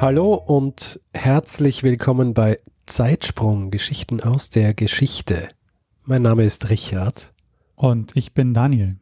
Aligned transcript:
Hallo 0.00 0.32
und 0.32 0.98
herzlich 1.12 1.82
willkommen 1.82 2.32
bei 2.32 2.58
Zeitsprung, 2.86 3.70
Geschichten 3.70 4.22
aus 4.22 4.48
der 4.48 4.72
Geschichte. 4.72 5.48
Mein 6.06 6.22
Name 6.22 6.44
ist 6.44 6.70
Richard. 6.70 7.34
Und 7.74 8.16
ich 8.16 8.32
bin 8.32 8.54
Daniel. 8.54 8.96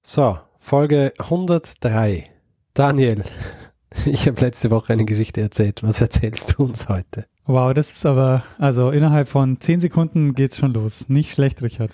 So, 0.00 0.38
Folge 0.56 1.12
103. 1.18 2.30
Daniel, 2.72 3.24
ich 4.06 4.28
habe 4.28 4.40
letzte 4.40 4.70
Woche 4.70 4.92
eine 4.92 5.06
Geschichte 5.06 5.40
erzählt. 5.40 5.82
Was 5.82 6.00
erzählst 6.00 6.54
du 6.56 6.66
uns 6.66 6.88
heute? 6.88 7.26
Wow, 7.44 7.74
das 7.74 7.90
ist 7.90 8.06
aber, 8.06 8.44
also 8.58 8.92
innerhalb 8.92 9.26
von 9.26 9.60
10 9.60 9.80
Sekunden 9.80 10.34
geht's 10.34 10.56
schon 10.56 10.72
los. 10.72 11.08
Nicht 11.08 11.32
schlecht, 11.32 11.62
Richard. 11.62 11.90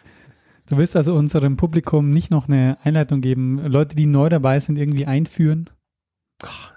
Du 0.69 0.77
willst 0.77 0.97
also 0.97 1.15
unserem 1.15 1.57
Publikum 1.57 2.11
nicht 2.11 2.31
noch 2.31 2.47
eine 2.47 2.77
Einleitung 2.85 3.23
geben, 3.23 3.65
Leute, 3.65 3.97
die 3.97 4.05
neu 4.05 4.29
dabei 4.29 4.61
sind, 4.61 4.77
irgendwie 4.77 5.07
einführen? 5.07 5.71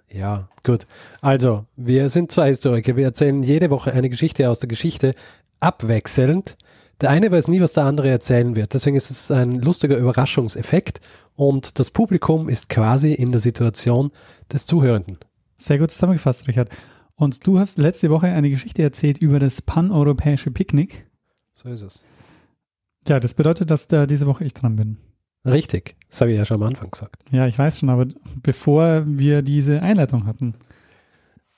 Ja, 0.10 0.50
gut. 0.64 0.88
Also, 1.22 1.66
wir 1.76 2.10
sind 2.10 2.32
zwei 2.32 2.48
Historiker. 2.50 2.96
Wir 2.96 3.06
erzählen 3.06 3.44
jede 3.44 3.70
Woche 3.70 3.94
eine 3.94 4.10
Geschichte 4.10 4.50
aus 4.50 4.60
der 4.60 4.70
Geschichte, 4.70 5.16
abwechselnd. 5.60 6.58
Der 7.02 7.10
eine 7.12 7.32
weiß 7.32 7.48
nie, 7.50 7.62
was 7.62 7.74
der 7.74 7.84
andere 7.84 8.10
erzählen 8.10 8.56
wird. 8.56 8.74
Deswegen 8.74 8.96
ist 8.96 9.12
es 9.12 9.30
ein 9.30 9.54
lustiger 9.54 9.98
Überraschungseffekt 9.98 11.02
und 11.36 11.78
das 11.78 11.92
Publikum 11.92 12.50
ist 12.50 12.70
quasi 12.70 13.14
in 13.14 13.32
der 13.32 13.40
Situation 13.40 14.12
des 14.52 14.66
Zuhörenden. 14.66 15.18
Sehr 15.58 15.78
gut 15.78 15.92
zusammengefasst, 15.92 16.48
Richard. 16.48 16.70
Und 17.16 17.46
du 17.46 17.60
hast 17.60 17.78
letzte 17.78 18.10
Woche 18.10 18.28
eine 18.28 18.50
Geschichte 18.50 18.82
erzählt 18.82 19.20
über 19.20 19.40
das 19.40 19.62
paneuropäische 19.62 20.50
Picknick. 20.52 21.08
So 21.54 21.70
ist 21.70 21.84
es. 21.84 22.06
Ja, 23.08 23.20
das 23.20 23.36
bedeutet, 23.36 23.70
dass 23.70 23.88
da 23.88 24.06
diese 24.06 24.26
Woche 24.28 24.46
ich 24.46 24.54
dran 24.54 24.76
bin. 24.76 24.98
Richtig. 25.48 25.96
Das 26.10 26.22
habe 26.22 26.32
ich 26.32 26.38
ja 26.38 26.46
schon 26.46 26.62
am 26.62 26.68
Anfang 26.68 26.92
gesagt. 26.92 27.24
Ja, 27.32 27.48
ich 27.48 27.58
weiß 27.58 27.80
schon, 27.80 27.90
aber 27.90 28.08
bevor 28.44 29.04
wir 29.06 29.42
diese 29.42 29.82
Einleitung 29.82 30.26
hatten. 30.26 30.56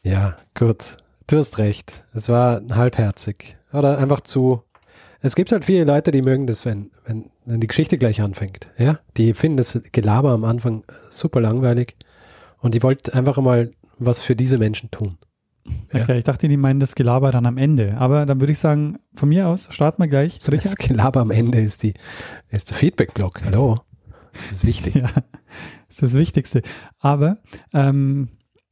Ja, 0.04 0.36
gut. 0.54 0.98
Du 1.28 1.38
hast 1.38 1.58
recht. 1.58 2.04
Es 2.14 2.30
war 2.30 2.62
halbherzig. 2.72 3.58
Oder 3.72 3.98
einfach 3.98 4.22
zu. 4.22 4.64
Es 5.22 5.36
gibt 5.36 5.52
halt 5.52 5.66
viele 5.66 5.84
Leute, 5.84 6.12
die 6.12 6.22
mögen 6.22 6.48
das, 6.48 6.66
wenn, 6.66 6.92
wenn, 7.06 7.30
wenn 7.46 7.60
die 7.60 7.68
Geschichte 7.68 7.98
gleich 7.98 8.22
anfängt. 8.22 8.72
Ja? 8.78 9.00
Die 9.18 9.34
finden 9.34 9.58
das 9.58 9.80
Gelaber 9.92 10.32
am 10.32 10.46
Anfang 10.46 10.84
super 11.10 11.42
langweilig. 11.42 11.96
Und 12.60 12.74
die 12.74 12.84
wollten 12.84 13.12
einfach 13.12 13.38
mal 13.38 13.72
was 13.98 14.22
für 14.22 14.36
diese 14.36 14.58
Menschen 14.58 14.90
tun. 14.92 15.18
Ja. 15.94 16.02
Okay, 16.02 16.18
ich 16.20 16.24
dachte, 16.24 16.48
die 16.48 16.58
meinen 16.58 16.80
das 16.80 16.96
Gelaber 16.96 17.32
dann 17.32 17.46
am 17.46 17.58
Ende. 17.58 17.98
Aber 17.98 18.26
dann 18.26 18.40
würde 18.40 18.52
ich 18.52 18.60
sagen, 18.60 19.00
von 19.16 19.30
mir 19.30 19.48
aus 19.48 19.68
starten 19.72 20.02
wir 20.02 20.08
gleich. 20.08 20.40
Das 20.40 20.52
Richard. 20.52 20.78
Gelaber 20.78 21.22
am 21.22 21.32
Ende 21.32 21.62
ist, 21.62 21.84
die, 21.84 21.94
ist 22.50 22.70
der 22.70 22.78
Feedback-Block. 22.78 23.42
Hallo. 23.46 23.80
Das 24.48 24.58
ist 24.58 24.66
wichtig. 24.66 24.96
Ja, 25.00 25.10
das 25.88 25.98
ist 25.98 26.02
das 26.04 26.14
Wichtigste. 26.14 26.62
Aber 27.00 27.40
ähm, 27.74 28.30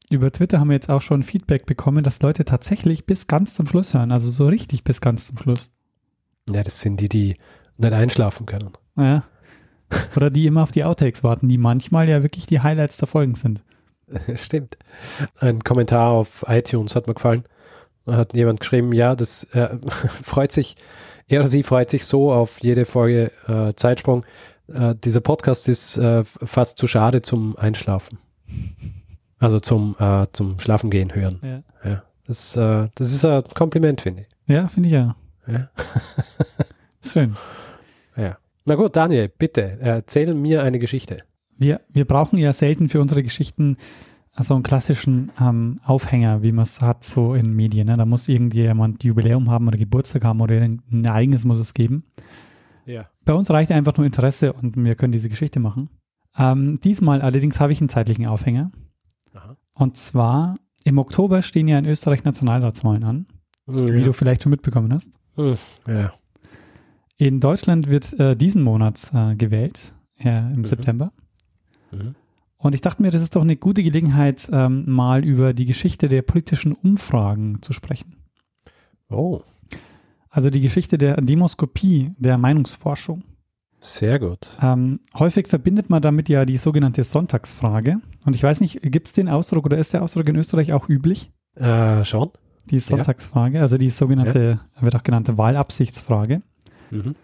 über 0.09 0.31
Twitter 0.31 0.59
haben 0.59 0.69
wir 0.69 0.75
jetzt 0.75 0.89
auch 0.89 1.01
schon 1.01 1.23
Feedback 1.23 1.65
bekommen, 1.65 2.03
dass 2.03 2.21
Leute 2.21 2.45
tatsächlich 2.45 3.05
bis 3.05 3.27
ganz 3.27 3.55
zum 3.55 3.67
Schluss 3.67 3.93
hören. 3.93 4.11
Also 4.11 4.29
so 4.29 4.47
richtig 4.47 4.83
bis 4.83 5.01
ganz 5.01 5.25
zum 5.25 5.37
Schluss. 5.37 5.71
Ja, 6.49 6.63
das 6.63 6.79
sind 6.79 7.01
die, 7.01 7.09
die 7.09 7.37
nicht 7.77 7.93
einschlafen 7.93 8.45
können. 8.45 8.71
Ja. 8.95 9.23
Oder 10.15 10.29
die 10.29 10.45
immer 10.45 10.63
auf 10.63 10.71
die 10.71 10.83
Outtakes 10.83 11.23
warten, 11.23 11.47
die 11.47 11.57
manchmal 11.57 12.09
ja 12.09 12.23
wirklich 12.23 12.45
die 12.45 12.59
Highlights 12.59 12.97
der 12.97 13.07
Folgen 13.07 13.35
sind. 13.35 13.63
Stimmt. 14.35 14.77
Ein 15.39 15.63
Kommentar 15.63 16.11
auf 16.11 16.45
iTunes 16.47 16.95
hat 16.95 17.07
mir 17.07 17.13
gefallen. 17.13 17.43
Da 18.05 18.15
hat 18.15 18.33
jemand 18.33 18.61
geschrieben, 18.61 18.93
ja, 18.93 19.15
das 19.15 19.43
äh, 19.53 19.77
freut 20.23 20.51
sich, 20.51 20.75
er 21.27 21.41
oder 21.41 21.49
sie 21.49 21.63
freut 21.63 21.89
sich 21.89 22.05
so 22.05 22.31
auf 22.31 22.61
jede 22.61 22.85
Folge 22.85 23.31
äh, 23.47 23.73
Zeitsprung. 23.75 24.25
Äh, 24.73 24.95
dieser 24.95 25.21
Podcast 25.21 25.67
ist 25.67 25.97
äh, 25.97 26.23
fast 26.23 26.77
zu 26.77 26.87
schade 26.87 27.21
zum 27.21 27.57
Einschlafen. 27.57 28.17
Also 29.39 29.59
zum, 29.59 29.95
äh, 29.99 30.25
zum 30.31 30.59
Schlafengehen 30.59 31.13
hören. 31.13 31.39
Ja, 31.43 31.89
Ja. 31.89 32.03
Das, 32.25 32.57
äh, 32.57 32.89
das 32.95 33.13
ist 33.13 33.23
ein 33.23 33.43
Kompliment, 33.53 34.01
finde 34.01 34.23
ich. 34.23 34.53
ja 34.53 34.65
finde 34.65 34.89
ich 34.89 34.93
ja. 34.93 35.15
Ja. 35.47 35.69
Schön. 37.01 37.37
ja. 38.17 38.37
Na 38.65 38.75
gut, 38.75 38.97
Daniel, 38.97 39.29
bitte, 39.29 39.77
erzähl 39.79 40.33
mir 40.33 40.61
eine 40.61 40.77
Geschichte. 40.77 41.19
Wir, 41.57 41.81
wir 41.91 42.05
brauchen 42.05 42.37
ja 42.37 42.53
selten 42.53 42.89
für 42.89 43.01
unsere 43.01 43.23
Geschichten 43.23 43.77
so 44.39 44.53
einen 44.53 44.63
klassischen 44.63 45.31
ähm, 45.39 45.79
Aufhänger, 45.83 46.43
wie 46.43 46.51
man 46.51 46.63
es 46.63 46.79
hat, 46.81 47.03
so 47.03 47.33
in 47.33 47.53
Medien. 47.55 47.87
Ne? 47.87 47.97
Da 47.97 48.05
muss 48.05 48.27
irgendjemand 48.27 49.03
Jubiläum 49.03 49.49
haben 49.49 49.67
oder 49.67 49.77
Geburtstag 49.77 50.23
haben 50.25 50.41
oder 50.41 50.55
ein 50.61 51.03
Ereignis 51.03 51.43
muss 51.43 51.57
es 51.57 51.73
geben. 51.73 52.03
Ja. 52.85 53.09
Bei 53.25 53.33
uns 53.33 53.49
reicht 53.49 53.71
einfach 53.71 53.97
nur 53.97 54.05
Interesse 54.05 54.53
und 54.53 54.77
wir 54.77 54.95
können 54.95 55.11
diese 55.11 55.29
Geschichte 55.29 55.59
machen. 55.59 55.89
Ähm, 56.37 56.79
diesmal 56.83 57.21
allerdings 57.21 57.59
habe 57.59 57.71
ich 57.71 57.81
einen 57.81 57.89
zeitlichen 57.89 58.27
Aufhänger. 58.27 58.71
Aha. 59.33 59.57
Und 59.73 59.97
zwar 59.97 60.53
im 60.83 60.99
Oktober 60.99 61.41
stehen 61.41 61.67
ja 61.67 61.79
in 61.79 61.85
Österreich 61.85 62.23
Nationalratswahlen 62.23 63.03
an, 63.03 63.25
wie 63.65 64.03
du 64.03 64.13
vielleicht 64.13 64.43
schon 64.43 64.51
mitbekommen 64.51 64.93
hast. 64.93 65.09
Ja. 65.87 66.13
In 67.17 67.39
Deutschland 67.39 67.89
wird 67.89 68.13
äh, 68.19 68.35
diesen 68.35 68.61
Monat 68.61 69.11
äh, 69.13 69.35
gewählt, 69.35 69.93
ja, 70.19 70.51
im 70.51 70.61
Mhm. 70.61 70.65
September. 70.65 71.11
Mhm. 71.97 72.15
Und 72.59 72.73
ich 72.73 72.81
dachte 72.81 73.03
mir, 73.03 73.11
das 73.11 73.21
ist 73.21 73.35
doch 73.35 73.43
eine 73.43 73.55
gute 73.55 73.83
Gelegenheit, 73.83 74.49
ähm, 74.51 74.83
mal 74.87 75.23
über 75.23 75.53
die 75.53 75.65
Geschichte 75.65 76.07
der 76.07 76.23
politischen 76.23 76.73
Umfragen 76.73 77.61
zu 77.61 77.71
sprechen. 77.71 78.15
Oh, 79.09 79.41
Also 80.29 80.49
die 80.49 80.61
Geschichte 80.61 80.97
der 80.97 81.21
Demoskopie, 81.21 82.11
der 82.17 82.37
Meinungsforschung. 82.37 83.23
sehr 83.79 84.19
gut. 84.19 84.47
Ähm, 84.61 84.99
häufig 85.17 85.47
verbindet 85.47 85.89
man 85.89 86.01
damit 86.01 86.29
ja 86.29 86.45
die 86.45 86.57
sogenannte 86.57 87.03
Sonntagsfrage. 87.03 87.97
Und 88.25 88.35
ich 88.35 88.43
weiß 88.43 88.59
nicht, 88.59 88.81
gibt 88.81 89.07
es 89.07 89.13
den 89.13 89.29
Ausdruck 89.29 89.65
oder 89.65 89.77
ist 89.77 89.93
der 89.93 90.01
Ausdruck 90.03 90.27
in 90.27 90.35
Österreich 90.35 90.73
auch 90.73 90.89
üblich? 90.89 91.31
Äh, 91.55 92.03
schon? 92.03 92.31
Die 92.69 92.79
Sonntagsfrage, 92.79 93.61
also 93.61 93.77
die 93.77 93.89
sogenannte, 93.89 94.59
wird 94.81 94.95
auch 94.95 95.03
genannte 95.03 95.37
Wahlabsichtsfrage. 95.37 96.41
Mhm. 96.91 97.15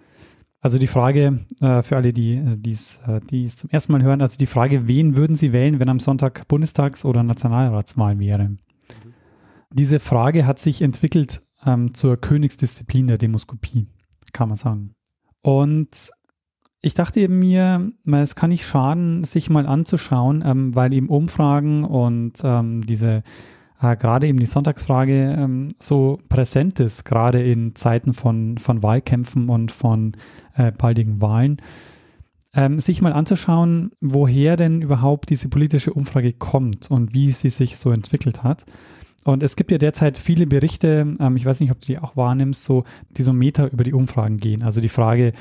Also 0.64 0.78
die 0.78 0.88
Frage 0.88 1.46
äh, 1.60 1.82
für 1.84 1.98
alle, 1.98 2.14
die 2.14 2.36
äh, 2.36 2.56
dies, 2.58 2.98
äh, 3.06 3.46
es 3.46 3.58
zum 3.58 3.70
ersten 3.70 3.92
Mal 3.92 4.02
hören, 4.02 4.22
also 4.22 4.38
die 4.38 4.46
Frage, 4.46 4.88
wen 4.88 5.18
würden 5.18 5.36
Sie 5.36 5.52
wählen, 5.52 5.82
wenn 5.82 5.90
am 5.90 6.00
Sonntag 6.00 6.48
Bundestags- 6.48 7.04
oder 7.04 7.22
Nationalratswahl 7.22 8.18
wäre? 8.18 8.56
Diese 9.72 10.00
Frage 10.00 10.48
hat 10.48 10.60
sich 10.60 10.82
entwickelt 10.82 11.42
ähm, 11.66 11.94
zur 11.94 12.16
Königsdisziplin 12.16 13.08
der 13.08 13.18
Demoskopie, 13.18 13.88
kann 14.32 14.48
man 14.48 14.58
sagen. 14.58 14.96
Und 15.42 16.12
ich 16.80 16.94
dachte 16.94 17.20
eben 17.20 17.40
mir, 17.40 17.92
es 18.06 18.36
kann 18.36 18.50
nicht 18.50 18.66
schaden, 18.66 19.26
sich 19.26 19.50
mal 19.50 19.66
anzuschauen, 19.66 20.42
ähm, 20.46 20.76
weil 20.76 20.94
eben 20.94 21.10
Umfragen 21.10 21.84
und 21.84 22.40
ähm, 22.42 22.86
diese 22.86 23.24
äh, 23.84 23.96
gerade 23.96 24.28
eben 24.28 24.40
die 24.40 24.46
Sonntagsfrage 24.46 25.36
ähm, 25.38 25.70
so 25.80 26.20
präsent 26.30 26.80
ist, 26.80 27.06
gerade 27.06 27.44
in 27.44 27.76
Zeiten 27.76 28.14
von, 28.14 28.58
von 28.58 28.82
Wahlkämpfen 28.82 29.50
und 29.50 29.72
von 29.72 30.14
äh, 30.56 30.72
baldigen 30.72 31.22
Wahlen, 31.22 31.58
ähm, 32.56 32.80
sich 32.80 33.02
mal 33.02 33.14
anzuschauen, 33.14 33.92
woher 34.00 34.56
denn 34.56 34.82
überhaupt 34.82 35.30
diese 35.30 35.50
politische 35.50 35.94
Umfrage 35.94 36.34
kommt 36.34 36.90
und 36.90 37.14
wie 37.14 37.32
sie 37.32 37.50
sich 37.50 37.78
so 37.78 37.92
entwickelt 37.92 38.44
hat. 38.44 38.66
Und 39.24 39.42
es 39.42 39.56
gibt 39.56 39.72
ja 39.72 39.78
derzeit 39.78 40.18
viele 40.18 40.48
Berichte, 40.48 41.16
ähm, 41.20 41.36
ich 41.36 41.46
weiß 41.46 41.60
nicht, 41.60 41.72
ob 41.72 41.80
du 41.80 41.88
die 41.88 42.00
auch 42.00 42.16
wahrnimmst, 42.16 42.64
so, 42.64 42.84
die 43.12 43.24
so 43.24 43.34
Meta 43.34 43.68
über 43.68 43.84
die 43.84 43.94
Umfragen 43.94 44.38
gehen. 44.38 44.64
Also 44.64 44.82
die 44.82 44.90
Frage, 44.90 45.34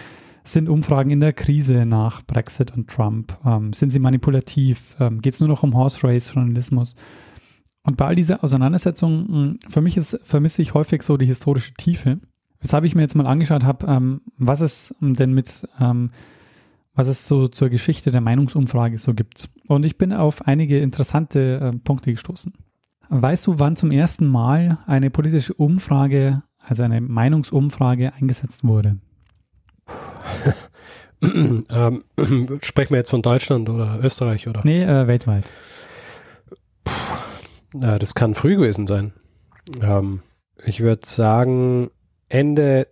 sind 0.44 0.68
Umfragen 0.68 1.10
in 1.10 1.20
der 1.20 1.32
Krise 1.32 1.86
nach 1.86 2.22
Brexit 2.22 2.72
und 2.72 2.88
Trump? 2.88 3.36
Ähm, 3.44 3.72
sind 3.72 3.90
sie 3.90 4.00
manipulativ? 4.00 4.96
Ähm, 4.98 5.20
Geht 5.20 5.34
es 5.34 5.40
nur 5.40 5.48
noch 5.48 5.62
um 5.62 5.74
Horse 5.74 6.02
Race 6.02 6.32
Journalismus? 6.34 6.96
Und 7.84 7.96
bei 7.96 8.06
all 8.06 8.14
dieser 8.14 8.44
Auseinandersetzung, 8.44 9.26
mh, 9.28 9.54
für 9.68 9.80
mich 9.80 9.96
ist, 9.96 10.18
vermisse 10.24 10.62
ich 10.62 10.74
häufig 10.74 11.02
so 11.02 11.16
die 11.16 11.26
historische 11.26 11.74
Tiefe. 11.74 12.20
Weshalb 12.60 12.84
ich 12.84 12.94
mir 12.94 13.02
jetzt 13.02 13.16
mal 13.16 13.26
angeschaut 13.26 13.64
habe, 13.64 13.86
ähm, 13.86 14.20
was 14.38 14.60
es 14.60 14.94
denn 15.00 15.34
mit, 15.34 15.68
ähm, 15.80 16.10
was 16.94 17.08
es 17.08 17.26
so 17.26 17.48
zur 17.48 17.70
Geschichte 17.70 18.12
der 18.12 18.20
Meinungsumfrage 18.20 18.98
so 18.98 19.14
gibt. 19.14 19.48
Und 19.66 19.84
ich 19.84 19.98
bin 19.98 20.12
auf 20.12 20.46
einige 20.46 20.78
interessante 20.78 21.58
äh, 21.60 21.78
Punkte 21.78 22.12
gestoßen. 22.12 22.52
Weißt 23.08 23.46
du, 23.46 23.58
wann 23.58 23.76
zum 23.76 23.90
ersten 23.90 24.26
Mal 24.26 24.78
eine 24.86 25.10
politische 25.10 25.54
Umfrage, 25.54 26.42
also 26.58 26.84
eine 26.84 27.00
Meinungsumfrage 27.00 28.12
eingesetzt 28.14 28.64
wurde? 28.64 28.98
ähm, 31.22 32.04
sprechen 32.62 32.90
wir 32.90 32.98
jetzt 32.98 33.10
von 33.10 33.22
Deutschland 33.22 33.68
oder 33.68 33.98
Österreich 34.02 34.46
oder? 34.48 34.60
Nee, 34.64 34.84
äh, 34.84 35.06
weltweit. 35.08 35.44
Ja, 37.74 37.98
das 37.98 38.14
kann 38.14 38.34
früh 38.34 38.56
gewesen 38.56 38.86
sein. 38.86 39.12
Ähm, 39.80 40.20
ich 40.64 40.80
würde 40.80 41.06
sagen 41.06 41.90
Ende 42.28 42.88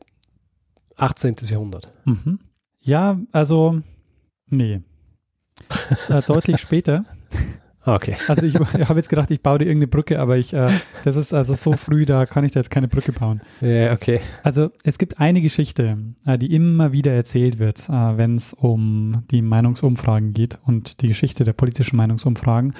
18. 0.97 1.37
Jahrhundert. 1.43 1.93
Mhm. 2.05 2.41
Ja, 2.81 3.19
also 3.32 3.81
nee. 4.49 4.81
äh, 6.09 6.23
deutlich 6.27 6.61
später. 6.61 7.05
Okay. 7.85 8.15
Also 8.29 8.44
ich, 8.44 8.55
ich 8.55 8.88
habe 8.88 8.99
jetzt 8.99 9.09
gedacht, 9.09 9.31
ich 9.31 9.43
baue 9.43 9.59
dir 9.59 9.65
irgendeine 9.65 9.88
Brücke, 9.88 10.21
aber 10.21 10.37
ich, 10.37 10.53
äh, 10.53 10.69
das 11.03 11.17
ist 11.17 11.32
also 11.32 11.55
so 11.55 11.73
früh, 11.73 12.05
da 12.05 12.27
kann 12.27 12.44
ich 12.44 12.53
da 12.53 12.61
jetzt 12.61 12.71
keine 12.71 12.88
Brücke 12.88 13.12
bauen. 13.12 13.41
Ja, 13.62 13.93
okay. 13.93 14.21
Also 14.43 14.71
es 14.85 14.99
gibt 14.99 15.19
eine 15.19 15.41
Geschichte, 15.41 15.97
äh, 16.27 16.37
die 16.37 16.55
immer 16.55 16.93
wieder 16.93 17.12
erzählt 17.12 17.59
wird, 17.59 17.88
äh, 17.88 17.93
wenn 18.19 18.37
es 18.37 18.53
um 18.53 19.25
die 19.31 19.41
Meinungsumfragen 19.41 20.35
geht 20.35 20.59
und 20.67 21.00
die 21.00 21.09
Geschichte 21.09 21.44
der 21.44 21.55
politischen 21.55 21.97
Meinungsumfragen. 21.97 22.75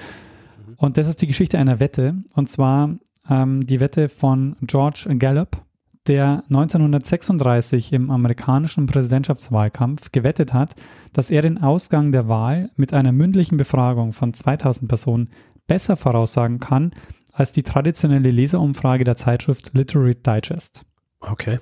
Und 0.81 0.97
das 0.97 1.09
ist 1.09 1.21
die 1.21 1.27
Geschichte 1.27 1.59
einer 1.59 1.79
Wette, 1.79 2.15
und 2.35 2.49
zwar 2.49 2.97
ähm, 3.29 3.67
die 3.67 3.81
Wette 3.81 4.09
von 4.09 4.57
George 4.63 5.11
Gallup, 5.19 5.63
der 6.07 6.43
1936 6.49 7.93
im 7.93 8.11
amerikanischen 8.11 8.87
Präsidentschaftswahlkampf 8.87 10.11
gewettet 10.11 10.55
hat, 10.55 10.75
dass 11.13 11.31
er 11.31 11.43
den 11.43 11.59
Ausgang 11.59 12.13
der 12.13 12.29
Wahl 12.29 12.71
mit 12.77 12.95
einer 12.95 13.13
mündlichen 13.13 13.59
Befragung 13.59 14.15
von 14.15 14.33
2000 14.33 14.89
Personen 14.89 15.29
besser 15.67 15.97
voraussagen 15.97 16.61
kann 16.61 16.93
als 17.35 17.53
die 17.53 17.63
traditionelle 17.63 18.31
Leserumfrage 18.31 19.05
der 19.05 19.17
Zeitschrift 19.17 19.73
Literary 19.75 20.15
Digest. 20.15 20.87
Okay. 21.21 21.59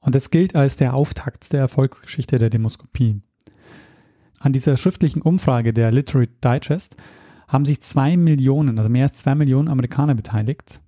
Und 0.00 0.14
das 0.14 0.30
gilt 0.30 0.56
als 0.56 0.76
der 0.76 0.94
Auftakt 0.94 1.52
der 1.52 1.60
Erfolgsgeschichte 1.60 2.38
der 2.38 2.48
Demoskopie. 2.48 3.20
An 4.40 4.54
dieser 4.54 4.78
schriftlichen 4.78 5.20
Umfrage 5.20 5.74
der 5.74 5.92
Literary 5.92 6.30
Digest 6.42 6.96
haben 7.48 7.64
sich 7.64 7.80
zwei 7.80 8.16
Millionen, 8.16 8.78
also 8.78 8.90
mehr 8.90 9.04
als 9.04 9.18
zwei 9.18 9.34
Millionen 9.34 9.68
Amerikaner 9.68 10.14
beteiligt. 10.14 10.80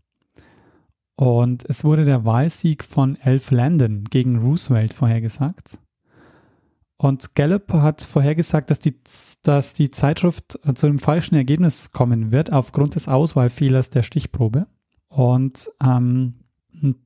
Und 1.17 1.69
es 1.69 1.83
wurde 1.83 2.05
der 2.05 2.25
Wahlsieg 2.25 2.85
von 2.85 3.17
Elf 3.17 3.51
Landon 3.51 4.05
gegen 4.05 4.39
Roosevelt 4.39 4.95
vorhergesagt. 4.95 5.79
Und 6.97 7.35
Gallup 7.37 7.73
hat 7.73 8.03
vorhergesagt, 8.03 8.71
dass 8.71 8.81
die, 8.81 8.95
dass 9.43 9.73
die 9.73 9.91
Zeitschrift 9.91 10.59
zu 10.75 10.87
einem 10.87 10.99
falschen 10.99 11.37
Ergebnis 11.37 11.93
kommen 11.93 12.33
wird 12.33 12.53
aufgrund 12.53 12.97
des 12.97 13.09
Auswahlfehlers 13.09 13.91
der 13.91 14.03
Stichprobe. 14.03 14.67
Und 15.09 15.71
ähm, 15.83 16.35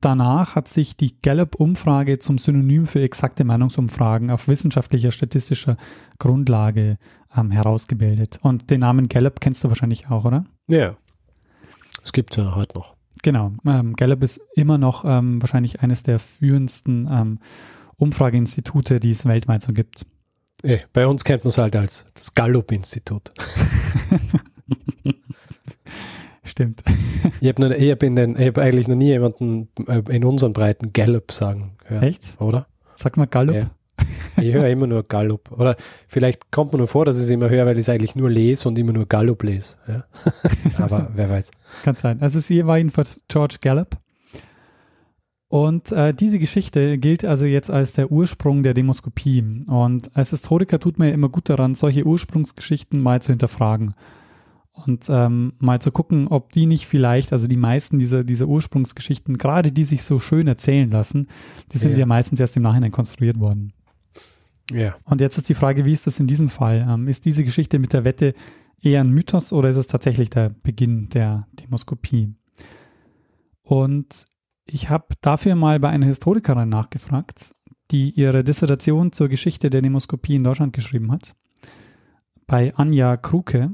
danach 0.01 0.55
hat 0.55 0.67
sich 0.67 0.95
die 0.95 1.21
Gallup-Umfrage 1.21 2.19
zum 2.19 2.37
Synonym 2.37 2.87
für 2.87 3.01
exakte 3.01 3.43
Meinungsumfragen 3.43 4.31
auf 4.31 4.47
wissenschaftlicher 4.47 5.11
statistischer 5.11 5.77
Grundlage 6.19 6.97
ähm, 7.35 7.51
herausgebildet. 7.51 8.39
Und 8.41 8.69
den 8.69 8.81
Namen 8.81 9.07
Gallup 9.07 9.39
kennst 9.39 9.63
du 9.63 9.69
wahrscheinlich 9.69 10.09
auch, 10.09 10.25
oder? 10.25 10.45
Ja. 10.67 10.95
Es 12.03 12.13
gibt 12.13 12.35
ja 12.37 12.55
heute 12.55 12.77
noch. 12.77 12.95
Genau. 13.21 13.53
Ähm, 13.65 13.95
Gallup 13.95 14.23
ist 14.23 14.41
immer 14.55 14.77
noch 14.77 15.05
ähm, 15.05 15.41
wahrscheinlich 15.41 15.81
eines 15.81 16.03
der 16.03 16.19
führendsten 16.19 17.07
ähm, 17.09 17.39
Umfrageinstitute, 17.97 18.99
die 18.99 19.11
es 19.11 19.25
weltweit 19.25 19.63
so 19.63 19.73
gibt. 19.73 20.05
Hey, 20.63 20.81
bei 20.93 21.07
uns 21.07 21.23
kennt 21.23 21.43
man 21.43 21.49
es 21.49 21.57
halt 21.57 21.75
als 21.75 22.05
das 22.13 22.33
Gallup-Institut. 22.33 23.31
Stimmt. 26.53 26.83
Ich 27.39 27.49
habe 27.49 27.69
hab 27.69 28.03
hab 28.03 28.57
eigentlich 28.57 28.87
noch 28.87 28.95
nie 28.95 29.07
jemanden 29.07 29.69
äh, 29.87 30.03
in 30.09 30.23
unseren 30.23 30.53
Breiten 30.53 30.93
Gallup 30.93 31.31
sagen 31.31 31.71
hören. 31.85 32.03
Echt? 32.03 32.21
Oder? 32.39 32.67
Sag 32.95 33.17
mal 33.17 33.27
Gallup. 33.27 33.55
Ja. 33.55 33.69
Ich 34.37 34.53
höre 34.53 34.69
immer 34.69 34.85
nur 34.87 35.03
Gallup. 35.03 35.51
Oder 35.51 35.75
vielleicht 36.07 36.51
kommt 36.51 36.73
mir 36.73 36.79
nur 36.79 36.87
vor, 36.87 37.05
dass 37.05 37.17
ich 37.17 37.23
es 37.23 37.29
immer 37.29 37.49
höre, 37.49 37.65
weil 37.65 37.77
ich 37.77 37.83
es 37.83 37.89
eigentlich 37.89 38.15
nur 38.15 38.29
lese 38.29 38.67
und 38.67 38.77
immer 38.77 38.93
nur 38.93 39.07
Gallup 39.07 39.41
lese. 39.41 39.77
Ja? 39.87 40.03
Aber 40.83 41.09
wer 41.15 41.29
weiß. 41.29 41.51
Kann 41.83 41.95
sein. 41.95 42.21
Also 42.21 42.39
es 42.39 42.49
war 42.49 42.77
jedenfalls 42.77 43.19
George 43.29 43.57
Gallup. 43.61 43.97
Und 45.47 45.91
äh, 45.91 46.13
diese 46.13 46.39
Geschichte 46.39 46.97
gilt 46.97 47.25
also 47.25 47.45
jetzt 47.45 47.71
als 47.71 47.93
der 47.93 48.11
Ursprung 48.11 48.63
der 48.63 48.73
Demoskopie. 48.73 49.63
Und 49.67 50.15
als 50.15 50.31
Historiker 50.31 50.79
tut 50.79 50.99
man 50.99 51.07
ja 51.07 51.13
immer 51.13 51.29
gut 51.29 51.49
daran, 51.49 51.73
solche 51.73 52.05
Ursprungsgeschichten 52.05 53.01
mal 53.01 53.21
zu 53.21 53.31
hinterfragen. 53.31 53.95
Und 54.73 55.05
ähm, 55.07 55.53
mal 55.59 55.79
zu 55.79 55.91
gucken, 55.91 56.27
ob 56.27 56.51
die 56.51 56.65
nicht 56.65 56.87
vielleicht, 56.87 57.31
also 57.31 57.47
die 57.47 57.57
meisten 57.57 57.99
dieser, 57.99 58.23
dieser 58.23 58.47
Ursprungsgeschichten, 58.47 59.37
gerade 59.37 59.71
die 59.71 59.83
sich 59.83 60.01
so 60.01 60.17
schön 60.17 60.47
erzählen 60.47 60.89
lassen, 60.89 61.27
die 61.71 61.77
sind 61.77 61.91
ja. 61.91 61.99
ja 61.99 62.05
meistens 62.07 62.39
erst 62.39 62.57
im 62.57 62.63
Nachhinein 62.63 62.91
konstruiert 62.91 63.39
worden. 63.39 63.73
Ja. 64.71 64.95
Und 65.03 65.21
jetzt 65.21 65.37
ist 65.37 65.49
die 65.49 65.53
Frage, 65.53 65.85
wie 65.85 65.93
ist 65.93 66.07
das 66.07 66.19
in 66.19 66.25
diesem 66.25 66.49
Fall? 66.49 66.87
Ähm, 66.89 67.07
ist 67.07 67.25
diese 67.25 67.43
Geschichte 67.43 67.77
mit 67.77 67.93
der 67.93 68.03
Wette 68.03 68.33
eher 68.81 69.01
ein 69.01 69.11
Mythos 69.11 69.53
oder 69.53 69.69
ist 69.69 69.77
es 69.77 69.87
tatsächlich 69.87 70.31
der 70.31 70.49
Beginn 70.63 71.07
der 71.09 71.47
Demoskopie? 71.53 72.33
Und 73.61 74.25
ich 74.65 74.89
habe 74.89 75.07
dafür 75.21 75.55
mal 75.55 75.79
bei 75.79 75.89
einer 75.89 76.05
Historikerin 76.05 76.69
nachgefragt, 76.69 77.53
die 77.91 78.11
ihre 78.11 78.43
Dissertation 78.43 79.11
zur 79.11 79.29
Geschichte 79.29 79.69
der 79.69 79.81
Demoskopie 79.81 80.35
in 80.35 80.43
Deutschland 80.43 80.73
geschrieben 80.73 81.11
hat. 81.11 81.35
Bei 82.47 82.73
Anja 82.75 83.17
Kruke. 83.17 83.71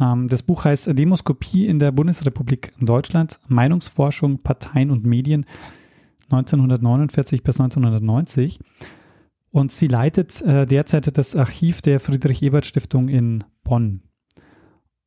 Ähm, 0.00 0.28
das 0.28 0.42
Buch 0.42 0.64
heißt 0.64 0.98
Demoskopie 0.98 1.66
in 1.66 1.78
der 1.78 1.92
Bundesrepublik 1.92 2.72
Deutschland, 2.80 3.38
Meinungsforschung, 3.48 4.38
Parteien 4.38 4.90
und 4.90 5.04
Medien 5.04 5.46
1949 6.30 7.42
bis 7.42 7.60
1990. 7.60 8.58
Und 9.50 9.70
sie 9.70 9.86
leitet 9.86 10.40
äh, 10.42 10.66
derzeit 10.66 11.16
das 11.16 11.36
Archiv 11.36 11.80
der 11.80 12.00
Friedrich-Ebert-Stiftung 12.00 13.08
in 13.08 13.44
Bonn. 13.62 14.02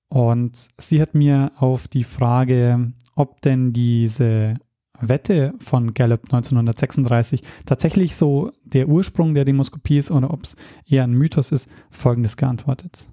Und 0.10 0.70
sie 0.78 1.02
hat 1.02 1.16
mir 1.16 1.52
auf 1.58 1.90
die 1.90 2.06
Frage, 2.06 2.94
ob 3.16 3.42
denn 3.42 3.74
diese 3.74 4.56
Wette 5.00 5.54
von 5.60 5.94
Gallup 5.94 6.24
1936 6.24 7.44
tatsächlich 7.66 8.16
so 8.16 8.52
der 8.64 8.88
Ursprung 8.88 9.36
der 9.36 9.44
Demoskopie 9.44 9.98
ist 9.98 10.12
oder 10.12 10.32
ob 10.32 10.44
es 10.44 10.56
eher 10.86 11.04
ein 11.04 11.12
Mythos 11.12 11.52
ist, 11.52 11.70
Folgendes 11.90 12.38
geantwortet. 12.38 13.10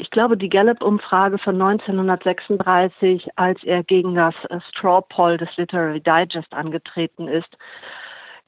Ich 0.00 0.10
glaube, 0.10 0.38
die 0.38 0.48
Gallup-Umfrage 0.48 1.36
von 1.36 1.60
1936, 1.60 3.28
als 3.36 3.62
er 3.64 3.84
gegen 3.84 4.14
das 4.14 4.34
Straw 4.70 5.02
Poll 5.06 5.36
des 5.36 5.54
Literary 5.58 6.00
Digest 6.00 6.50
angetreten 6.54 7.28
ist, 7.28 7.54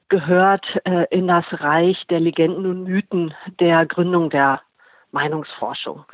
gehört 0.09 0.65
äh, 0.83 1.05
in 1.11 1.27
das 1.27 1.45
Reich 1.51 2.01
der 2.09 2.21
Legenden 2.21 2.65
und 2.65 2.83
Mythen 2.85 3.35
der 3.59 3.85
Gründung 3.85 4.31
der 4.31 4.61
Meinungsforschung. 5.11 6.05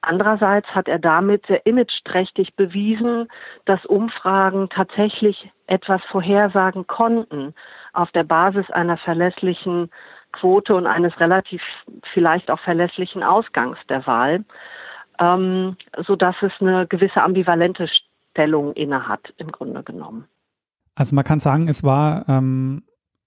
Andererseits 0.00 0.68
hat 0.68 0.88
er 0.88 0.98
damit 0.98 1.44
sehr 1.44 1.66
imageträchtig 1.66 2.56
bewiesen, 2.56 3.28
dass 3.66 3.84
Umfragen 3.84 4.70
tatsächlich 4.70 5.50
etwas 5.66 6.00
vorhersagen 6.10 6.86
konnten 6.86 7.54
auf 7.92 8.10
der 8.12 8.24
Basis 8.24 8.70
einer 8.70 8.96
verlässlichen 8.96 9.90
Quote 10.32 10.74
und 10.74 10.86
eines 10.86 11.18
relativ 11.20 11.62
vielleicht 12.12 12.50
auch 12.50 12.60
verlässlichen 12.60 13.22
Ausgangs 13.22 13.78
der 13.88 14.06
Wahl, 14.06 14.44
ähm, 15.18 15.76
so 16.06 16.16
dass 16.16 16.36
es 16.42 16.52
eine 16.60 16.86
gewisse 16.86 17.22
ambivalente 17.22 17.88
Stellung 18.32 18.72
innehat 18.74 19.32
im 19.36 19.50
Grunde 19.52 19.82
genommen. 19.82 20.26
Also 20.94 21.14
man 21.14 21.24
kann 21.24 21.40
sagen, 21.40 21.68
es 21.68 21.82
war 21.82 22.28
ähm, 22.28 22.82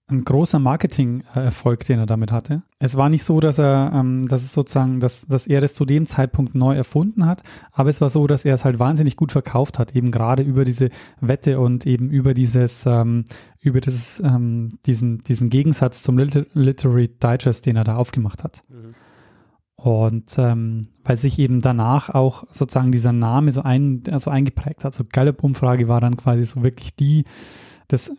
ein 0.06 0.22
großer 0.22 0.58
Marketing-Erfolg, 0.58 1.86
den 1.86 1.98
er 1.98 2.06
damit 2.06 2.30
hatte. 2.30 2.62
Es 2.78 2.96
war 2.96 3.08
nicht 3.08 3.24
so, 3.24 3.40
dass 3.40 3.58
er, 3.58 3.90
ähm, 3.94 4.28
dass 4.28 4.42
es 4.42 4.52
sozusagen, 4.52 5.00
dass, 5.00 5.26
dass 5.26 5.46
er 5.46 5.62
das 5.62 5.72
zu 5.72 5.86
dem 5.86 6.06
Zeitpunkt 6.06 6.54
neu 6.54 6.74
erfunden 6.74 7.24
hat, 7.24 7.42
aber 7.72 7.88
es 7.88 8.02
war 8.02 8.10
so, 8.10 8.26
dass 8.26 8.44
er 8.44 8.54
es 8.54 8.64
halt 8.66 8.78
wahnsinnig 8.78 9.16
gut 9.16 9.32
verkauft 9.32 9.78
hat, 9.78 9.96
eben 9.96 10.10
gerade 10.10 10.42
über 10.42 10.66
diese 10.66 10.90
Wette 11.20 11.58
und 11.58 11.86
eben 11.86 12.10
über 12.10 12.34
dieses, 12.34 12.84
ähm, 12.84 13.24
über 13.60 13.80
dieses, 13.80 14.20
ähm, 14.20 14.78
diesen, 14.84 15.20
diesen 15.20 15.48
Gegensatz 15.48 16.02
zum 16.02 16.18
Liter 16.18 16.44
Literary 16.52 17.08
Digest, 17.08 17.64
den 17.64 17.76
er 17.76 17.84
da 17.84 17.96
aufgemacht 17.96 18.44
hat. 18.44 18.62
Mhm. 18.68 18.94
Und 19.76 20.38
ähm, 20.38 20.88
weil 21.02 21.16
sich 21.16 21.38
eben 21.38 21.60
danach 21.60 22.10
auch 22.10 22.44
sozusagen 22.50 22.92
dieser 22.92 23.12
Name 23.12 23.52
so, 23.52 23.62
ein, 23.62 24.02
also 24.10 24.30
eingeprägt 24.30 24.84
hat. 24.84 24.94
So 24.94 25.04
Gallup-Umfrage 25.10 25.88
war 25.88 26.00
dann 26.00 26.16
quasi 26.16 26.44
so 26.46 26.62
wirklich 26.62 26.94
die 26.94 27.24
das 27.88 28.12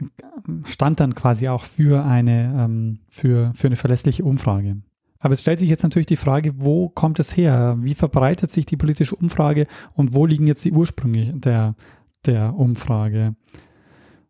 stand 0.65 0.99
dann 0.99 1.15
quasi 1.15 1.47
auch 1.47 1.63
für 1.63 2.05
eine, 2.05 2.65
ähm, 2.65 2.99
für, 3.09 3.51
für 3.55 3.67
eine 3.67 3.75
verlässliche 3.75 4.23
Umfrage. 4.23 4.77
Aber 5.19 5.33
es 5.33 5.41
stellt 5.41 5.59
sich 5.59 5.69
jetzt 5.69 5.83
natürlich 5.83 6.05
die 6.05 6.17
Frage, 6.17 6.53
wo 6.57 6.89
kommt 6.89 7.19
es 7.19 7.35
her? 7.35 7.77
Wie 7.79 7.95
verbreitet 7.95 8.51
sich 8.51 8.65
die 8.65 8.77
politische 8.77 9.15
Umfrage 9.15 9.65
und 9.93 10.13
wo 10.13 10.25
liegen 10.25 10.45
jetzt 10.45 10.65
die 10.65 10.71
Ursprünge 10.71 11.33
der, 11.33 11.75
der 12.25 12.55
Umfrage? 12.55 13.35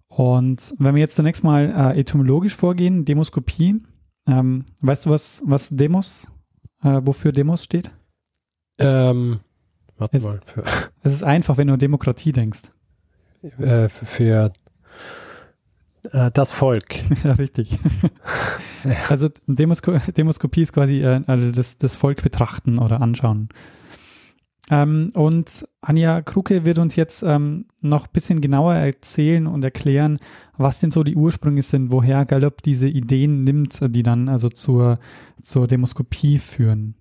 Und 0.07 0.73
wenn 0.79 0.95
wir 0.95 1.01
jetzt 1.01 1.17
zunächst 1.17 1.43
mal 1.43 1.65
äh, 1.65 1.99
etymologisch 1.99 2.55
vorgehen, 2.55 3.03
Demoskopie, 3.03 3.81
ähm, 4.27 4.63
weißt 4.79 5.05
du, 5.05 5.09
was, 5.09 5.41
was 5.45 5.69
Demos, 5.69 6.31
äh, 6.81 7.01
wofür 7.03 7.33
Demos 7.33 7.65
steht? 7.65 7.91
Ähm, 8.77 9.41
warte 9.97 10.17
es, 10.17 10.23
mal. 10.23 10.39
Es 11.03 11.11
ist 11.11 11.23
einfach, 11.23 11.57
wenn 11.57 11.67
du 11.67 11.73
an 11.73 11.79
Demokratie 11.79 12.31
denkst. 12.31 12.71
Äh, 13.59 13.89
für 13.89 14.53
äh, 16.11 16.31
das 16.31 16.51
Volk. 16.51 16.95
ja, 17.23 17.33
richtig. 17.33 17.77
Also 19.09 19.29
Demosko 19.47 19.97
Demoskopie 20.15 20.61
ist 20.61 20.71
quasi 20.71 21.01
äh, 21.01 21.21
also 21.25 21.49
das, 21.49 21.79
das 21.79 21.95
Volk 21.95 22.21
betrachten 22.21 22.77
oder 22.77 23.01
anschauen. 23.01 23.49
Ähm, 24.69 25.11
und 25.15 25.67
Anja 25.81 26.21
Kruke 26.21 26.65
wird 26.65 26.77
uns 26.77 26.95
jetzt 26.95 27.23
ähm, 27.23 27.65
noch 27.81 28.05
ein 28.05 28.13
bisschen 28.13 28.41
genauer 28.41 28.75
erzählen 28.75 29.47
und 29.47 29.63
erklären, 29.63 30.19
was 30.55 30.79
denn 30.79 30.91
so 30.91 31.03
die 31.03 31.15
Ursprünge 31.15 31.63
sind, 31.63 31.91
woher 31.91 32.25
Gallup 32.25 32.61
diese 32.61 32.87
Ideen 32.87 33.43
nimmt, 33.43 33.79
die 33.81 34.03
dann 34.03 34.29
also 34.29 34.49
zur, 34.49 34.99
zur 35.41 35.65
Demoskopie 35.65 36.37
führen. 36.37 36.93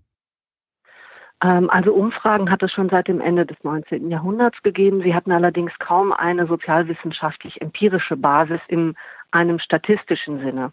Ähm, 1.43 1.71
also 1.71 1.93
Umfragen 1.93 2.51
hat 2.51 2.63
es 2.63 2.73
schon 2.73 2.89
seit 2.89 3.09
dem 3.09 3.21
Ende 3.21 3.47
des 3.47 3.57
19. 3.63 4.11
Jahrhunderts 4.11 4.63
gegeben. 4.63 5.03
Sie 5.03 5.15
hatten 5.15 5.33
allerdings 5.33 5.73
kaum 5.79 6.13
eine 6.13 6.47
sozialwissenschaftlich 6.47 7.61
empirische 7.61 8.17
Basis 8.17 8.61
in 8.69 8.95
einem 9.31 9.59
statistischen 9.59 10.41
Sinne. 10.41 10.73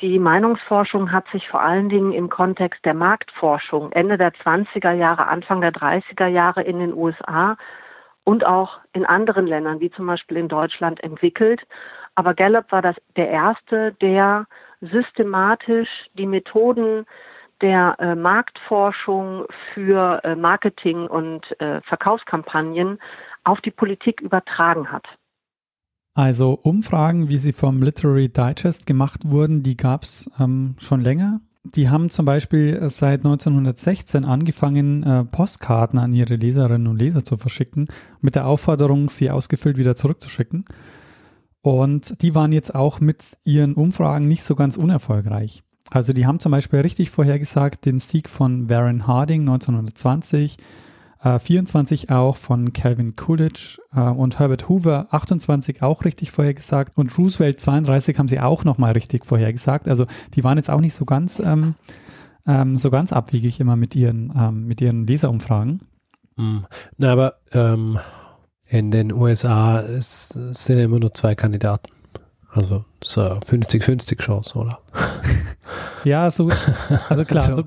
Die 0.00 0.20
Meinungsforschung 0.20 1.10
hat 1.10 1.26
sich 1.32 1.48
vor 1.48 1.60
allen 1.60 1.88
Dingen 1.88 2.12
im 2.12 2.28
Kontext 2.28 2.84
der 2.84 2.94
Marktforschung 2.94 3.90
Ende 3.90 4.16
der 4.16 4.32
20er 4.32 4.92
Jahre, 4.92 5.26
Anfang 5.26 5.60
der 5.60 5.72
30er 5.72 6.28
Jahre 6.28 6.62
in 6.62 6.78
den 6.78 6.94
USA 6.94 7.56
und 8.22 8.46
auch 8.46 8.78
in 8.92 9.04
anderen 9.04 9.48
Ländern, 9.48 9.80
wie 9.80 9.90
zum 9.90 10.06
Beispiel 10.06 10.36
in 10.36 10.48
Deutschland, 10.48 11.02
entwickelt. 11.02 11.62
Aber 12.14 12.34
Gallup 12.34 12.70
war 12.70 12.82
das 12.82 12.94
der 13.16 13.28
erste, 13.28 13.92
der 14.00 14.46
systematisch 14.80 15.88
die 16.14 16.26
Methoden 16.26 17.04
der 17.60 17.96
äh, 17.98 18.14
Marktforschung 18.14 19.44
für 19.74 20.20
äh, 20.24 20.34
Marketing 20.34 21.06
und 21.06 21.42
äh, 21.60 21.80
Verkaufskampagnen 21.82 22.98
auf 23.44 23.60
die 23.60 23.70
Politik 23.70 24.20
übertragen 24.20 24.92
hat. 24.92 25.06
Also 26.14 26.58
Umfragen, 26.62 27.28
wie 27.28 27.36
sie 27.36 27.52
vom 27.52 27.80
Literary 27.80 28.28
Digest 28.28 28.86
gemacht 28.86 29.20
wurden, 29.24 29.62
die 29.62 29.76
gab 29.76 30.02
es 30.02 30.30
ähm, 30.40 30.74
schon 30.78 31.00
länger. 31.00 31.40
Die 31.64 31.90
haben 31.90 32.10
zum 32.10 32.24
Beispiel 32.24 32.88
seit 32.88 33.20
1916 33.20 34.24
angefangen, 34.24 35.02
äh, 35.02 35.24
Postkarten 35.24 35.98
an 35.98 36.12
ihre 36.12 36.36
Leserinnen 36.36 36.86
und 36.86 36.98
Leser 36.98 37.24
zu 37.24 37.36
verschicken, 37.36 37.88
mit 38.20 38.34
der 38.34 38.46
Aufforderung, 38.46 39.08
sie 39.08 39.30
ausgefüllt 39.30 39.76
wieder 39.76 39.94
zurückzuschicken. 39.94 40.64
Und 41.60 42.22
die 42.22 42.34
waren 42.34 42.52
jetzt 42.52 42.74
auch 42.74 43.00
mit 43.00 43.36
ihren 43.44 43.74
Umfragen 43.74 44.26
nicht 44.26 44.42
so 44.42 44.54
ganz 44.54 44.76
unerfolgreich. 44.76 45.62
Also 45.90 46.12
die 46.12 46.26
haben 46.26 46.40
zum 46.40 46.52
Beispiel 46.52 46.80
richtig 46.80 47.10
vorhergesagt 47.10 47.86
den 47.86 47.98
Sieg 47.98 48.28
von 48.28 48.68
Warren 48.68 49.06
Harding 49.06 49.42
1920, 49.42 50.58
äh, 51.22 51.38
24 51.38 52.10
auch 52.10 52.36
von 52.36 52.72
Calvin 52.72 53.16
Coolidge 53.16 53.78
äh, 53.94 54.00
und 54.00 54.38
Herbert 54.38 54.68
Hoover 54.68 55.08
28 55.10 55.82
auch 55.82 56.04
richtig 56.04 56.30
vorhergesagt 56.30 56.96
und 56.96 57.16
Roosevelt 57.16 57.60
32 57.60 58.18
haben 58.18 58.28
sie 58.28 58.40
auch 58.40 58.64
nochmal 58.64 58.92
richtig 58.92 59.24
vorhergesagt. 59.24 59.88
Also 59.88 60.06
die 60.34 60.44
waren 60.44 60.58
jetzt 60.58 60.70
auch 60.70 60.80
nicht 60.80 60.94
so 60.94 61.04
ganz 61.04 61.40
ähm, 61.40 61.74
ähm, 62.46 62.78
so 62.78 62.90
ganz 62.90 63.12
abwegig 63.12 63.60
immer 63.60 63.76
mit 63.76 63.94
ihren 63.94 64.32
ähm, 64.36 64.66
mit 64.66 64.80
ihren 64.80 65.06
Leserumfragen. 65.06 65.80
Mm. 66.36 66.58
Na, 66.96 67.12
aber 67.12 67.34
ähm, 67.52 67.98
in 68.66 68.90
den 68.90 69.12
USA 69.12 69.80
ist, 69.80 70.28
sind 70.28 70.78
immer 70.78 70.98
nur 70.98 71.12
zwei 71.12 71.34
Kandidaten. 71.34 71.90
Also 72.50 72.84
so 73.02 73.20
50-50 73.22 74.18
Chance, 74.18 74.58
oder? 74.58 74.78
ja, 76.04 76.30
so, 76.30 76.50
also 77.08 77.24
klar. 77.24 77.46
so. 77.54 77.62
So, 77.62 77.64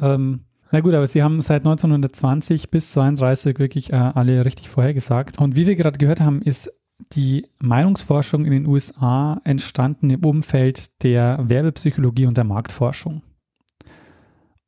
ähm, 0.00 0.40
na 0.70 0.80
gut, 0.80 0.94
aber 0.94 1.06
sie 1.06 1.22
haben 1.22 1.42
seit 1.42 1.62
1920 1.62 2.70
bis 2.70 2.92
32 2.92 3.58
wirklich 3.58 3.92
äh, 3.92 3.96
alle 3.96 4.44
richtig 4.44 4.70
vorhergesagt. 4.70 5.38
Und 5.38 5.54
wie 5.54 5.66
wir 5.66 5.76
gerade 5.76 5.98
gehört 5.98 6.20
haben, 6.20 6.40
ist 6.40 6.72
die 7.12 7.46
Meinungsforschung 7.58 8.46
in 8.46 8.52
den 8.52 8.66
USA 8.66 9.40
entstanden 9.44 10.08
im 10.08 10.24
Umfeld 10.24 11.02
der 11.02 11.38
Werbepsychologie 11.42 12.26
und 12.26 12.36
der 12.36 12.44
Marktforschung. 12.44 13.22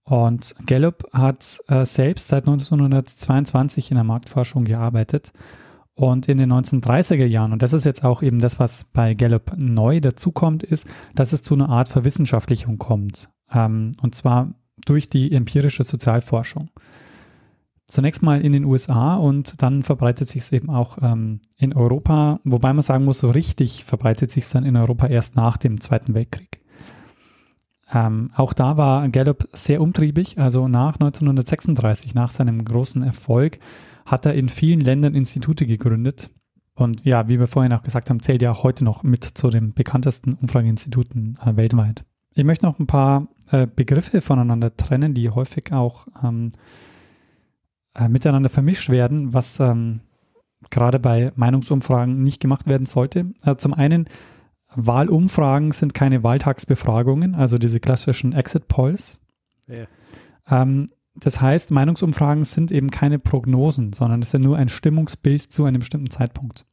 Und 0.05 0.55
Gallup 0.67 1.05
hat 1.15 1.59
äh, 1.69 1.87
selbst 1.87 2.29
seit 2.29 2.47
1922 2.47 3.91
in 3.91 3.95
der 3.95 4.05
Marktforschung 4.05 4.65
gearbeitet 4.65 5.33
und 5.95 6.29
in 6.29 6.39
den 6.39 6.53
1930er 6.53 7.25
Jahren, 7.25 7.53
und 7.53 7.63
das 7.63 7.73
ist 7.73 7.85
jetzt 7.85 8.05
auch 8.05 8.23
eben 8.23 8.41
das, 8.41 8.59
was 8.59 8.85
bei 8.85 9.15
Gallup 9.15 9.53
neu 9.57 10.01
dazukommt, 10.01 10.63
ist, 10.63 10.89
dass 11.15 11.33
es 11.33 11.43
zu 11.43 11.55
einer 11.55 11.69
Art 11.69 11.89
Verwissenschaftlichung 11.89 12.79
kommt. 12.79 13.31
Ähm, 13.53 13.93
und 14.03 14.15
zwar 14.15 14.55
durch 14.85 15.09
die 15.09 15.33
empirische 15.33 15.85
Sozialforschung. 15.85 16.71
Zunächst 17.87 18.23
mal 18.23 18.41
in 18.41 18.53
den 18.53 18.65
USA 18.65 19.15
und 19.15 19.63
dann 19.63 19.83
verbreitet 19.85 20.29
sich 20.29 20.43
es 20.43 20.53
eben 20.53 20.69
auch 20.69 20.99
ähm, 21.01 21.41
in 21.59 21.75
Europa, 21.75 22.41
wobei 22.43 22.73
man 22.73 22.83
sagen 22.83 23.05
muss, 23.05 23.21
so 23.21 23.31
richtig 23.31 23.85
verbreitet 23.85 24.33
sich 24.33 24.45
es 24.45 24.51
dann 24.51 24.65
in 24.65 24.77
Europa 24.77 25.07
erst 25.07 25.37
nach 25.37 25.59
dem 25.59 25.81
Zweiten 25.81 26.15
Weltkrieg. 26.15 26.59
Ähm, 27.93 28.33
auch 28.35 28.53
da 28.53 28.77
war 28.77 29.09
Gallup 29.11 29.49
sehr 29.53 29.81
umtriebig, 29.81 30.39
also 30.39 30.67
nach 30.67 30.95
1936, 30.95 32.15
nach 32.15 32.33
seinem 32.33 32.65
großen 32.65 33.03
Erfolg, 33.03 33.61
hat 34.05 34.27
er 34.27 34.35
in 34.35 34.49
vielen 34.49 34.81
Ländern 34.81 35.15
Institute 35.15 35.67
gegründet. 35.67 36.31
Und 36.75 37.05
ja, 37.05 37.29
wie 37.29 37.39
wir 37.39 37.47
vorhin 37.47 37.73
auch 37.73 37.83
gesagt 37.83 38.11
haben, 38.11 38.21
zählt 38.21 38.43
er 38.43 38.53
auch 38.53 38.65
heute 38.65 38.85
noch 38.85 39.03
mit 39.03 39.25
zu 39.25 39.51
den 39.51 39.73
bekanntesten 39.75 40.35
Umfrageinstituten 40.35 41.39
äh, 41.45 41.57
weltweit. 41.57 42.05
Ich 42.35 42.45
möchte 42.45 42.67
noch 42.67 42.81
ein 42.81 42.89
paar 42.89 43.29
äh, 43.51 43.67
Begriffe 43.67 44.21
voneinander 44.21 44.77
trennen, 44.77 45.15
die 45.15 45.31
häufig 45.31 45.73
auch 45.73 46.09
ähm, 46.23 46.51
äh, 47.95 48.09
miteinander 48.09 48.49
vermischt 48.49 48.91
werden, 48.91 49.33
was 49.33 49.61
ähm, 49.61 50.01
gerade 50.71 50.99
bei 50.99 51.33
Meinungsumfragen 51.37 52.23
nicht 52.23 52.41
gemacht 52.41 52.67
werden 52.67 52.87
sollte. 52.87 53.33
Also 53.43 53.57
zum 53.57 53.75
einen, 53.75 54.09
Wahlumfragen 54.77 55.71
sind 55.71 55.95
keine 55.95 56.25
Wahltagsbefragungen, 56.25 57.37
also 57.37 57.59
diese 57.59 57.79
klassischen 57.79 58.33
Exit 58.33 58.67
Polls. 58.67 59.21
Yeah. 59.69 59.87
Ähm, 60.51 60.89
das 61.15 61.41
heißt, 61.41 61.71
Meinungsumfragen 61.71 62.45
sind 62.45 62.73
eben 62.73 62.91
keine 62.91 63.19
Prognosen, 63.19 63.93
sondern 63.93 64.23
es 64.23 64.29
ist 64.29 64.33
ja 64.33 64.39
nur 64.41 64.57
ein 64.57 64.69
Stimmungsbild 64.69 65.43
zu 65.43 65.65
einem 65.65 65.79
bestimmten 65.79 66.11
Zeitpunkt. 66.11 66.67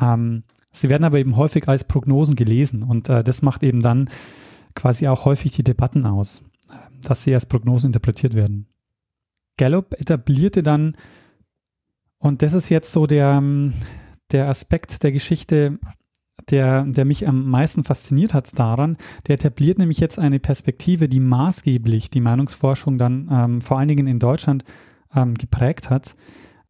Ähm, 0.00 0.44
sie 0.72 0.88
werden 0.88 1.04
aber 1.04 1.18
eben 1.18 1.36
häufig 1.36 1.68
als 1.68 1.84
Prognosen 1.84 2.34
gelesen 2.34 2.82
und 2.82 3.08
äh, 3.08 3.22
das 3.22 3.42
macht 3.42 3.62
eben 3.62 3.82
dann 3.82 4.08
quasi 4.74 5.06
auch 5.06 5.24
häufig 5.24 5.52
die 5.52 5.64
Debatten 5.64 6.06
aus, 6.06 6.44
dass 7.02 7.24
sie 7.24 7.34
als 7.34 7.46
Prognosen 7.46 7.88
interpretiert 7.88 8.34
werden. 8.34 8.66
Gallup 9.56 9.94
etablierte 10.00 10.62
dann, 10.62 10.96
und 12.18 12.42
das 12.42 12.54
ist 12.54 12.70
jetzt 12.70 12.90
so 12.90 13.06
der, 13.06 13.42
der 14.32 14.48
Aspekt 14.48 15.02
der 15.02 15.12
Geschichte, 15.12 15.78
der, 16.50 16.82
der 16.84 17.04
mich 17.04 17.26
am 17.26 17.48
meisten 17.48 17.84
fasziniert 17.84 18.34
hat 18.34 18.58
daran, 18.58 18.96
der 19.26 19.34
etabliert 19.34 19.78
nämlich 19.78 19.98
jetzt 19.98 20.18
eine 20.18 20.40
Perspektive, 20.40 21.08
die 21.08 21.20
maßgeblich 21.20 22.10
die 22.10 22.20
Meinungsforschung 22.20 22.98
dann 22.98 23.28
ähm, 23.30 23.60
vor 23.60 23.78
allen 23.78 23.88
Dingen 23.88 24.06
in 24.06 24.18
Deutschland 24.18 24.64
ähm, 25.14 25.34
geprägt 25.34 25.90
hat. 25.90 26.14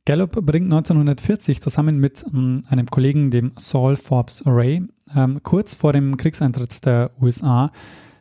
Gallup 0.06 0.32
bringt 0.44 0.66
1940 0.66 1.62
zusammen 1.62 1.98
mit 1.98 2.24
ähm, 2.32 2.64
einem 2.68 2.86
Kollegen, 2.86 3.30
dem 3.30 3.52
Saul 3.56 3.96
Forbes 3.96 4.42
Ray, 4.46 4.82
ähm, 5.16 5.40
kurz 5.42 5.74
vor 5.74 5.92
dem 5.92 6.16
Kriegseintritt 6.16 6.84
der 6.84 7.10
USA 7.20 7.72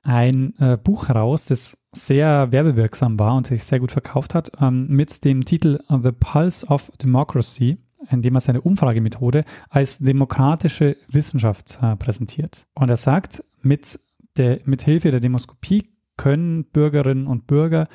ein 0.04 0.54
äh, 0.60 0.78
Buch 0.78 1.08
heraus, 1.08 1.46
das 1.46 1.78
sehr 1.92 2.52
werbewirksam 2.52 3.20
war 3.20 3.36
und 3.36 3.48
sich 3.48 3.64
sehr 3.64 3.80
gut 3.80 3.92
verkauft 3.92 4.36
hat, 4.36 4.52
ähm, 4.62 4.88
mit 4.90 5.24
dem 5.24 5.46
Titel 5.46 5.80
The 5.90 6.12
Pulse 6.12 6.66
of 6.68 6.92
Democracy 7.02 7.78
indem 8.10 8.36
er 8.36 8.42
seine 8.42 8.62
Umfragemethode 8.62 9.46
als 9.70 9.98
demokratische 9.98 10.96
Wissenschaft 11.10 11.80
äh, 11.82 11.96
präsentiert. 11.96 12.66
Und 12.74 12.90
er 12.90 12.98
sagt, 12.98 13.44
mit, 13.62 14.00
der, 14.38 14.60
mit 14.66 14.82
Hilfe 14.82 15.12
der 15.12 15.20
Demoskopie 15.20 15.90
können 16.18 16.66
Bürgerinnen 16.66 17.28
und 17.28 17.48
Bürger 17.48 17.88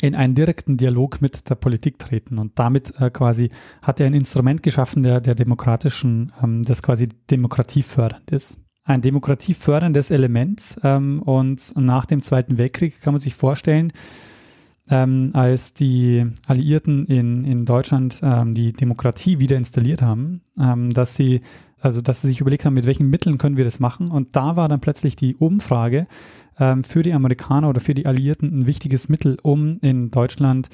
in 0.00 0.14
einen 0.14 0.34
direkten 0.34 0.76
Dialog 0.76 1.20
mit 1.20 1.48
der 1.48 1.54
Politik 1.54 1.98
treten. 1.98 2.38
Und 2.38 2.58
damit 2.58 3.00
äh, 3.00 3.10
quasi 3.10 3.50
hat 3.82 4.00
er 4.00 4.06
ein 4.06 4.14
Instrument 4.14 4.62
geschaffen, 4.62 5.02
der, 5.02 5.20
der 5.20 5.34
demokratischen, 5.34 6.32
ähm, 6.42 6.62
das 6.62 6.82
quasi 6.82 7.08
demokratiefördernd 7.30 8.30
ist. 8.30 8.58
Ein 8.84 9.02
demokratieförderndes 9.02 10.10
Element. 10.10 10.78
Ähm, 10.82 11.22
und 11.22 11.76
nach 11.76 12.06
dem 12.06 12.22
Zweiten 12.22 12.58
Weltkrieg 12.58 13.00
kann 13.00 13.14
man 13.14 13.20
sich 13.20 13.34
vorstellen, 13.34 13.92
ähm, 14.90 15.30
als 15.32 15.74
die 15.74 16.26
Alliierten 16.46 17.06
in, 17.06 17.44
in 17.44 17.64
Deutschland 17.64 18.20
ähm, 18.22 18.54
die 18.54 18.72
Demokratie 18.72 19.40
wieder 19.40 19.56
installiert 19.56 20.02
haben, 20.02 20.42
ähm, 20.60 20.90
dass 20.90 21.16
sie, 21.16 21.40
also 21.80 22.00
dass 22.00 22.20
sie 22.20 22.28
sich 22.28 22.40
überlegt 22.40 22.64
haben, 22.64 22.74
mit 22.74 22.86
welchen 22.86 23.08
Mitteln 23.08 23.38
können 23.38 23.56
wir 23.56 23.64
das 23.64 23.80
machen. 23.80 24.10
Und 24.10 24.36
da 24.36 24.56
war 24.56 24.68
dann 24.68 24.80
plötzlich 24.80 25.16
die 25.16 25.36
Umfrage 25.36 26.06
ähm, 26.58 26.84
für 26.84 27.02
die 27.02 27.14
Amerikaner 27.14 27.68
oder 27.68 27.80
für 27.80 27.94
die 27.94 28.06
Alliierten 28.06 28.60
ein 28.60 28.66
wichtiges 28.66 29.08
Mittel, 29.08 29.38
um 29.42 29.78
in 29.80 30.10
Deutschland 30.10 30.68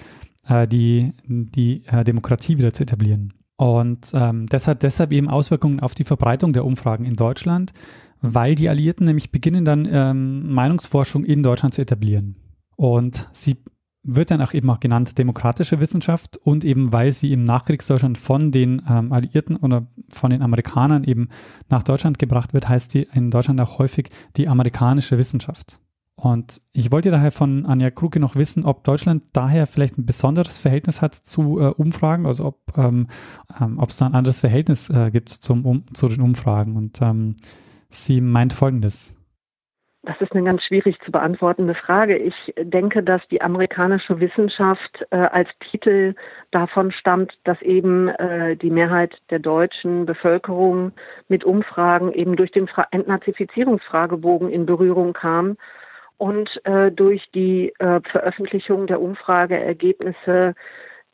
äh, 0.49 0.67
die, 0.67 1.13
die 1.27 1.83
äh, 1.87 2.03
Demokratie 2.05 2.59
wieder 2.59 2.73
zu 2.73 2.83
etablieren. 2.83 3.33
Und 3.57 4.13
ähm, 4.15 4.47
das 4.47 4.67
hat 4.67 4.83
deshalb 4.83 5.13
eben 5.13 5.29
Auswirkungen 5.29 5.81
auf 5.81 5.95
die 5.95 6.05
Verbreitung 6.05 6.53
der 6.55 6.65
Umfragen 6.65 7.05
in 7.05 7.15
Deutschland, 7.15 7.75
weil 8.23 8.55
die 8.55 8.69
Alliierten 8.69 9.07
nämlich 9.07 9.31
beginnen 9.31 9.65
dann 9.65 9.87
ähm, 9.91 10.53
Meinungsforschung 10.53 11.25
in 11.25 11.43
Deutschland 11.43 11.75
zu 11.75 11.83
etablieren. 11.83 12.37
Und 12.77 13.29
sie 13.35 13.59
wird 14.03 14.31
dann 14.31 14.41
auch 14.41 14.55
eben 14.55 14.71
auch 14.71 14.81
genannt 14.81 15.19
demokratische 15.19 15.81
Wissenschaft 15.81 16.39
und 16.39 16.65
eben 16.65 16.93
weil 16.93 17.13
sie 17.13 17.33
im 17.33 17.45
Nachkriegsdeutschland 17.45 18.17
von 18.17 18.51
den 18.51 18.83
ähm, 18.89 19.13
Alliierten 19.13 19.57
oder 19.57 19.87
von 20.09 20.31
den 20.31 20.43
Amerikanern 20.43 21.05
eben 21.05 21.29
nach 21.69 21.83
Deutschland 21.83 22.19
gebracht 22.19 22.55
wird, 22.55 22.69
heißt 22.69 22.91
sie 22.93 23.07
in 23.13 23.31
Deutschland 23.31 23.61
auch 23.61 23.79
häufig 23.79 24.09
die 24.37 24.49
amerikanische 24.49 25.19
Wissenschaft. 25.19 25.81
Und 26.21 26.61
ich 26.75 26.93
wollte 26.93 27.11
daher 27.11 27.33
von 27.33 27.65
Anja 27.65 27.91
Kruke 27.91 28.21
noch 28.21 28.37
wissen, 28.37 28.67
ob 28.67 28.85
Deutschland 28.85 29.25
daher 29.33 29.67
vielleicht 29.67 29.97
ein 29.97 30.05
besonderes 30.05 30.59
Verhältnis 30.59 31.01
hat 31.01 31.15
zu 31.15 31.59
äh, 31.59 31.69
Umfragen, 31.69 32.27
also 32.27 32.45
ob 32.45 32.77
ähm, 32.77 33.07
ähm, 33.59 33.81
es 33.89 33.97
da 33.97 34.07
ein 34.07 34.15
anderes 34.15 34.41
Verhältnis 34.41 34.91
äh, 34.91 35.11
gibt 35.11 35.31
zum, 35.31 35.65
um, 35.65 35.85
zu 35.95 36.09
den 36.09 36.21
Umfragen. 36.21 36.77
Und 36.77 37.01
ähm, 37.01 37.37
sie 37.89 38.21
meint 38.21 38.53
Folgendes. 38.53 39.15
Das 40.03 40.19
ist 40.21 40.33
eine 40.33 40.45
ganz 40.45 40.63
schwierig 40.65 40.99
zu 41.05 41.13
beantwortende 41.13 41.75
Frage. 41.75 42.17
Ich 42.17 42.55
denke, 42.57 43.03
dass 43.03 43.21
die 43.29 43.43
amerikanische 43.43 44.19
Wissenschaft 44.19 45.05
äh, 45.11 45.17
als 45.17 45.51
Titel 45.71 46.15
davon 46.53 46.91
stammt, 46.91 47.35
dass 47.45 47.61
eben 47.61 48.09
äh, 48.09 48.57
die 48.57 48.71
Mehrheit 48.71 49.15
der 49.29 49.41
deutschen 49.41 50.07
Bevölkerung 50.07 50.93
mit 51.29 51.45
Umfragen 51.45 52.13
eben 52.13 52.37
durch 52.37 52.51
den 52.51 52.67
Fra 52.67 52.87
Entnazifizierungsfragebogen 52.93 54.49
in 54.49 54.65
Berührung 54.65 55.13
kam 55.13 55.59
und 56.17 56.49
äh, 56.65 56.91
durch 56.91 57.31
die 57.35 57.75
äh, 57.79 58.01
Veröffentlichung 58.11 58.87
der 58.87 59.03
Umfrageergebnisse 59.03 60.55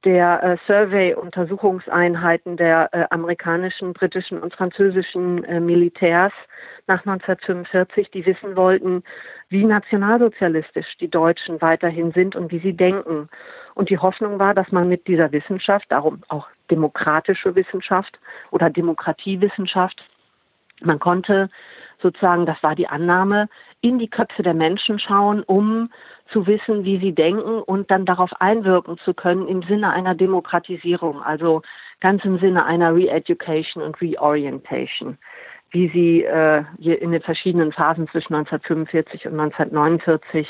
der 0.06 0.42
äh, 0.42 0.56
Survey-Untersuchungseinheiten 0.68 2.56
der 2.56 2.88
äh, 2.92 3.04
amerikanischen, 3.10 3.92
britischen 3.92 4.40
und 4.40 4.54
französischen 4.54 5.42
äh, 5.44 5.58
Militärs 5.58 6.32
nach 6.86 7.04
1945, 7.04 8.12
die 8.12 8.24
wissen 8.24 8.54
wollten, 8.56 9.02
wie 9.48 9.64
nationalsozialistisch 9.64 10.96
die 11.00 11.10
Deutschen 11.10 11.60
weiterhin 11.60 12.12
sind 12.12 12.36
und 12.36 12.52
wie 12.52 12.60
sie 12.60 12.72
denken. 12.72 13.28
Und 13.74 13.90
die 13.90 13.98
Hoffnung 13.98 14.38
war, 14.38 14.54
dass 14.54 14.70
man 14.70 14.88
mit 14.88 15.08
dieser 15.08 15.32
Wissenschaft, 15.32 15.86
darum 15.90 16.22
auch 16.28 16.46
demokratische 16.70 17.56
Wissenschaft 17.56 18.20
oder 18.52 18.70
Demokratiewissenschaft, 18.70 20.04
man 20.82 21.00
konnte 21.00 21.50
sozusagen, 22.00 22.46
das 22.46 22.62
war 22.62 22.76
die 22.76 22.88
Annahme, 22.88 23.48
in 23.80 23.98
die 23.98 24.08
Köpfe 24.08 24.44
der 24.44 24.54
Menschen 24.54 25.00
schauen, 25.00 25.42
um 25.42 25.90
zu 26.32 26.46
wissen, 26.46 26.84
wie 26.84 26.98
sie 26.98 27.12
denken 27.12 27.62
und 27.62 27.90
dann 27.90 28.04
darauf 28.04 28.30
einwirken 28.40 28.98
zu 28.98 29.14
können 29.14 29.48
im 29.48 29.62
Sinne 29.62 29.90
einer 29.92 30.14
Demokratisierung, 30.14 31.22
also 31.22 31.62
ganz 32.00 32.24
im 32.24 32.38
Sinne 32.38 32.64
einer 32.64 32.94
Re-Education 32.94 33.82
und 33.82 34.00
Reorientation, 34.00 35.18
wie 35.70 35.88
sie 35.88 36.24
äh, 36.24 36.64
in 36.78 37.12
den 37.12 37.22
verschiedenen 37.22 37.72
Phasen 37.72 38.08
zwischen 38.08 38.34
1945 38.34 39.26
und 39.26 39.38
1949 39.38 40.48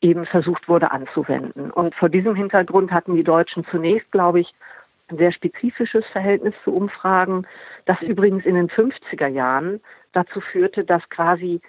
eben 0.00 0.26
versucht 0.26 0.68
wurde 0.68 0.90
anzuwenden. 0.90 1.70
Und 1.70 1.94
vor 1.94 2.08
diesem 2.08 2.34
Hintergrund 2.34 2.92
hatten 2.92 3.16
die 3.16 3.24
Deutschen 3.24 3.64
zunächst, 3.70 4.10
glaube 4.12 4.40
ich, 4.40 4.54
ein 5.08 5.16
sehr 5.16 5.32
spezifisches 5.32 6.04
Verhältnis 6.12 6.54
zu 6.64 6.72
Umfragen, 6.72 7.46
das 7.86 8.00
übrigens 8.02 8.44
in 8.44 8.54
den 8.54 8.68
50er 8.68 9.26
Jahren 9.26 9.80
dazu 10.12 10.40
führte, 10.40 10.84
dass 10.84 11.08
quasi 11.08 11.60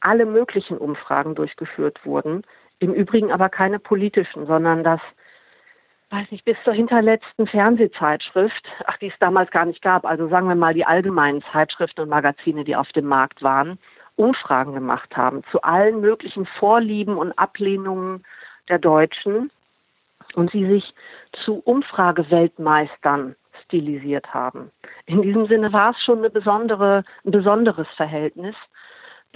alle 0.00 0.26
möglichen 0.26 0.78
Umfragen 0.78 1.34
durchgeführt 1.34 2.04
wurden, 2.04 2.42
im 2.78 2.92
Übrigen 2.92 3.32
aber 3.32 3.48
keine 3.48 3.78
politischen, 3.78 4.46
sondern 4.46 4.84
das, 4.84 5.00
weiß 6.10 6.30
nicht, 6.30 6.44
bis 6.44 6.56
zur 6.64 6.74
hinterletzten 6.74 7.46
Fernsehzeitschrift, 7.46 8.66
ach, 8.86 8.98
die 8.98 9.08
es 9.08 9.18
damals 9.18 9.50
gar 9.50 9.64
nicht 9.64 9.82
gab, 9.82 10.04
also 10.04 10.28
sagen 10.28 10.48
wir 10.48 10.54
mal 10.54 10.74
die 10.74 10.86
allgemeinen 10.86 11.42
Zeitschriften 11.52 12.02
und 12.02 12.08
Magazine, 12.08 12.64
die 12.64 12.76
auf 12.76 12.90
dem 12.92 13.06
Markt 13.06 13.42
waren, 13.42 13.78
Umfragen 14.16 14.72
gemacht 14.72 15.16
haben 15.16 15.42
zu 15.50 15.62
allen 15.62 16.00
möglichen 16.00 16.46
Vorlieben 16.46 17.18
und 17.18 17.38
Ablehnungen 17.38 18.24
der 18.68 18.78
Deutschen 18.78 19.50
und 20.34 20.50
sie 20.50 20.66
sich 20.66 20.94
zu 21.44 21.60
Umfrageweltmeistern 21.64 23.36
stilisiert 23.64 24.32
haben. 24.32 24.70
In 25.06 25.22
diesem 25.22 25.46
Sinne 25.46 25.72
war 25.72 25.90
es 25.90 26.02
schon 26.02 26.18
eine 26.18 26.30
besondere, 26.30 27.04
ein 27.24 27.30
besonderes 27.30 27.88
Verhältnis 27.96 28.54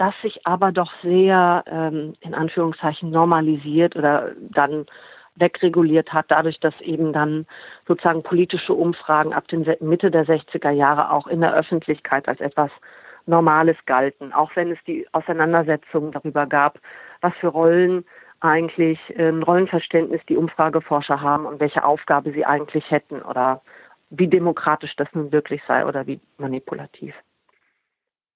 das 0.01 0.15
sich 0.23 0.47
aber 0.47 0.71
doch 0.71 0.91
sehr 1.03 1.63
ähm, 1.67 2.15
in 2.21 2.33
Anführungszeichen 2.33 3.11
normalisiert 3.11 3.95
oder 3.95 4.31
dann 4.39 4.87
wegreguliert 5.35 6.11
hat, 6.11 6.25
dadurch, 6.29 6.59
dass 6.59 6.73
eben 6.81 7.13
dann 7.13 7.45
sozusagen 7.87 8.23
politische 8.23 8.73
Umfragen 8.73 9.31
ab 9.31 9.47
den 9.47 9.63
Mitte 9.79 10.09
der 10.09 10.25
60er 10.25 10.71
Jahre 10.71 11.11
auch 11.11 11.27
in 11.27 11.41
der 11.41 11.53
Öffentlichkeit 11.53 12.27
als 12.27 12.41
etwas 12.41 12.71
Normales 13.27 13.77
galten, 13.85 14.33
auch 14.33 14.49
wenn 14.55 14.71
es 14.71 14.79
die 14.87 15.07
Auseinandersetzung 15.11 16.11
darüber 16.11 16.47
gab, 16.47 16.79
was 17.21 17.33
für 17.35 17.49
Rollen 17.49 18.03
eigentlich 18.39 18.99
ein 19.15 19.43
Rollenverständnis 19.43 20.21
die 20.27 20.35
Umfrageforscher 20.35 21.21
haben 21.21 21.45
und 21.45 21.59
welche 21.59 21.83
Aufgabe 21.83 22.31
sie 22.31 22.43
eigentlich 22.43 22.89
hätten 22.89 23.21
oder 23.21 23.61
wie 24.09 24.27
demokratisch 24.27 24.95
das 24.95 25.07
nun 25.13 25.31
wirklich 25.31 25.61
sei 25.67 25.85
oder 25.85 26.07
wie 26.07 26.19
manipulativ. 26.39 27.13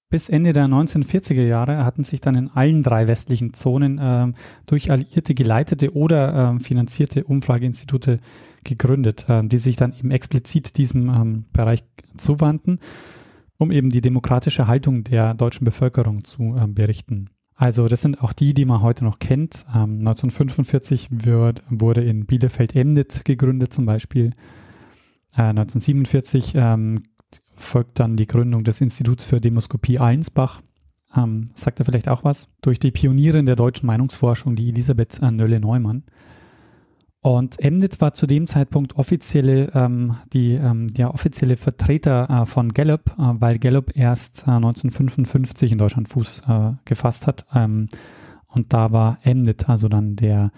Bis 0.08 0.28
Ende 0.28 0.52
der 0.52 0.66
1940er 0.66 1.44
Jahre 1.44 1.84
hatten 1.84 2.04
sich 2.04 2.20
dann 2.20 2.36
in 2.36 2.48
allen 2.48 2.84
drei 2.84 3.08
westlichen 3.08 3.54
Zonen 3.54 3.98
äh, 3.98 4.32
durch 4.66 4.92
Alliierte 4.92 5.34
geleitete 5.34 5.96
oder 5.96 6.54
äh, 6.54 6.60
finanzierte 6.60 7.24
Umfrageinstitute 7.24 8.20
gegründet, 8.62 9.28
äh, 9.28 9.42
die 9.42 9.58
sich 9.58 9.74
dann 9.74 9.92
eben 9.98 10.12
explizit 10.12 10.76
diesem 10.76 11.08
ähm, 11.08 11.44
Bereich 11.52 11.82
zuwandten, 12.16 12.78
um 13.58 13.72
eben 13.72 13.90
die 13.90 14.00
demokratische 14.00 14.68
Haltung 14.68 15.02
der 15.02 15.34
deutschen 15.34 15.64
Bevölkerung 15.64 16.22
zu 16.22 16.54
ähm, 16.56 16.74
berichten. 16.74 17.30
Also 17.56 17.88
das 17.88 18.02
sind 18.02 18.22
auch 18.22 18.32
die, 18.32 18.54
die 18.54 18.64
man 18.64 18.82
heute 18.82 19.04
noch 19.04 19.18
kennt. 19.18 19.66
Ähm, 19.70 19.98
1945 19.98 21.08
wird, 21.10 21.64
wurde 21.68 22.04
in 22.04 22.26
Bielefeld-Emnitz 22.26 23.24
gegründet 23.24 23.72
zum 23.72 23.86
Beispiel. 23.86 24.34
1947 25.38 26.54
ähm, 26.54 27.02
folgt 27.56 27.98
dann 27.98 28.16
die 28.16 28.26
Gründung 28.26 28.64
des 28.64 28.80
Instituts 28.80 29.24
für 29.24 29.40
Demoskopie 29.40 29.98
Allensbach. 29.98 30.62
Ähm, 31.16 31.46
sagt 31.54 31.78
er 31.80 31.84
vielleicht 31.84 32.08
auch 32.08 32.24
was? 32.24 32.48
Durch 32.62 32.78
die 32.78 32.90
Pionierin 32.90 33.46
der 33.46 33.56
deutschen 33.56 33.86
Meinungsforschung, 33.86 34.56
die 34.56 34.68
Elisabeth 34.68 35.20
äh, 35.22 35.30
Nölle-Neumann. 35.30 36.04
Und 37.26 37.60
Emnitz 37.60 38.00
war 38.00 38.12
zu 38.12 38.28
dem 38.28 38.46
Zeitpunkt 38.46 38.96
offizielle, 38.96 39.72
ähm, 39.74 40.16
die, 40.32 40.52
ähm, 40.52 40.94
der 40.94 41.12
offizielle 41.12 41.56
Vertreter 41.56 42.30
äh, 42.30 42.46
von 42.46 42.72
Gallup, 42.72 43.10
äh, 43.18 43.32
weil 43.40 43.58
Gallup 43.58 43.96
erst 43.96 44.42
äh, 44.46 44.52
1955 44.52 45.72
in 45.72 45.78
Deutschland 45.78 46.08
Fuß 46.08 46.42
äh, 46.46 46.72
gefasst 46.84 47.26
hat. 47.26 47.44
Ähm, 47.52 47.88
und 48.46 48.72
da 48.72 48.92
war 48.92 49.18
Emnitz 49.22 49.68
also 49.68 49.88
dann 49.88 50.14
der, 50.14 50.52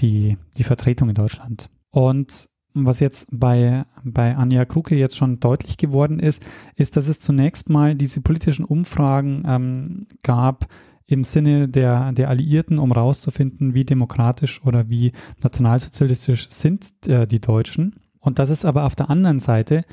die, 0.00 0.36
die 0.58 0.64
Vertretung 0.64 1.08
in 1.08 1.14
Deutschland. 1.14 1.70
Und 1.90 2.50
was 2.84 3.00
jetzt 3.00 3.28
bei, 3.30 3.84
bei 4.04 4.36
Anja 4.36 4.64
Kruke 4.64 4.96
jetzt 4.96 5.16
schon 5.16 5.40
deutlich 5.40 5.78
geworden 5.78 6.18
ist, 6.18 6.42
ist, 6.74 6.96
dass 6.96 7.08
es 7.08 7.20
zunächst 7.20 7.70
mal 7.70 7.94
diese 7.94 8.20
politischen 8.20 8.64
Umfragen 8.64 9.44
ähm, 9.46 10.06
gab 10.22 10.66
im 11.06 11.24
Sinne 11.24 11.68
der, 11.68 12.12
der 12.12 12.28
Alliierten, 12.28 12.78
um 12.78 12.92
rauszufinden, 12.92 13.74
wie 13.74 13.84
demokratisch 13.84 14.62
oder 14.64 14.90
wie 14.90 15.12
nationalsozialistisch 15.42 16.50
sind 16.50 17.06
äh, 17.06 17.26
die 17.26 17.40
Deutschen. 17.40 17.94
Und 18.20 18.38
dass 18.38 18.50
es 18.50 18.64
aber 18.64 18.84
auf 18.84 18.96
der 18.96 19.08
anderen 19.08 19.38
Seite 19.40 19.84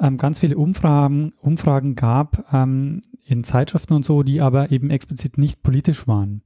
ähm, 0.00 0.16
ganz 0.16 0.38
viele 0.38 0.56
Umfragen, 0.56 1.32
Umfragen 1.40 1.94
gab 1.94 2.52
ähm, 2.52 3.02
in 3.26 3.44
Zeitschriften 3.44 3.94
und 3.94 4.04
so, 4.04 4.22
die 4.22 4.40
aber 4.40 4.72
eben 4.72 4.90
explizit 4.90 5.38
nicht 5.38 5.62
politisch 5.62 6.08
waren. 6.08 6.42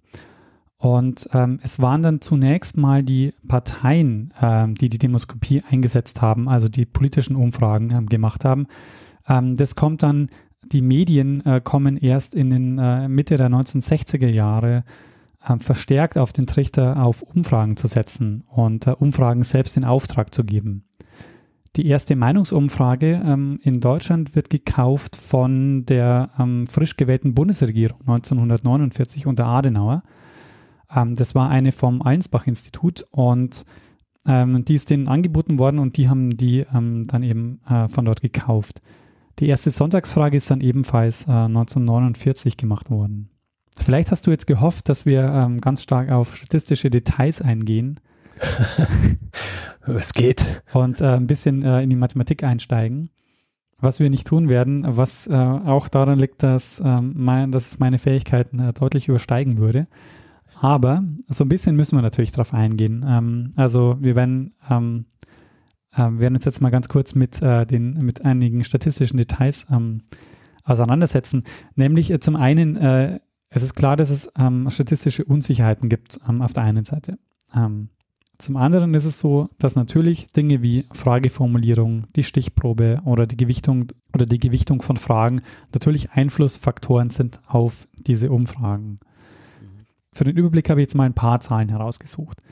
Und 0.78 1.28
ähm, 1.32 1.58
es 1.62 1.80
waren 1.80 2.02
dann 2.02 2.20
zunächst 2.20 2.76
mal 2.76 3.02
die 3.02 3.34
Parteien, 3.48 4.32
ähm, 4.40 4.76
die 4.76 4.88
die 4.88 4.98
Demoskopie 4.98 5.62
eingesetzt 5.68 6.22
haben, 6.22 6.48
also 6.48 6.68
die 6.68 6.86
politischen 6.86 7.34
Umfragen 7.34 7.90
ähm, 7.90 8.06
gemacht 8.06 8.44
haben. 8.44 8.68
Ähm, 9.28 9.56
das 9.56 9.74
kommt 9.74 10.04
dann, 10.04 10.28
die 10.62 10.82
Medien 10.82 11.44
äh, 11.44 11.60
kommen 11.62 11.96
erst 11.96 12.34
in 12.34 12.50
den 12.50 12.78
äh, 12.78 13.08
Mitte 13.08 13.36
der 13.36 13.48
1960er 13.48 14.28
Jahre 14.28 14.84
äh, 15.44 15.58
verstärkt 15.58 16.16
auf 16.16 16.32
den 16.32 16.46
Trichter 16.46 17.02
auf 17.02 17.22
Umfragen 17.22 17.76
zu 17.76 17.88
setzen 17.88 18.44
und 18.48 18.86
äh, 18.86 18.90
Umfragen 18.90 19.42
selbst 19.42 19.76
in 19.76 19.84
Auftrag 19.84 20.32
zu 20.32 20.44
geben. 20.44 20.84
Die 21.74 21.86
erste 21.86 22.14
Meinungsumfrage 22.16 23.20
ähm, 23.24 23.58
in 23.62 23.80
Deutschland 23.80 24.36
wird 24.36 24.48
gekauft 24.50 25.16
von 25.16 25.86
der 25.86 26.30
ähm, 26.38 26.66
frisch 26.66 26.96
gewählten 26.96 27.34
Bundesregierung 27.34 28.00
1949 28.00 29.26
unter 29.26 29.46
Adenauer. 29.46 30.02
Ähm, 30.94 31.14
das 31.14 31.34
war 31.34 31.50
eine 31.50 31.72
vom 31.72 32.02
Allensbach-Institut 32.02 33.06
und 33.10 33.64
ähm, 34.26 34.64
die 34.64 34.74
ist 34.74 34.90
denen 34.90 35.08
angeboten 35.08 35.58
worden 35.58 35.78
und 35.78 35.96
die 35.96 36.08
haben 36.08 36.36
die 36.36 36.66
ähm, 36.74 37.06
dann 37.06 37.22
eben 37.22 37.60
äh, 37.68 37.88
von 37.88 38.04
dort 38.04 38.20
gekauft. 38.20 38.80
Die 39.38 39.46
erste 39.46 39.70
Sonntagsfrage 39.70 40.36
ist 40.36 40.50
dann 40.50 40.60
ebenfalls 40.60 41.26
äh, 41.26 41.32
1949 41.32 42.56
gemacht 42.56 42.90
worden. 42.90 43.30
Vielleicht 43.76 44.10
hast 44.10 44.26
du 44.26 44.30
jetzt 44.30 44.46
gehofft, 44.46 44.88
dass 44.88 45.06
wir 45.06 45.22
ähm, 45.22 45.60
ganz 45.60 45.82
stark 45.82 46.10
auf 46.10 46.36
statistische 46.36 46.90
Details 46.90 47.40
eingehen. 47.40 48.00
es 49.86 50.12
geht. 50.12 50.62
Und 50.72 51.00
äh, 51.00 51.14
ein 51.14 51.26
bisschen 51.26 51.62
äh, 51.62 51.82
in 51.82 51.90
die 51.90 51.96
Mathematik 51.96 52.42
einsteigen. 52.42 53.10
Was 53.80 54.00
wir 54.00 54.10
nicht 54.10 54.26
tun 54.26 54.48
werden, 54.48 54.84
was 54.84 55.28
äh, 55.28 55.34
auch 55.34 55.88
daran 55.88 56.18
liegt, 56.18 56.42
dass, 56.42 56.82
ähm, 56.84 57.12
mein, 57.16 57.52
dass 57.52 57.72
es 57.72 57.78
meine 57.78 57.98
Fähigkeiten 57.98 58.58
äh, 58.58 58.72
deutlich 58.72 59.06
übersteigen 59.06 59.58
würde. 59.58 59.86
Aber 60.60 61.04
so 61.28 61.44
ein 61.44 61.48
bisschen 61.48 61.76
müssen 61.76 61.96
wir 61.96 62.02
natürlich 62.02 62.32
drauf 62.32 62.52
eingehen. 62.54 63.04
Ähm, 63.06 63.52
also 63.56 63.96
wir 64.00 64.16
werden, 64.16 64.54
ähm, 64.68 65.06
äh, 65.92 65.98
werden 65.98 66.34
uns 66.34 66.44
jetzt 66.44 66.60
mal 66.60 66.70
ganz 66.70 66.88
kurz 66.88 67.14
mit, 67.14 67.42
äh, 67.42 67.64
den, 67.66 67.92
mit 67.94 68.24
einigen 68.24 68.64
statistischen 68.64 69.18
Details 69.18 69.66
ähm, 69.70 70.02
auseinandersetzen. 70.64 71.44
Nämlich 71.76 72.10
äh, 72.10 72.20
zum 72.20 72.36
einen, 72.36 72.76
äh, 72.76 73.20
Es 73.50 73.62
ist 73.62 73.74
klar, 73.74 73.96
dass 73.96 74.10
es 74.10 74.30
ähm, 74.36 74.68
statistische 74.68 75.24
Unsicherheiten 75.24 75.88
gibt 75.88 76.20
ähm, 76.28 76.42
auf 76.42 76.52
der 76.52 76.64
einen 76.64 76.84
Seite. 76.84 77.18
Ähm, 77.54 77.88
zum 78.36 78.56
anderen 78.56 78.94
ist 78.94 79.06
es 79.06 79.18
so, 79.18 79.48
dass 79.58 79.74
natürlich 79.74 80.30
Dinge 80.32 80.62
wie 80.62 80.84
Frageformulierung, 80.92 82.06
die 82.14 82.22
Stichprobe 82.22 83.00
oder 83.04 83.26
die 83.26 83.36
Gewichtung 83.36 83.86
oder 84.14 84.26
die 84.26 84.38
Gewichtung 84.38 84.82
von 84.82 84.96
Fragen 84.96 85.40
natürlich 85.72 86.10
Einflussfaktoren 86.12 87.10
sind 87.10 87.40
auf 87.46 87.88
diese 87.96 88.30
Umfragen. 88.30 88.98
Für 90.18 90.24
den 90.24 90.36
Überblick 90.36 90.68
habe 90.68 90.80
ich 90.80 90.88
jetzt 90.88 90.96
mal 90.96 91.04
ein 91.04 91.14
paar 91.14 91.38
Zahlen 91.38 91.68
herausgesucht. 91.68 92.42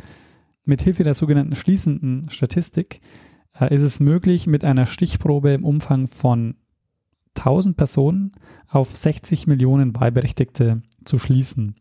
Mit 0.67 0.83
Hilfe 0.83 1.03
der 1.03 1.15
sogenannten 1.15 1.57
schließenden 1.57 2.31
Statistik 2.31 3.01
äh, 3.59 3.75
ist 3.75 3.83
es 3.83 3.99
möglich, 3.99 4.47
mit 4.47 4.63
einer 4.63 4.87
Stichprobe 4.87 5.51
im 5.51 5.65
Umfang 5.65 6.07
von 6.07 6.55
1000 7.37 7.77
Personen 7.77 8.35
auf 8.69 8.97
60 8.97 9.49
Millionen 9.49 9.97
Wahlberechtigte 9.97 10.83
zu 11.05 11.19
schließen. 11.19 11.75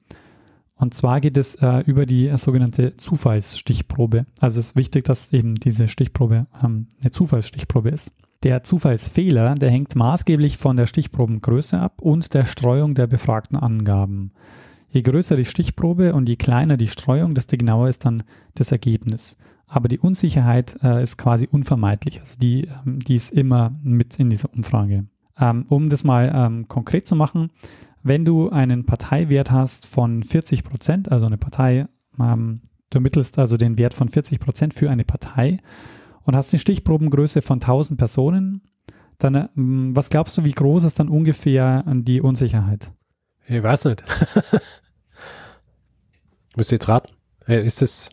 Und 0.73 0.95
zwar 0.95 1.21
geht 1.21 1.37
es 1.37 1.53
äh, 1.53 1.83
über 1.85 2.07
die 2.07 2.29
äh, 2.29 2.37
sogenannte 2.39 2.97
Zufallsstichprobe. 2.97 4.25
Also 4.39 4.61
es 4.61 4.69
ist 4.69 4.75
wichtig, 4.75 5.03
dass 5.03 5.33
eben 5.33 5.53
diese 5.53 5.87
Stichprobe 5.87 6.47
ähm, 6.63 6.87
eine 6.99 7.11
Zufallsstichprobe 7.11 7.89
ist. 7.89 8.11
Der 8.41 8.63
Zufallsfehler, 8.63 9.53
der 9.53 9.69
hängt 9.69 9.95
maßgeblich 9.95 10.57
von 10.57 10.77
der 10.77 10.87
Stichprobengröße 10.87 11.79
ab 11.79 12.01
und 12.01 12.33
der 12.33 12.45
Streuung 12.45 12.95
der 12.95 13.05
befragten 13.05 13.55
Angaben. 13.55 14.31
Je 14.95 15.01
größer 15.01 15.35
die 15.35 15.43
Stichprobe 15.43 16.13
und 16.13 16.29
je 16.29 16.37
kleiner 16.37 16.77
die 16.77 16.87
Streuung, 16.87 17.35
desto 17.35 17.57
genauer 17.57 17.89
ist 17.89 18.05
dann 18.05 18.23
das 18.53 18.71
Ergebnis. 18.71 19.35
Aber 19.67 19.89
die 19.89 19.99
Unsicherheit 19.99 20.77
äh, 20.83 21.03
ist 21.03 21.17
quasi 21.17 21.49
unvermeidlich. 21.51 22.21
Also 22.21 22.37
die, 22.39 22.69
ähm, 22.85 22.99
die 22.99 23.15
ist 23.15 23.33
immer 23.33 23.73
mit 23.83 24.17
in 24.21 24.29
dieser 24.29 24.53
Umfrage. 24.53 25.07
Ähm, 25.37 25.65
um 25.67 25.89
das 25.89 26.05
mal 26.05 26.31
ähm, 26.33 26.69
konkret 26.69 27.07
zu 27.07 27.17
machen, 27.17 27.51
wenn 28.03 28.23
du 28.23 28.49
einen 28.51 28.85
Parteiwert 28.85 29.51
hast 29.51 29.85
von 29.85 30.23
40 30.23 30.63
Prozent, 30.63 31.11
also 31.11 31.25
eine 31.25 31.37
Partei, 31.37 31.87
ähm, 32.17 32.61
du 32.89 32.99
ermittelst 32.99 33.37
also 33.37 33.57
den 33.57 33.77
Wert 33.77 33.93
von 33.93 34.07
40 34.07 34.39
Prozent 34.39 34.73
für 34.73 34.89
eine 34.89 35.03
Partei 35.03 35.59
und 36.23 36.37
hast 36.37 36.53
eine 36.53 36.59
Stichprobengröße 36.61 37.41
von 37.41 37.59
1000 37.59 37.99
Personen, 37.99 38.61
dann, 39.17 39.49
ähm, 39.57 39.93
was 39.93 40.09
glaubst 40.09 40.37
du, 40.37 40.45
wie 40.45 40.53
groß 40.53 40.85
ist 40.85 40.99
dann 40.99 41.09
ungefähr 41.09 41.83
die 41.85 42.21
Unsicherheit? 42.21 42.91
Ich 43.45 43.61
weiß 43.61 43.85
nicht. 43.85 44.03
Müsst 46.55 46.71
ihr 46.71 46.77
jetzt 46.77 46.87
raten. 46.87 47.13
Äh, 47.47 47.65
ist 47.65 47.81
das, 47.81 48.09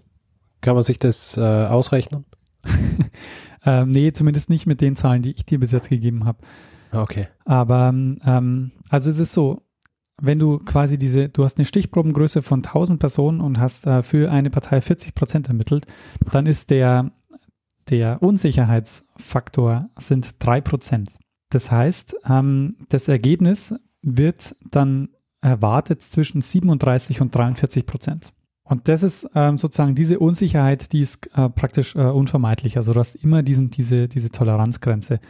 kann 0.61 0.75
man 0.75 0.83
sich 0.83 0.99
das 0.99 1.37
äh, 1.37 1.41
ausrechnen? 1.41 2.25
ähm, 3.65 3.91
nee, 3.91 4.13
zumindest 4.13 4.51
nicht 4.51 4.67
mit 4.67 4.81
den 4.81 4.97
Zahlen, 4.97 5.23
die 5.23 5.33
ich 5.33 5.47
dir 5.47 5.61
bis 5.61 5.73
jetzt 5.73 5.89
gegeben 5.89 6.25
habe. 6.25 6.39
Okay. 6.93 7.29
Aber 7.45 7.89
ähm, 7.89 8.73
also 8.91 9.11
es 9.11 9.19
ist 9.19 9.33
so, 9.33 9.63
wenn 10.21 10.39
du 10.39 10.59
quasi 10.59 10.99
diese, 10.99 11.29
du 11.29 11.45
hast 11.45 11.59
eine 11.59 11.65
Stichprobengröße 11.65 12.43
von 12.43 12.61
1000 12.61 13.01
Personen 13.01 13.41
und 13.41 13.59
hast 13.59 13.87
äh, 13.87 14.03
für 14.03 14.31
eine 14.31 14.51
Partei 14.51 14.81
40 14.81 15.15
Prozent 15.15 15.49
ermittelt, 15.49 15.87
dann 16.31 16.47
ist 16.47 16.71
der, 16.71 17.13
der 17.89 18.23
Unsicherheitsfaktor 18.23 19.89
sind 19.99 20.37
drei 20.39 20.61
Prozent. 20.61 21.19
Das 21.49 21.71
heißt, 21.71 22.17
ähm, 22.29 22.77
das 22.89 23.09
Ergebnis 23.09 23.75
wird 24.03 24.55
dann 24.71 25.11
erwartet 25.43 26.03
zwischen 26.03 26.41
37 26.41 27.21
und 27.21 27.35
43 27.35 27.85
Prozent. 27.85 28.33
Und 28.65 28.89
das 28.89 29.03
ist 29.03 29.29
ähm, 29.35 29.59
sozusagen 29.59 29.95
diese 29.95 30.19
Unsicherheit, 30.19 30.93
die 30.93 31.01
ist 31.01 31.29
äh, 31.37 31.51
praktisch 31.51 31.95
äh, 31.97 32.05
unvermeidlich. 32.05 32.77
Also 32.77 32.95
du 32.95 33.01
hast 33.01 33.17
immer 33.17 33.43
diesen, 33.43 33.71
diese, 33.71 34.09
diese 34.09 34.31
Toleranzgrenze, 34.31 35.21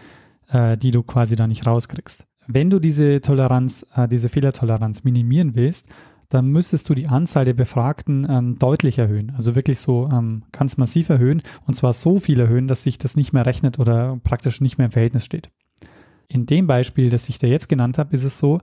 äh, 0.48 0.76
die 0.76 0.90
du 0.90 1.02
quasi 1.02 1.34
da 1.34 1.46
nicht 1.46 1.66
rauskriegst. 1.66 2.26
Wenn 2.46 2.70
du 2.70 2.78
diese 2.78 3.20
Toleranz, 3.20 3.86
äh, 3.96 4.06
diese 4.06 4.28
Fehlertoleranz 4.28 5.02
minimieren 5.02 5.54
willst, 5.54 5.88
dann 6.28 6.46
müsstest 6.46 6.88
du 6.88 6.94
die 6.94 7.08
Anzahl 7.08 7.44
der 7.44 7.52
Befragten 7.54 8.26
ähm, 8.28 8.58
deutlich 8.58 8.98
erhöhen. 8.98 9.32
Also 9.36 9.54
wirklich 9.54 9.80
so 9.80 10.08
ähm, 10.10 10.44
ganz 10.52 10.76
massiv 10.76 11.08
erhöhen 11.08 11.42
und 11.66 11.74
zwar 11.74 11.92
so 11.92 12.18
viel 12.18 12.40
erhöhen, 12.40 12.68
dass 12.68 12.82
sich 12.82 12.98
das 12.98 13.16
nicht 13.16 13.32
mehr 13.32 13.44
rechnet 13.44 13.78
oder 13.78 14.16
praktisch 14.22 14.60
nicht 14.60 14.78
mehr 14.78 14.86
im 14.86 14.92
Verhältnis 14.92 15.24
steht. 15.24 15.50
In 16.28 16.46
dem 16.46 16.66
Beispiel, 16.66 17.10
das 17.10 17.28
ich 17.28 17.38
dir 17.38 17.48
jetzt 17.48 17.68
genannt 17.68 17.98
habe, 17.98 18.16
ist 18.16 18.24
es 18.24 18.38
so, 18.38 18.60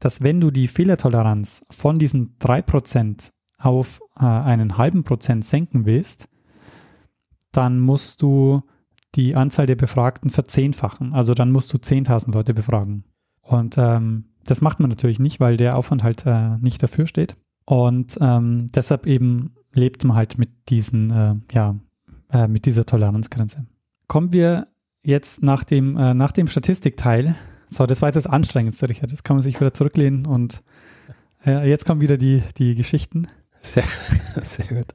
dass 0.00 0.22
wenn 0.22 0.40
du 0.40 0.50
die 0.50 0.68
Fehlertoleranz 0.68 1.64
von 1.70 1.96
diesen 1.96 2.36
3% 2.38 3.30
auf 3.58 4.00
äh, 4.18 4.24
einen 4.24 4.78
halben 4.78 5.04
Prozent 5.04 5.44
senken 5.44 5.84
willst, 5.86 6.28
dann 7.52 7.78
musst 7.78 8.22
du 8.22 8.62
die 9.14 9.34
Anzahl 9.36 9.66
der 9.66 9.76
Befragten 9.76 10.30
verzehnfachen. 10.30 11.12
Also 11.12 11.34
dann 11.34 11.52
musst 11.52 11.72
du 11.72 11.78
10.000 11.78 12.32
Leute 12.32 12.54
befragen. 12.54 13.04
Und 13.42 13.76
ähm, 13.76 14.26
das 14.44 14.60
macht 14.60 14.80
man 14.80 14.88
natürlich 14.88 15.18
nicht, 15.18 15.40
weil 15.40 15.56
der 15.56 15.76
Aufwand 15.76 16.02
halt 16.02 16.24
äh, 16.26 16.56
nicht 16.58 16.82
dafür 16.82 17.06
steht. 17.06 17.36
Und 17.66 18.18
ähm, 18.20 18.68
deshalb 18.74 19.06
eben 19.06 19.54
lebt 19.72 20.04
man 20.04 20.16
halt 20.16 20.38
mit 20.38 20.50
diesen, 20.68 21.10
äh, 21.10 21.34
ja, 21.52 21.76
äh, 22.30 22.48
mit 22.48 22.66
dieser 22.66 22.86
Toleranzgrenze. 22.86 23.66
Kommen 24.06 24.32
wir 24.32 24.66
jetzt 25.02 25.42
nach 25.42 25.64
dem, 25.64 25.96
äh, 25.96 26.14
nach 26.14 26.32
dem 26.32 26.46
Statistikteil. 26.46 27.34
So, 27.70 27.86
das 27.86 28.02
war 28.02 28.08
jetzt 28.08 28.16
das 28.16 28.26
Anstrengendste, 28.26 28.88
Richard. 28.88 29.10
Jetzt 29.10 29.24
kann 29.24 29.36
man 29.36 29.42
sich 29.42 29.58
wieder 29.60 29.72
zurücklehnen 29.72 30.26
und 30.26 30.62
äh, 31.46 31.68
jetzt 31.68 31.86
kommen 31.86 32.00
wieder 32.00 32.16
die, 32.16 32.42
die 32.58 32.74
Geschichten. 32.74 33.28
Sehr, 33.62 33.84
sehr 34.42 34.66
gut. 34.66 34.86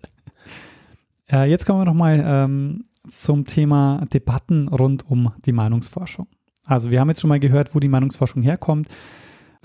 Äh, 1.31 1.49
jetzt 1.49 1.65
kommen 1.65 1.79
wir 1.79 1.85
nochmal 1.85 2.21
ähm, 2.25 2.85
zum 3.09 3.45
Thema 3.45 4.05
Debatten 4.13 4.67
rund 4.67 5.09
um 5.09 5.31
die 5.45 5.53
Meinungsforschung. 5.53 6.27
Also 6.65 6.91
wir 6.91 6.99
haben 6.99 7.09
jetzt 7.09 7.21
schon 7.21 7.29
mal 7.29 7.39
gehört, 7.39 7.73
wo 7.75 7.79
die 7.79 7.87
Meinungsforschung 7.87 8.41
herkommt. 8.41 8.89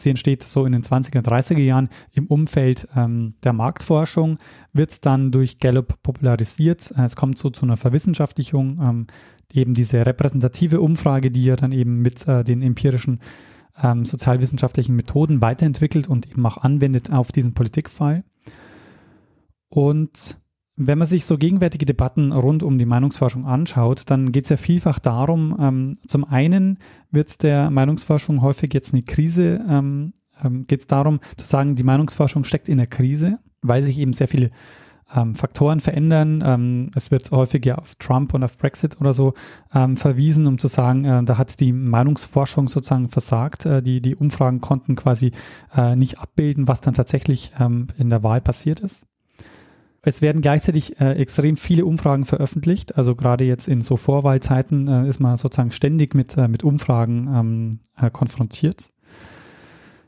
Sie 0.01 0.11
entsteht 0.11 0.43
so 0.43 0.67
in 0.67 0.73
den 0.73 0.83
20er, 0.83 1.23
30er 1.23 1.59
Jahren 1.59 1.89
im 2.13 2.27
Umfeld 2.27 2.89
ähm, 2.97 3.35
der 3.43 3.53
Marktforschung, 3.53 4.39
wird 4.73 5.05
dann 5.07 5.31
durch 5.31 5.59
Gallup 5.59 6.03
popularisiert. 6.03 6.93
Es 6.97 7.17
kommt 7.17 7.39
so 7.39 7.51
zu 7.51 7.65
einer 7.65 7.77
Verwissenschaftlichung, 7.77 8.81
ähm, 8.83 9.07
eben 9.53 9.75
diese 9.75 10.05
repräsentative 10.07 10.81
Umfrage, 10.81 11.31
die 11.31 11.45
ja 11.45 11.57
dann 11.57 11.73
eben 11.73 12.03
mit 12.03 12.27
äh, 12.27 12.45
den 12.45 12.63
empirischen 12.63 13.21
ähm, 13.83 14.05
sozialwissenschaftlichen 14.05 14.97
Methoden 14.97 15.41
weiterentwickelt 15.41 16.09
und 16.09 16.31
eben 16.31 16.45
auch 16.47 16.59
anwendet 16.59 17.13
auf 17.13 17.33
diesen 17.33 17.55
Politikfall. 17.55 18.25
Und 19.69 20.40
wenn 20.87 20.99
man 20.99 21.07
sich 21.07 21.27
so 21.27 21.37
gegenwärtige 21.37 21.85
Debatten 21.85 22.33
rund 22.33 22.63
um 22.63 22.79
die 22.79 22.87
Meinungsforschung 22.87 23.47
anschaut, 23.47 24.05
dann 24.07 24.33
geht 24.33 24.45
es 24.45 24.51
ja 24.51 24.57
vielfach 24.57 24.99
darum, 24.99 25.57
ähm, 25.61 25.99
zum 26.07 26.25
einen 26.25 26.79
wird 27.11 27.43
der 27.43 27.71
Meinungsforschung 27.71 28.41
häufig 28.41 28.73
jetzt 28.73 28.95
eine 28.95 29.03
Krise, 29.03 29.61
ähm, 29.69 30.15
ähm, 30.43 30.67
geht 30.67 30.81
es 30.81 30.87
darum 30.87 31.21
zu 31.37 31.47
sagen, 31.47 31.77
die 31.77 31.83
Meinungsforschung 31.83 32.45
steckt 32.45 32.69
in 32.69 32.79
der 32.79 32.87
Krise, 32.87 33.39
weil 33.61 33.83
sich 33.83 33.99
eben 33.99 34.15
sehr 34.15 34.29
viele 34.29 34.51
ähm, 35.15 35.35
Faktoren 35.35 35.81
verändern. 35.81 36.43
Ähm, 36.47 36.91
es 36.95 37.11
wird 37.11 37.31
häufig 37.31 37.67
ja 37.67 37.77
auf 37.77 37.97
Trump 37.97 38.33
und 38.33 38.43
auf 38.43 38.57
Brexit 38.57 39.01
oder 39.01 39.13
so 39.13 39.35
ähm, 39.75 39.99
verwiesen, 39.99 40.47
um 40.47 40.59
zu 40.59 40.69
sagen, 40.69 41.05
äh, 41.05 41.23
da 41.25 41.37
hat 41.37 41.61
die 41.61 41.73
Meinungsforschung 41.73 42.69
sozusagen 42.69 43.09
versagt. 43.09 43.67
Äh, 43.67 43.83
die, 43.83 44.01
die 44.01 44.17
Umfragen 44.17 44.61
konnten 44.63 44.97
quasi 44.97 45.33
äh, 45.77 45.95
nicht 45.95 46.21
abbilden, 46.21 46.69
was 46.69 46.81
dann 46.81 46.95
tatsächlich 46.95 47.53
ähm, 47.61 47.89
in 47.99 48.09
der 48.09 48.23
Wahl 48.23 48.41
passiert 48.41 48.81
ist. 48.81 49.10
Es 50.03 50.23
werden 50.23 50.41
gleichzeitig 50.41 50.99
äh, 51.01 51.13
extrem 51.13 51.57
viele 51.57 51.85
Umfragen 51.85 52.25
veröffentlicht. 52.25 52.97
Also 52.97 53.15
gerade 53.15 53.45
jetzt 53.45 53.69
in 53.69 53.83
so 53.83 53.97
Vorwahlzeiten 53.97 54.89
äh, 54.89 55.09
ist 55.09 55.21
man 55.21 55.37
sozusagen 55.37 55.73
ständig 55.73 56.15
mit, 56.15 56.37
äh, 56.37 56.49
mit 56.49 56.65
Umfragen 56.65 57.29
ähm, 57.35 57.81
äh, 57.97 58.11
konfrontiert. 58.11 58.89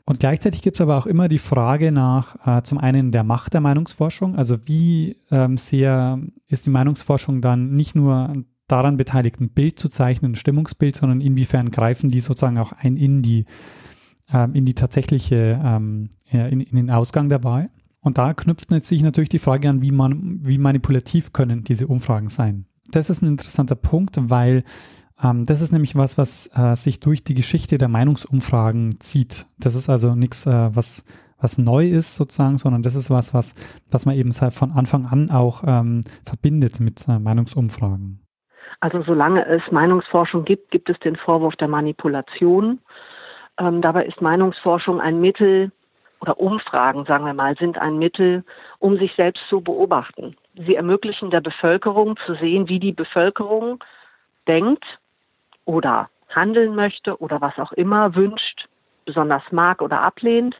Und 0.05 0.19
gleichzeitig 0.19 0.61
gibt 0.61 0.77
es 0.77 0.81
aber 0.81 0.97
auch 0.97 1.05
immer 1.05 1.29
die 1.29 1.37
Frage 1.37 1.91
nach 1.91 2.35
äh, 2.45 2.63
zum 2.63 2.77
einen 2.77 3.11
der 3.11 3.23
Macht 3.23 3.53
der 3.53 3.61
Meinungsforschung. 3.61 4.35
Also 4.35 4.57
wie 4.65 5.17
ähm, 5.31 5.57
sehr 5.57 6.19
ist 6.47 6.65
die 6.65 6.71
Meinungsforschung 6.71 7.41
dann 7.41 7.73
nicht 7.73 7.95
nur 7.95 8.33
daran 8.67 8.97
beteiligt, 8.97 9.39
ein 9.39 9.49
Bild 9.49 9.79
zu 9.79 9.89
zeichnen, 9.89 10.31
ein 10.31 10.35
Stimmungsbild, 10.35 10.95
sondern 10.95 11.21
inwiefern 11.21 11.71
greifen 11.71 12.09
die 12.09 12.19
sozusagen 12.19 12.57
auch 12.57 12.73
ein 12.73 12.97
in 12.97 13.21
die, 13.21 13.45
ähm, 14.33 14.55
in 14.55 14.65
die 14.65 14.73
tatsächliche, 14.73 15.61
ähm, 15.63 16.09
in, 16.31 16.61
in 16.61 16.75
den 16.75 16.89
Ausgang 16.89 17.29
der 17.29 17.43
Wahl. 17.43 17.69
Und 18.03 18.17
da 18.17 18.33
knüpft 18.33 18.69
sich 18.83 19.01
natürlich 19.01 19.29
die 19.29 19.39
Frage 19.39 19.69
an, 19.69 19.81
wie, 19.81 19.91
man, 19.91 20.39
wie 20.43 20.57
manipulativ 20.57 21.33
können 21.33 21.63
diese 21.63 21.87
Umfragen 21.87 22.27
sein. 22.27 22.65
Das 22.91 23.09
ist 23.09 23.21
ein 23.21 23.27
interessanter 23.27 23.75
Punkt, 23.75 24.17
weil 24.29 24.63
ähm, 25.23 25.45
das 25.45 25.61
ist 25.61 25.71
nämlich 25.71 25.95
was, 25.95 26.17
was 26.17 26.49
äh, 26.55 26.75
sich 26.75 26.99
durch 26.99 27.23
die 27.23 27.33
Geschichte 27.33 27.77
der 27.77 27.87
Meinungsumfragen 27.87 28.99
zieht. 28.99 29.45
Das 29.57 29.75
ist 29.75 29.89
also 29.89 30.15
nichts, 30.15 30.45
äh, 30.45 30.75
was, 30.75 31.05
was 31.39 31.57
neu 31.57 31.87
ist 31.87 32.15
sozusagen, 32.15 32.57
sondern 32.57 32.83
das 32.83 32.95
ist 32.95 33.09
was, 33.09 33.33
was, 33.33 33.55
was 33.89 34.05
man 34.05 34.15
eben 34.15 34.33
von 34.33 34.71
Anfang 34.71 35.05
an 35.05 35.31
auch 35.31 35.63
ähm, 35.65 36.01
verbindet 36.23 36.81
mit 36.81 37.07
äh, 37.07 37.19
Meinungsumfragen. 37.19 38.19
Also 38.81 39.01
solange 39.03 39.45
es 39.45 39.61
Meinungsforschung 39.71 40.43
gibt, 40.43 40.71
gibt 40.71 40.89
es 40.89 40.99
den 40.99 41.15
Vorwurf 41.15 41.55
der 41.55 41.69
Manipulation. 41.69 42.79
Ähm, 43.57 43.81
dabei 43.81 44.05
ist 44.05 44.21
Meinungsforschung 44.21 44.99
ein 44.99 45.21
Mittel, 45.21 45.71
oder 46.23 46.39
Umfragen, 46.39 47.03
sagen 47.03 47.25
wir 47.25 47.33
mal, 47.33 47.53
sind 47.57 47.77
ein 47.77 47.97
Mittel, 47.99 48.45
um 48.79 48.97
sich 48.97 49.13
selbst 49.15 49.43
zu 49.49 49.59
beobachten. 49.59 50.37
Sie 50.55 50.75
ermöglichen 50.75 51.31
der 51.31 51.41
Bevölkerung 51.41 52.15
zu 52.25 52.35
sehen, 52.35 52.69
wie 52.69 52.79
die 52.79 52.93
Bevölkerung 52.93 53.83
denkt 54.47 54.85
oder 55.65 56.09
handeln 56.29 56.75
möchte 56.75 57.19
oder 57.19 57.41
was 57.41 57.59
auch 57.59 57.73
immer 57.73 58.15
wünscht, 58.15 58.69
besonders 59.03 59.43
mag 59.51 59.81
oder 59.81 59.99
ablehnt. 59.99 60.55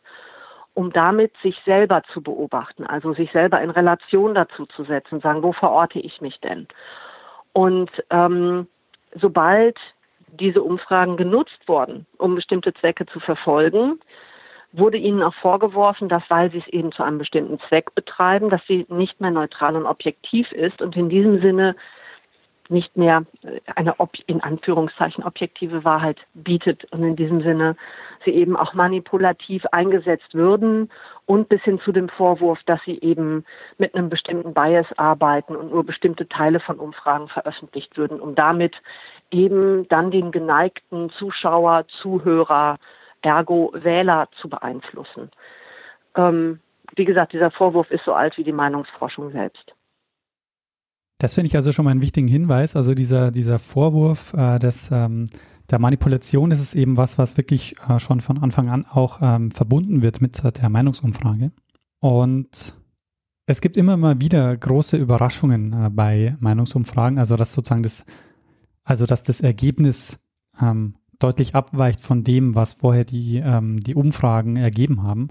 um 0.75 0.91
damit 0.91 1.31
sich 1.43 1.55
selber 1.65 2.01
zu 2.11 2.21
beobachten, 2.21 2.85
also 2.85 3.13
sich 3.13 3.31
selber 3.31 3.61
in 3.61 3.69
Relation 3.69 4.33
dazu 4.33 4.65
zu 4.65 4.83
setzen, 4.83 5.19
sagen, 5.19 5.43
wo 5.43 5.53
verorte 5.53 5.99
ich 5.99 6.19
mich 6.19 6.39
denn? 6.39 6.67
Und 7.53 7.91
ähm, 8.09 8.67
sobald 9.13 9.77
diese 10.27 10.63
Umfragen 10.63 11.15
genutzt 11.15 11.59
wurden, 11.67 12.07
um 12.17 12.33
bestimmte 12.33 12.73
Zwecke 12.73 13.05
zu 13.05 13.19
verfolgen, 13.19 13.99
wurde 14.73 14.97
ihnen 14.97 15.21
auch 15.21 15.35
vorgeworfen, 15.35 16.09
dass 16.09 16.23
weil 16.29 16.51
sie 16.51 16.57
es 16.57 16.67
eben 16.67 16.91
zu 16.91 17.03
einem 17.03 17.19
bestimmten 17.19 17.59
Zweck 17.69 17.93
betreiben, 17.95 18.49
dass 18.49 18.61
sie 18.67 18.85
nicht 18.89 19.21
mehr 19.21 19.31
neutral 19.31 19.75
und 19.75 19.85
objektiv 19.85 20.51
ist 20.51 20.81
und 20.81 20.95
in 20.97 21.09
diesem 21.09 21.41
Sinne 21.41 21.75
nicht 22.69 22.97
mehr 22.97 23.23
äh, 23.43 23.59
eine 23.75 23.95
in 24.25 24.41
Anführungszeichen 24.41 25.23
objektive 25.23 25.83
Wahrheit 25.83 26.17
bietet 26.33 26.85
und 26.91 27.03
in 27.03 27.15
diesem 27.15 27.41
Sinne 27.41 27.75
sie 28.25 28.31
eben 28.31 28.55
auch 28.55 28.73
manipulativ 28.73 29.65
eingesetzt 29.71 30.33
würden 30.33 30.89
und 31.25 31.49
bis 31.49 31.61
hin 31.61 31.79
zu 31.79 31.91
dem 31.91 32.09
Vorwurf, 32.09 32.59
dass 32.65 32.79
sie 32.85 32.99
eben 32.99 33.45
mit 33.77 33.93
einem 33.93 34.09
bestimmten 34.09 34.53
Bias 34.53 34.87
arbeiten 34.97 35.55
und 35.55 35.71
nur 35.71 35.85
bestimmte 35.85 36.27
Teile 36.27 36.59
von 36.59 36.79
Umfragen 36.79 37.27
veröffentlicht 37.27 37.97
würden, 37.97 38.19
um 38.19 38.33
damit 38.33 38.75
eben 39.29 39.87
dann 39.89 40.11
den 40.11 40.31
geneigten 40.31 41.09
Zuschauer, 41.11 41.85
Zuhörer, 42.01 42.77
ergo 43.23 43.71
Wähler 43.73 44.29
zu 44.41 44.49
beeinflussen. 44.49 45.31
Ähm, 46.15 46.59
wie 46.95 47.05
gesagt, 47.05 47.33
dieser 47.33 47.51
Vorwurf 47.51 47.89
ist 47.91 48.05
so 48.05 48.13
alt 48.13 48.37
wie 48.37 48.43
die 48.43 48.51
Meinungsforschung 48.51 49.31
selbst. 49.31 49.73
Das 51.17 51.35
finde 51.35 51.47
ich 51.47 51.55
also 51.55 51.71
schon 51.71 51.85
mal 51.85 51.91
einen 51.91 52.01
wichtigen 52.01 52.27
Hinweis. 52.27 52.75
Also 52.75 52.93
dieser, 52.93 53.31
dieser 53.31 53.57
Vorwurf 53.57 54.33
äh, 54.33 54.59
des, 54.59 54.91
ähm, 54.91 55.25
der 55.69 55.79
Manipulation, 55.79 56.49
das 56.49 56.59
ist 56.59 56.75
eben 56.75 56.97
was, 56.97 57.17
was 57.17 57.37
wirklich 57.37 57.75
äh, 57.87 57.99
schon 57.99 58.19
von 58.19 58.37
Anfang 58.37 58.69
an 58.69 58.85
auch 58.85 59.19
ähm, 59.21 59.49
verbunden 59.51 60.01
wird 60.01 60.21
mit 60.21 60.43
der 60.43 60.69
Meinungsumfrage. 60.69 61.51
Und 61.99 62.75
es 63.45 63.61
gibt 63.61 63.77
immer 63.77 63.97
mal 63.97 64.19
wieder 64.19 64.55
große 64.55 64.97
Überraschungen 64.97 65.73
äh, 65.73 65.89
bei 65.89 66.35
Meinungsumfragen, 66.39 67.17
also 67.17 67.35
dass 67.35 67.53
sozusagen 67.53 67.83
das, 67.83 68.05
also 68.83 69.05
dass 69.05 69.23
das 69.23 69.41
Ergebnis 69.41 70.19
ähm, 70.61 70.95
deutlich 71.19 71.55
abweicht 71.55 72.01
von 72.01 72.23
dem, 72.23 72.55
was 72.55 72.73
vorher 72.73 73.05
die, 73.05 73.37
ähm, 73.37 73.81
die 73.81 73.95
Umfragen 73.95 74.57
ergeben 74.57 75.03
haben. 75.03 75.29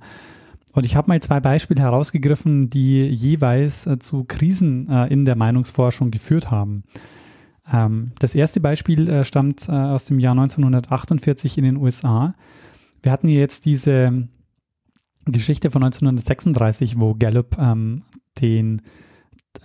Und 0.72 0.86
ich 0.86 0.96
habe 0.96 1.08
mal 1.08 1.20
zwei 1.20 1.40
Beispiele 1.40 1.82
herausgegriffen, 1.82 2.70
die 2.70 3.06
jeweils 3.06 3.86
äh, 3.86 3.98
zu 3.98 4.24
Krisen 4.24 4.88
äh, 4.88 5.06
in 5.08 5.24
der 5.24 5.36
Meinungsforschung 5.36 6.10
geführt 6.10 6.50
haben. 6.50 6.84
Ähm, 7.70 8.06
das 8.18 8.34
erste 8.34 8.60
Beispiel 8.60 9.08
äh, 9.08 9.24
stammt 9.24 9.68
äh, 9.68 9.72
aus 9.72 10.06
dem 10.06 10.18
Jahr 10.18 10.32
1948 10.32 11.58
in 11.58 11.64
den 11.64 11.76
USA. 11.76 12.34
Wir 13.02 13.12
hatten 13.12 13.28
hier 13.28 13.40
jetzt 13.40 13.66
diese 13.66 14.28
Geschichte 15.26 15.70
von 15.70 15.84
1936, 15.84 16.98
wo 16.98 17.14
Gallup 17.14 17.56
ähm, 17.58 18.02
den, 18.40 18.82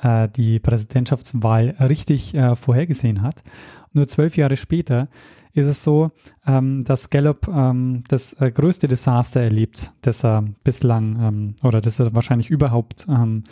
äh, 0.02 0.28
die 0.30 0.60
Präsidentschaftswahl 0.60 1.76
richtig 1.80 2.36
äh, 2.36 2.56
vorhergesehen 2.56 3.22
hat. 3.22 3.44
Nur 3.94 4.08
zwölf 4.08 4.38
Jahre 4.38 4.58
später 4.58 5.08
ist 5.58 5.68
es 5.68 5.84
so, 5.84 6.12
ähm, 6.46 6.84
dass 6.84 7.10
Gallup 7.10 7.48
ähm, 7.48 8.04
das 8.08 8.34
äh, 8.34 8.52
größte 8.52 8.88
Desaster 8.88 9.42
erlebt, 9.42 9.92
das 10.02 10.24
er 10.24 10.44
bislang 10.64 11.18
ähm, 11.20 11.56
oder 11.64 11.82
das 11.82 12.00
er 12.00 12.14
wahrscheinlich 12.14 12.50
überhaupt 12.50 13.08
ähm, 13.10 13.44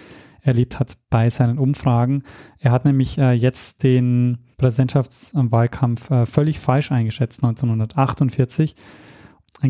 erlebt 0.41 0.79
hat 0.79 0.97
bei 1.09 1.29
seinen 1.29 1.57
Umfragen. 1.57 2.23
Er 2.59 2.71
hat 2.71 2.85
nämlich 2.85 3.17
äh, 3.17 3.31
jetzt 3.31 3.83
den 3.83 4.37
Präsidentschaftswahlkampf 4.57 6.11
äh, 6.11 6.25
völlig 6.25 6.59
falsch 6.59 6.91
eingeschätzt, 6.91 7.43
1948. 7.43 8.75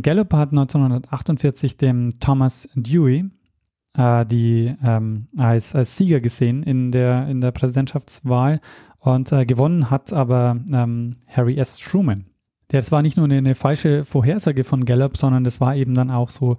Gallup 0.02 0.34
hat 0.34 0.50
1948 0.50 1.78
dem 1.78 2.20
Thomas 2.20 2.68
Dewey 2.76 3.30
äh, 3.98 4.26
die 4.26 4.76
ähm, 4.84 5.28
als, 5.38 5.76
als 5.76 5.98
Sieger 5.98 6.20
gesehen 6.20 6.64
in 6.64 6.92
der, 6.92 7.28
in 7.28 7.42
der 7.42 7.52
Präsidentschaftswahl 7.52 8.60
und 9.06 9.32
äh, 9.32 9.46
gewonnen 9.46 9.92
hat 9.92 10.12
aber 10.14 10.58
ähm, 10.72 11.18
Harry 11.28 11.58
S. 11.58 11.78
Truman. 11.78 12.26
Das 12.70 12.92
war 12.92 13.04
nicht 13.04 13.18
nur 13.18 13.26
eine, 13.26 13.38
eine, 13.38 13.56
falsche 13.56 14.04
Vorhersage 14.04 14.64
von 14.64 14.86
Gallup, 14.86 15.18
sondern 15.18 15.44
das 15.44 15.62
war 15.62 15.76
eben 15.76 15.94
dann 15.94 16.10
auch 16.10 16.32
so 16.32 16.58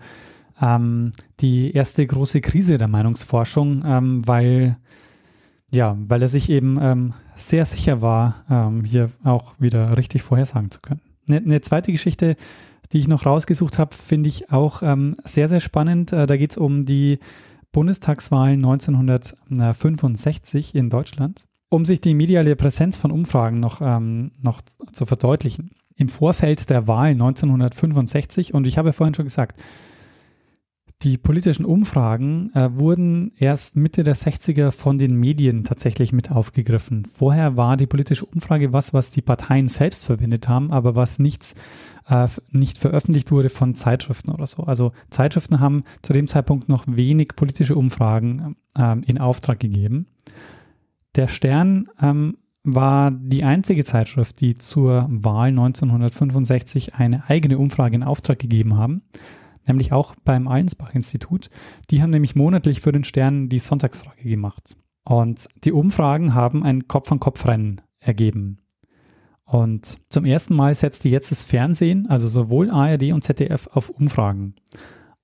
ähm, 0.63 1.11
die 1.41 1.73
erste 1.73 2.07
große 2.07 2.41
Krise 2.41 2.79
der 2.79 2.87
Meinungsforschung, 2.89 3.83
ähm, 3.85 4.27
weil 4.27 4.77
ja, 5.73 5.97
weil 5.99 6.23
er 6.23 6.29
sich 6.29 6.49
eben 6.49 6.79
ähm, 6.81 7.15
sehr 7.35 7.65
sicher 7.65 8.01
war, 8.01 8.45
ähm, 8.49 8.85
hier 8.85 9.11
auch 9.25 9.57
wieder 9.59 9.97
richtig 9.97 10.23
vorhersagen 10.23 10.71
zu 10.71 10.79
können. 10.81 11.01
Eine, 11.29 11.39
eine 11.39 11.61
zweite 11.61 11.91
Geschichte, 11.91 12.37
die 12.93 12.99
ich 12.99 13.09
noch 13.09 13.27
rausgesucht 13.27 13.81
habe, 13.81 13.93
finde 13.93 14.29
ich 14.29 14.53
auch 14.53 14.85
ähm, 14.85 15.17
sehr, 15.25 15.49
sehr 15.49 15.59
spannend. 15.59 16.13
Äh, 16.13 16.29
da 16.29 16.37
geht 16.37 16.53
es 16.53 16.57
um 16.57 16.87
die 16.87 17.19
Bundestagswahlen 17.73 18.65
1965 18.65 20.77
in 20.77 20.89
Deutschland 20.89 21.49
um 21.69 21.85
sich 21.85 22.01
die 22.01 22.15
mediale 22.15 22.57
Präsenz 22.57 22.97
von 22.97 23.11
Umfragen 23.11 23.61
noch, 23.61 23.81
ähm, 23.81 24.33
noch 24.41 24.61
zu 24.93 25.07
verdeutlichen. 25.07 25.71
Im 25.97 26.09
Vorfeld 26.09 26.69
der 26.71 26.87
Wahl 26.89 27.11
1965, 27.11 28.55
und 28.55 28.67
ich 28.67 28.79
habe 28.79 28.93
vorhin 28.93 29.15
schon 29.15 29.27
gesagt, 29.27 29.61
die 31.03 31.19
politischen 31.19 31.67
Umfragen 31.67 32.51
äh, 32.55 32.71
wurden 32.79 33.33
erst 33.39 33.77
Mitte 33.77 34.03
der 34.03 34.17
60er 34.17 34.71
von 34.71 34.97
den 34.97 35.15
Medien 35.15 35.63
tatsächlich 35.63 36.13
mit 36.13 36.31
aufgegriffen. 36.31 37.05
Vorher 37.05 37.57
war 37.59 37.77
die 37.77 37.87
politische 37.87 38.25
Umfrage 38.25 38.73
was, 38.73 38.95
was 38.95 39.11
die 39.11 39.21
Parteien 39.21 39.69
selbst 39.69 40.07
verwendet 40.07 40.49
haben, 40.49 40.71
aber 40.71 40.95
was 40.95 41.19
nichts, 41.19 41.55
äh, 42.09 42.27
nicht 42.51 42.79
veröffentlicht 42.79 43.31
wurde 43.31 43.51
von 43.51 43.75
Zeitschriften 43.75 44.31
oder 44.31 44.47
so. 44.47 44.63
Also 44.63 44.93
Zeitschriften 45.11 45.61
haben 45.61 45.85
zu 46.01 46.15
dem 46.15 46.29
Zeitpunkt 46.29 46.71
noch 46.71 46.85
wenig 46.87 47.29
politische 47.37 47.75
Umfragen 47.75 48.57
äh, 48.77 48.97
in 49.07 49.19
Auftrag 49.19 49.61
gegeben. 49.61 50.07
Der 51.17 51.29
Stern 51.29 51.89
ähm, 52.01 52.37
war 52.63 53.11
die 53.11 53.45
einzige 53.45 53.85
Zeitschrift, 53.85 54.41
die 54.41 54.57
zur 54.57 55.07
Wahl 55.09 55.49
1965 55.49 56.95
eine 56.95 57.29
eigene 57.29 57.59
Umfrage 57.59 57.97
in 57.97 58.03
Auftrag 58.03 58.39
gegeben 58.39 58.77
haben, 58.77 59.03
nämlich 59.67 59.93
auch 59.93 60.15
beim 60.25 60.47
Allensbach-Institut. 60.49 61.49
Die 61.91 62.03
haben 62.03 62.11
nämlich 62.11 62.37
monatlich 62.37 62.81
für 62.81 62.93
den 62.93 63.05
Stern 63.05 63.49
die 63.49 63.61
Sonntagsfrage 63.61 64.29
gemacht. 64.29 64.77
Und 65.05 65.49
die 65.65 65.73
Umfragen 65.73 66.35
haben 66.35 66.65
ein 66.65 66.89
Kopf-an-Kopf-Rennen 66.89 67.81
ergeben. 68.01 68.59
Und 69.45 69.99
zum 70.11 70.25
ersten 70.25 70.57
Mal 70.57 70.75
setzte 70.75 71.09
jetzt 71.09 71.31
das 71.31 71.45
Fernsehen, 71.45 72.09
also 72.09 72.29
sowohl 72.29 72.71
ARD 72.71 73.13
und 73.13 73.23
ZDF, 73.23 73.69
auf 73.69 73.91
Umfragen. 73.91 74.57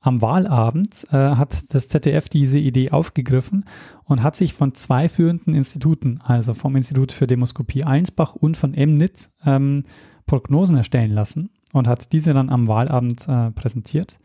Am 0.04 0.20
Wahlabend 0.20 1.06
äh, 1.12 1.16
hat 1.16 1.72
das 1.74 1.88
ZDF 1.88 2.28
diese 2.28 2.58
Idee 2.58 2.90
aufgegriffen 2.90 3.64
und 4.04 4.24
hat 4.24 4.34
sich 4.34 4.52
von 4.52 4.74
zwei 4.74 5.08
führenden 5.08 5.54
Instituten, 5.54 6.20
also 6.24 6.54
vom 6.54 6.74
Institut 6.74 7.12
für 7.12 7.28
Demoskopie 7.28 7.84
Einsbach 7.84 8.34
und 8.34 8.56
von 8.56 8.72
MNIT, 8.72 9.30
ähm, 9.46 9.84
Prognosen 10.26 10.76
erstellen 10.76 11.12
lassen 11.12 11.50
und 11.72 11.86
hat 11.86 12.12
diese 12.12 12.34
dann 12.34 12.50
am 12.50 12.66
Wahlabend 12.66 13.28
äh, 13.28 13.52
präsentiert. 13.52 14.16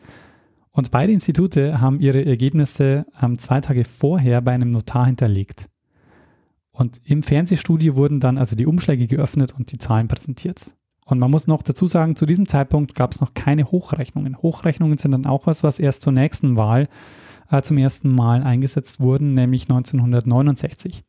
Und 0.71 0.89
beide 0.89 1.11
Institute 1.11 1.79
haben 1.79 1.99
ihre 1.99 2.25
Ergebnisse 2.25 3.05
ähm, 3.21 3.37
zwei 3.37 3.61
Tage 3.61 3.85
vorher 3.85 4.41
bei 4.41 4.53
einem 4.53 4.71
Notar 4.71 5.05
hinterlegt. 5.05 5.69
Und 6.71 7.01
im 7.03 7.21
Fernsehstudio 7.21 7.95
wurden 7.95 8.19
dann 8.19 8.39
also 8.39 8.55
die 8.55 8.65
Umschläge 8.65 9.07
geöffnet 9.07 9.53
und 9.53 9.71
die 9.71 9.77
Zahlen 9.77 10.07
präsentiert. 10.07 10.75
Und 11.07 11.19
man 11.19 11.31
muss 11.31 11.47
noch 11.47 11.61
dazu 11.61 11.87
sagen, 11.87 12.17
zu 12.17 12.25
diesem 12.25 12.47
Zeitpunkt 12.47 12.93
gab 12.93 13.13
es 13.13 13.21
noch 13.21 13.33
keine 13.33 13.71
Hochrechnungen. 13.71 14.37
Hochrechnungen 14.41 14.97
sind 14.97 15.13
dann 15.13 15.25
auch 15.25 15.47
was, 15.47 15.63
was 15.63 15.79
erst 15.79 16.01
zur 16.01 16.11
nächsten 16.11 16.57
Wahl 16.57 16.89
äh, 17.49 17.61
zum 17.61 17.77
ersten 17.77 18.13
Mal 18.13 18.43
eingesetzt 18.43 18.99
wurden, 18.99 19.33
nämlich 19.33 19.63
1969. 19.63 21.05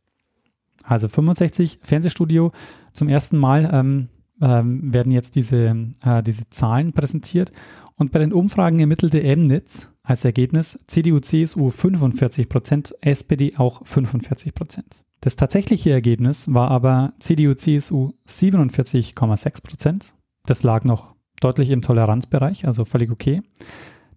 Also 0.85 1.09
65 1.09 1.81
Fernsehstudio. 1.83 2.53
Zum 2.93 3.09
ersten 3.09 3.39
Mal 3.39 3.69
ähm, 3.73 4.09
ähm, 4.41 4.93
werden 4.95 5.11
jetzt 5.11 5.35
diese, 5.35 5.77
äh, 6.05 6.23
diese 6.23 6.49
Zahlen 6.49 6.93
präsentiert. 6.93 7.51
Und 7.97 8.13
bei 8.13 8.21
den 8.21 8.33
Umfragen 8.33 8.79
ermittelte 8.79 9.21
Emnitz 9.21 9.91
als 10.05 10.25
Ergebnis 10.25 10.79
CDU, 10.87 11.19
CSU 11.19 11.71
45 11.71 12.49
Prozent, 12.49 12.95
SPD 13.01 13.57
auch 13.57 13.85
45 13.85 14.55
Prozent. 14.55 15.05
Das 15.21 15.37
tatsächliche 15.37 15.91
Ergebnis 15.91 16.53
war 16.53 16.71
aber 16.71 17.13
CDU-CSU 17.19 18.13
47,6 18.27 19.63
Prozent. 19.63 20.15
Das 20.47 20.63
lag 20.63 20.85
noch 20.85 21.15
deutlich 21.41 21.71
im 21.71 21.83
Toleranzbereich, 21.83 22.67
also 22.67 22.85
völlig 22.85 23.11
okay. 23.11 23.43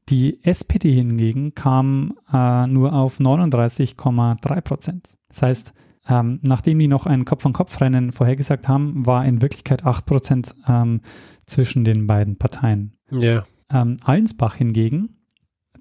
Die 0.10 0.44
SPD 0.44 0.94
hingegen 0.94 1.56
kam 1.56 2.14
äh, 2.32 2.68
nur 2.68 2.94
auf 2.94 3.20
39,3 3.20 4.62
Prozent. 4.62 5.18
Das 5.30 5.42
heißt, 5.42 5.74
ähm, 6.08 6.40
nachdem 6.42 6.80
die 6.80 6.88
noch 6.88 7.06
ein 7.06 7.26
Kopf-an-Kopf-Rennen 7.26 8.12
vorhergesagt 8.12 8.68
haben, 8.68 9.06
war 9.06 9.26
in 9.26 9.42
Wirklichkeit 9.42 9.86
8 9.86 10.06
Prozent 10.06 10.56
ähm, 10.68 11.02
zwischen 11.46 11.84
den 11.84 12.08
beiden 12.08 12.38
Parteien. 12.38 12.98
Ja. 13.12 13.44
Ähm, 13.72 13.98
Allensbach 14.04 14.56
hingegen, 14.56 15.22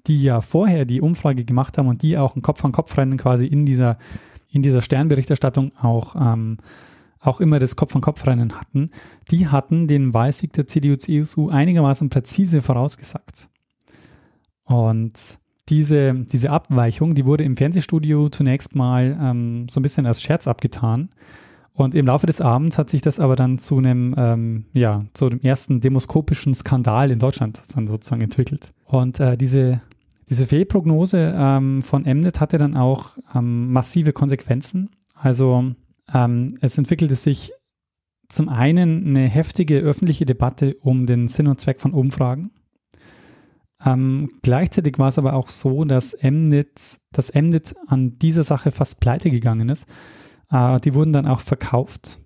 die 0.07 0.21
ja 0.21 0.41
vorher 0.41 0.85
die 0.85 1.01
Umfrage 1.01 1.43
gemacht 1.43 1.77
haben 1.77 1.87
und 1.87 2.01
die 2.01 2.17
auch 2.17 2.35
ein 2.35 2.41
Kopf-an-Kopf-Rennen 2.41 3.17
quasi 3.17 3.47
in 3.47 3.65
dieser 3.65 3.97
in 4.51 4.61
dieser 4.61 4.81
Sternberichterstattung 4.81 5.71
auch, 5.81 6.15
ähm, 6.15 6.57
auch 7.19 7.39
immer 7.39 7.59
das 7.59 7.75
Kopf-an-Kopf-Rennen 7.75 8.59
hatten, 8.59 8.91
die 9.29 9.47
hatten 9.47 9.87
den 9.87 10.13
Wahlsieg 10.13 10.53
der 10.53 10.67
CDU-CSU 10.67 11.49
einigermaßen 11.49 12.09
präzise 12.09 12.61
vorausgesagt. 12.61 13.49
Und 14.63 15.13
diese, 15.69 16.13
diese 16.13 16.49
Abweichung, 16.49 17.15
die 17.15 17.25
wurde 17.25 17.43
im 17.43 17.55
Fernsehstudio 17.55 18.29
zunächst 18.29 18.75
mal 18.75 19.17
ähm, 19.21 19.67
so 19.69 19.79
ein 19.79 19.83
bisschen 19.83 20.05
als 20.05 20.21
Scherz 20.21 20.47
abgetan. 20.47 21.09
Und 21.73 21.95
im 21.95 22.05
Laufe 22.05 22.27
des 22.27 22.41
Abends 22.41 22.77
hat 22.77 22.89
sich 22.89 23.01
das 23.01 23.19
aber 23.19 23.35
dann 23.35 23.57
zu 23.57 23.77
einem, 23.77 24.13
ähm, 24.17 24.65
ja, 24.73 25.05
zu 25.13 25.29
dem 25.29 25.39
ersten 25.41 25.79
demoskopischen 25.79 26.53
Skandal 26.53 27.11
in 27.11 27.19
Deutschland 27.19 27.61
dann 27.73 27.87
sozusagen 27.87 28.21
entwickelt. 28.21 28.69
Und 28.85 29.19
äh, 29.19 29.37
diese, 29.37 29.81
diese 30.31 30.47
Fehlprognose 30.47 31.35
ähm, 31.37 31.83
von 31.83 32.03
Mnet 32.03 32.39
hatte 32.39 32.57
dann 32.57 32.77
auch 32.77 33.17
ähm, 33.35 33.73
massive 33.73 34.13
Konsequenzen. 34.13 34.89
Also 35.13 35.73
ähm, 36.13 36.55
es 36.61 36.77
entwickelte 36.77 37.15
sich 37.15 37.51
zum 38.29 38.47
einen 38.47 39.05
eine 39.07 39.27
heftige 39.27 39.79
öffentliche 39.79 40.25
Debatte 40.25 40.77
um 40.83 41.05
den 41.05 41.27
Sinn 41.27 41.47
und 41.47 41.59
Zweck 41.59 41.81
von 41.81 41.91
Umfragen. 41.91 42.51
Ähm, 43.85 44.29
gleichzeitig 44.41 44.97
war 44.99 45.09
es 45.09 45.17
aber 45.17 45.33
auch 45.33 45.49
so, 45.49 45.83
dass 45.83 46.15
Mnet, 46.23 46.79
dass 47.11 47.33
Mnet 47.33 47.75
an 47.87 48.17
dieser 48.17 48.45
Sache 48.45 48.71
fast 48.71 49.01
pleite 49.01 49.31
gegangen 49.31 49.67
ist. 49.67 49.85
Äh, 50.49 50.79
die 50.79 50.93
wurden 50.93 51.11
dann 51.11 51.27
auch 51.27 51.41
verkauft. 51.41 52.20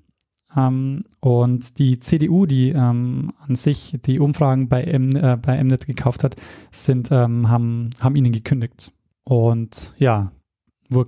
Ähm, 0.55 1.03
und 1.19 1.79
die 1.79 1.99
CDU, 1.99 2.45
die 2.45 2.69
ähm, 2.69 3.31
an 3.39 3.55
sich 3.55 3.97
die 4.05 4.19
Umfragen 4.19 4.69
bei, 4.69 4.83
M, 4.83 5.15
äh, 5.15 5.37
bei 5.37 5.61
Mnet 5.63 5.87
gekauft 5.87 6.23
hat, 6.23 6.35
sind, 6.71 7.09
ähm, 7.11 7.49
haben, 7.49 7.91
haben 7.99 8.15
ihnen 8.15 8.31
gekündigt. 8.31 8.91
Und 9.23 9.93
ja, 9.97 10.31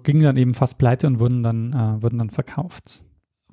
gingen 0.04 0.24
dann 0.24 0.38
eben 0.38 0.54
fast 0.54 0.78
pleite 0.78 1.08
und 1.08 1.20
wurden 1.20 1.44
dann, 1.44 1.74
äh, 1.74 2.02
wurden 2.02 2.18
dann 2.18 2.30
verkauft. 2.30 3.04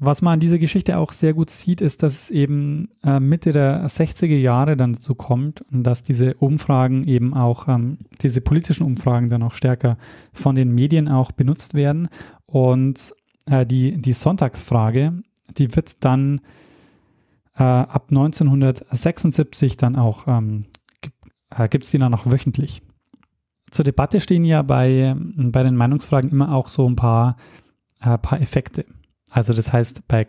Was 0.01 0.23
man 0.23 0.35
an 0.35 0.41
dieser 0.41 0.59
Geschichte 0.59 0.99
auch 0.99 1.13
sehr 1.13 1.35
gut 1.35 1.51
sieht, 1.51 1.81
ist, 1.81 2.03
dass 2.03 2.25
es 2.25 2.31
eben 2.33 2.89
äh, 3.05 3.21
Mitte 3.21 3.53
der 3.53 3.89
60er 3.89 4.37
Jahre 4.37 4.77
dann 4.77 4.95
dazu 4.95 5.15
kommt, 5.15 5.65
dass 5.71 6.03
diese 6.03 6.35
Umfragen 6.35 7.05
eben 7.05 7.33
auch, 7.33 7.69
ähm, 7.69 7.99
diese 8.21 8.41
politischen 8.41 8.85
Umfragen 8.85 9.31
dann 9.31 9.45
auch 9.45 9.55
stärker 9.55 9.97
von 10.33 10.57
den 10.57 10.75
Medien 10.75 11.09
auch 11.09 11.31
benutzt 11.31 11.75
werden. 11.75 12.09
Und 12.47 13.15
äh, 13.47 13.65
die, 13.65 14.01
die 14.03 14.15
Sonntagsfrage, 14.15 15.23
die 15.57 15.75
wird 15.77 16.05
dann 16.05 16.41
äh, 17.57 17.63
ab 17.63 18.07
1976 18.11 19.77
dann 19.77 19.97
auch, 19.97 20.27
ähm, 20.27 20.67
äh, 21.51 21.69
gibt 21.69 21.85
es 21.85 21.91
die 21.91 21.99
dann 21.99 22.15
auch 22.15 22.27
wöchentlich. 22.27 22.83
Zur 23.71 23.85
Debatte 23.85 24.21
stehen 24.21 24.45
ja 24.45 24.63
bei, 24.63 25.15
bei 25.17 25.63
den 25.63 25.77
Meinungsfragen 25.77 26.31
immer 26.31 26.55
auch 26.55 26.69
so 26.69 26.89
ein 26.89 26.97
paar, 26.97 27.37
äh, 28.01 28.19
paar 28.19 28.41
Effekte. 28.41 28.87
Also 29.31 29.53
das 29.53 29.73
heißt, 29.73 30.07
bei 30.07 30.29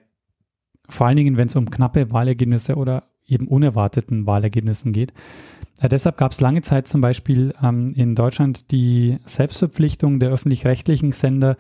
vor 0.88 1.08
allen 1.08 1.18
Dingen, 1.18 1.38
wenn 1.38 1.48
es 1.48 1.56
um 1.56 1.70
knappe 1.70 2.12
Wahlergebnisse 2.12 2.76
oder 2.76 3.04
eben 3.28 3.48
unerwarteten 3.48 4.26
Wahlergebnissen 4.26 4.94
geht. 4.94 5.14
Äh, 5.80 5.90
deshalb 5.90 6.18
gab 6.18 6.32
es 6.32 6.42
lange 6.42 6.62
Zeit 6.62 6.88
zum 6.88 7.02
Beispiel 7.02 7.54
ähm, 7.62 7.90
in 7.96 8.16
Deutschland 8.16 8.72
die 8.72 9.18
Selbstverpflichtung 9.26 10.20
der 10.20 10.30
öffentlich-rechtlichen 10.30 11.12
Sender, 11.12 11.58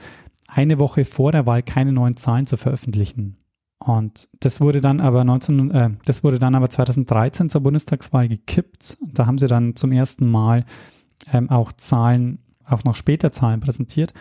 eine 0.48 0.78
Woche 0.80 1.06
vor 1.06 1.32
der 1.32 1.46
Wahl 1.46 1.63
keine 1.63 1.91
neuen 1.91 2.18
Zahlen 2.18 2.48
zu 2.48 2.56
veröffentlichen. 2.56 3.38
Und 3.79 4.29
das 4.39 4.61
wurde 4.61 4.81
dann 4.81 4.99
aber 4.99 5.23
19, 5.23 5.71
äh, 5.71 5.89
das 6.05 6.23
wurde 6.23 6.39
dann 6.39 6.55
aber 6.55 6.69
2013 6.69 7.49
zur 7.49 7.61
Bundestagswahl 7.61 8.27
gekippt. 8.27 8.97
Da 9.01 9.25
haben 9.25 9.38
sie 9.38 9.47
dann 9.47 9.75
zum 9.75 9.91
ersten 9.91 10.29
Mal 10.29 10.65
ähm, 11.31 11.49
auch 11.49 11.71
Zahlen, 11.73 12.39
auch 12.65 12.83
noch 12.83 12.95
später 12.95 13.31
Zahlen 13.31 13.59
präsentiert. 13.59 14.13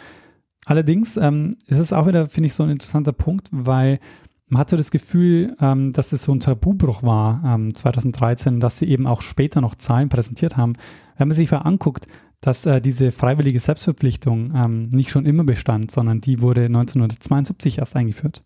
Allerdings 0.66 1.16
ähm, 1.16 1.56
ist 1.66 1.78
es 1.78 1.92
auch 1.92 2.06
wieder, 2.06 2.28
finde 2.28 2.48
ich, 2.48 2.54
so 2.54 2.62
ein 2.62 2.70
interessanter 2.70 3.12
Punkt, 3.12 3.48
weil 3.52 4.00
man 4.48 4.60
hatte 4.60 4.76
das 4.76 4.90
Gefühl, 4.90 5.56
ähm, 5.60 5.92
dass 5.92 6.12
es 6.12 6.24
so 6.24 6.32
ein 6.32 6.40
Tabubruch 6.40 7.02
war 7.02 7.42
ähm, 7.44 7.74
2013, 7.74 8.60
dass 8.60 8.78
sie 8.78 8.88
eben 8.88 9.06
auch 9.06 9.22
später 9.22 9.60
noch 9.60 9.74
Zahlen 9.74 10.08
präsentiert 10.08 10.56
haben. 10.56 10.74
Wenn 11.16 11.28
man 11.28 11.36
sich 11.36 11.50
mal 11.50 11.58
anguckt, 11.58 12.06
dass 12.40 12.66
äh, 12.66 12.80
diese 12.80 13.10
freiwillige 13.10 13.60
Selbstverpflichtung 13.60 14.52
ähm, 14.54 14.88
nicht 14.90 15.10
schon 15.10 15.24
immer 15.24 15.44
bestand, 15.44 15.90
sondern 15.90 16.20
die 16.20 16.42
wurde 16.42 16.66
1972 16.66 17.78
erst 17.78 17.96
eingeführt. 17.96 18.42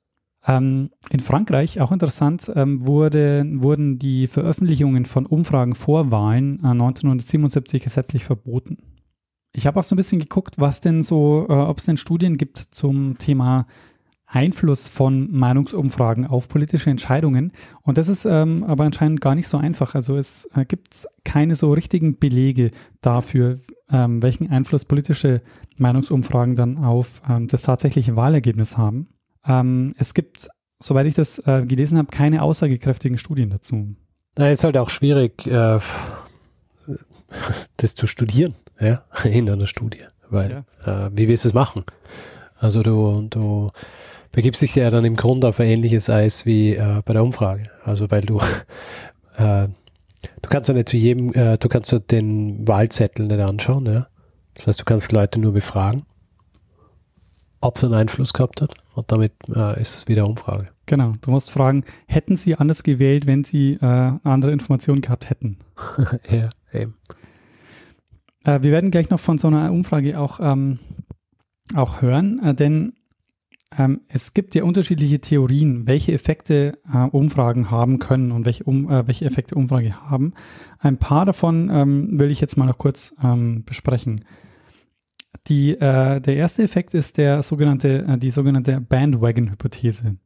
Ähm, 0.46 0.90
in 1.10 1.20
Frankreich, 1.20 1.80
auch 1.80 1.92
interessant, 1.92 2.50
ähm, 2.54 2.86
wurde, 2.86 3.44
wurden 3.54 3.98
die 3.98 4.26
Veröffentlichungen 4.26 5.04
von 5.04 5.26
Umfragen 5.26 5.74
vor 5.74 6.10
Wahlen 6.10 6.60
äh, 6.62 6.68
1977 6.68 7.82
gesetzlich 7.82 8.24
verboten. 8.24 8.78
Ich 9.52 9.66
habe 9.66 9.80
auch 9.80 9.84
so 9.84 9.94
ein 9.94 9.96
bisschen 9.96 10.20
geguckt, 10.20 10.56
was 10.58 10.80
denn 10.80 11.02
so, 11.02 11.46
äh, 11.48 11.52
ob 11.52 11.78
es 11.78 11.86
denn 11.86 11.96
Studien 11.96 12.36
gibt 12.36 12.58
zum 12.58 13.18
Thema 13.18 13.66
Einfluss 14.28 14.86
von 14.86 15.32
Meinungsumfragen 15.32 16.26
auf 16.26 16.48
politische 16.48 16.90
Entscheidungen. 16.90 17.52
Und 17.82 17.98
das 17.98 18.08
ist 18.08 18.26
ähm, 18.26 18.62
aber 18.64 18.84
anscheinend 18.84 19.20
gar 19.20 19.34
nicht 19.34 19.48
so 19.48 19.56
einfach. 19.56 19.94
Also 19.94 20.16
es 20.16 20.46
äh, 20.54 20.64
gibt 20.66 21.08
keine 21.24 21.56
so 21.56 21.72
richtigen 21.72 22.18
Belege 22.18 22.70
dafür, 23.00 23.56
ähm, 23.90 24.22
welchen 24.22 24.50
Einfluss 24.50 24.84
politische 24.84 25.40
Meinungsumfragen 25.78 26.56
dann 26.56 26.76
auf 26.76 27.22
ähm, 27.28 27.48
das 27.48 27.62
tatsächliche 27.62 28.16
Wahlergebnis 28.16 28.76
haben. 28.76 29.08
Ähm, 29.46 29.94
es 29.98 30.14
gibt, 30.14 30.48
soweit 30.80 31.06
ich 31.06 31.14
das 31.14 31.38
äh, 31.46 31.64
gelesen 31.66 31.98
habe, 31.98 32.08
keine 32.08 32.42
aussagekräftigen 32.42 33.18
Studien 33.18 33.50
dazu. 33.50 33.94
Na, 34.36 34.50
ist 34.50 34.64
halt 34.64 34.76
auch 34.76 34.90
schwierig, 34.90 35.46
äh, 35.46 35.78
das 37.76 37.94
zu 37.94 38.06
studieren 38.06 38.54
ja, 38.80 39.02
in 39.24 39.48
einer 39.48 39.66
Studie. 39.66 40.04
Weil, 40.30 40.64
ja. 40.86 41.06
äh, 41.06 41.10
wie 41.14 41.28
willst 41.28 41.44
du 41.44 41.48
es 41.48 41.54
machen? 41.54 41.82
Also 42.56 42.82
du, 42.82 43.26
du 43.30 43.70
begibst 44.32 44.60
dich 44.62 44.74
ja 44.74 44.90
dann 44.90 45.04
im 45.04 45.16
Grunde 45.16 45.48
auf 45.48 45.60
ein 45.60 45.68
ähnliches 45.68 46.10
Eis 46.10 46.44
wie 46.44 46.74
äh, 46.74 47.02
bei 47.04 47.12
der 47.12 47.22
Umfrage. 47.22 47.70
Also 47.84 48.10
weil 48.10 48.22
du 48.22 48.40
äh, 49.36 49.68
du 50.42 50.48
kannst 50.48 50.68
ja 50.68 50.74
nicht 50.74 50.88
zu 50.88 50.96
jedem, 50.96 51.32
äh, 51.32 51.58
du 51.58 51.68
kannst 51.68 51.92
ja 51.92 51.98
den 51.98 52.66
Wahlzettel 52.66 53.26
nicht 53.26 53.40
anschauen, 53.40 53.86
ja. 53.86 54.08
Das 54.54 54.66
heißt, 54.66 54.80
du 54.80 54.84
kannst 54.84 55.12
Leute 55.12 55.40
nur 55.40 55.52
befragen, 55.52 56.02
ob 57.60 57.76
es 57.76 57.84
einen 57.84 57.94
Einfluss 57.94 58.32
gehabt 58.32 58.60
hat 58.60 58.74
und 58.98 59.12
damit 59.12 59.32
äh, 59.54 59.80
ist 59.80 59.96
es 59.96 60.08
wieder 60.08 60.26
Umfrage. 60.26 60.68
Genau, 60.86 61.12
du 61.20 61.30
musst 61.30 61.50
fragen, 61.50 61.84
hätten 62.06 62.36
sie 62.36 62.56
anders 62.56 62.82
gewählt, 62.82 63.26
wenn 63.26 63.44
sie 63.44 63.74
äh, 63.74 64.12
andere 64.24 64.50
Informationen 64.50 65.02
gehabt 65.02 65.30
hätten? 65.30 65.58
ja, 66.30 66.50
eben. 66.72 66.96
Äh, 68.44 68.62
wir 68.62 68.72
werden 68.72 68.90
gleich 68.90 69.08
noch 69.10 69.20
von 69.20 69.38
so 69.38 69.48
einer 69.48 69.70
Umfrage 69.70 70.18
auch, 70.18 70.40
ähm, 70.40 70.80
auch 71.74 72.02
hören, 72.02 72.40
äh, 72.42 72.54
denn 72.54 72.94
ähm, 73.78 74.00
es 74.08 74.34
gibt 74.34 74.54
ja 74.54 74.64
unterschiedliche 74.64 75.20
Theorien, 75.20 75.86
welche 75.86 76.12
Effekte 76.12 76.78
äh, 76.92 76.98
Umfragen 76.98 77.70
haben 77.70 77.98
können 77.98 78.32
und 78.32 78.46
welche, 78.46 78.64
um, 78.64 78.90
äh, 78.90 79.06
welche 79.06 79.26
Effekte 79.26 79.54
Umfrage 79.54 79.94
haben. 80.10 80.32
Ein 80.80 80.96
paar 80.96 81.24
davon 81.24 81.70
ähm, 81.70 82.18
will 82.18 82.30
ich 82.30 82.40
jetzt 82.40 82.56
mal 82.56 82.66
noch 82.66 82.78
kurz 82.78 83.14
ähm, 83.22 83.64
besprechen. 83.64 84.24
Die, 85.46 85.72
äh, 85.72 86.20
der 86.20 86.36
erste 86.36 86.62
Effekt 86.62 86.94
ist 86.94 87.18
der 87.18 87.42
sogenannte, 87.42 88.04
äh, 88.06 88.18
die 88.18 88.30
sogenannte 88.30 88.80
Bandwagon-Hypothese. 88.80 90.16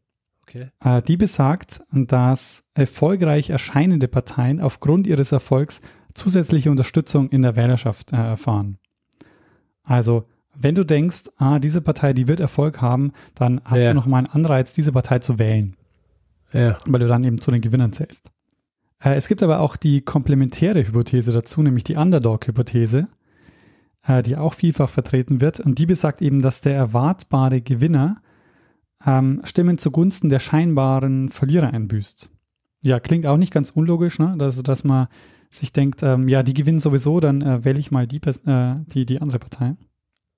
Okay. 0.43 0.69
Äh, 0.83 1.03
die 1.03 1.17
besagt, 1.17 1.81
dass 1.93 2.65
erfolgreich 2.75 3.51
erscheinende 3.51 4.09
Parteien 4.09 4.61
aufgrund 4.61 5.07
ihres 5.07 5.33
Erfolgs 5.33 5.81
zusätzliche 6.15 6.71
Unterstützung 6.71 7.29
in 7.31 7.43
der 7.43 7.57
Wählerschaft 7.57 8.13
äh, 8.13 8.17
erfahren. 8.17 8.79
Also, 9.83 10.27
wenn 10.55 10.75
du 10.75 10.85
denkst, 10.85 11.31
ah, 11.39 11.59
diese 11.59 11.81
Partei, 11.81 12.13
die 12.13 12.29
wird 12.29 12.41
Erfolg 12.41 12.81
haben, 12.83 13.13
dann 13.35 13.61
hast 13.65 13.79
ja. 13.79 13.91
du 13.91 13.95
nochmal 13.95 14.19
einen 14.19 14.35
Anreiz, 14.35 14.73
diese 14.73 14.93
Partei 14.93 15.19
zu 15.21 15.39
wählen. 15.39 15.77
Ja. 16.53 16.77
Weil 16.85 17.01
du 17.01 17.09
dann 17.09 17.25
eben 17.25 17.41
zu 17.41 17.51
den 17.51 17.63
Gewinnern 17.63 17.93
zählst. 17.93 18.31
Äh, 19.03 19.15
es 19.15 19.29
gibt 19.29 19.43
aber 19.43 19.61
auch 19.61 19.77
die 19.77 20.03
komplementäre 20.03 20.87
Hypothese 20.87 21.33
dazu, 21.33 21.63
nämlich 21.63 21.85
die 21.85 21.97
Underdog-Hypothese, 21.97 23.09
äh, 24.07 24.23
die 24.23 24.37
auch 24.37 24.55
vielfach 24.55 24.89
vertreten 24.89 25.41
wird. 25.41 25.61
Und 25.61 25.79
die 25.79 25.87
besagt 25.87 26.23
eben, 26.23 26.43
dass 26.43 26.61
der 26.61 26.75
erwartbare 26.75 27.61
Gewinner 27.61 28.21
ähm, 29.07 29.41
Stimmen 29.45 29.79
zugunsten 29.79 30.29
der 30.29 30.39
scheinbaren 30.39 31.29
Verlierer 31.29 31.73
einbüßt. 31.73 32.31
Ja, 32.83 33.01
klingt 33.01 33.27
auch 33.27 33.37
nicht 33.37 33.53
ganz 33.53 33.71
unlogisch, 33.71 34.19
ne? 34.19 34.37
Also, 34.39 34.63
dass 34.63 34.85
man 34.85 35.07
sich 35.51 35.73
denkt, 35.73 36.03
ähm, 36.03 36.29
ja, 36.29 36.43
die 36.43 36.55
gewinnen 36.55 36.81
sowieso, 36.81 37.21
dann 37.21 37.43
äh, 37.43 37.65
wähle 37.65 37.79
ich 37.79 37.91
mal 37.91 38.07
die, 38.07 38.21
äh, 38.47 38.75
die, 38.87 39.07
die 39.07 39.21
andere 39.21 39.39
Partei. 39.39 39.77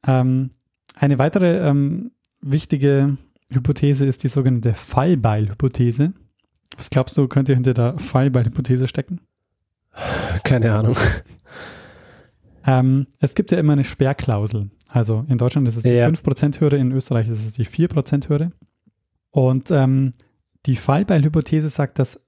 Ähm, 0.06 0.50
eine 0.96 1.18
weitere 1.18 1.68
ähm, 1.68 2.10
wichtige 2.40 3.16
Hypothese 3.50 4.04
ist 4.04 4.22
die 4.24 4.28
sogenannte 4.28 4.74
Fallbeil-Hypothese. 4.74 6.12
Was 6.76 6.90
glaubst 6.90 7.16
du, 7.16 7.28
könnte 7.28 7.54
hinter 7.54 7.74
der 7.74 7.98
Fallbeil-Hypothese 7.98 8.86
stecken? 8.86 9.20
Keine 10.42 10.72
Ahnung. 10.74 10.96
Ähm, 12.66 13.06
es 13.20 13.34
gibt 13.34 13.50
ja 13.50 13.58
immer 13.58 13.74
eine 13.74 13.84
Sperrklausel. 13.84 14.70
Also 14.88 15.24
in 15.28 15.38
Deutschland 15.38 15.68
ist 15.68 15.76
es 15.76 15.82
die 15.82 15.90
ja. 15.90 16.08
5%-Hürde, 16.08 16.76
in 16.76 16.92
Österreich 16.92 17.28
ist 17.28 17.44
es 17.44 17.54
die 17.54 17.66
4%-Hürde. 17.66 18.52
Und 19.30 19.70
ähm, 19.70 20.12
die 20.66 20.76
Fallbeil-Hypothese 20.76 21.68
sagt, 21.68 21.98
dass 21.98 22.20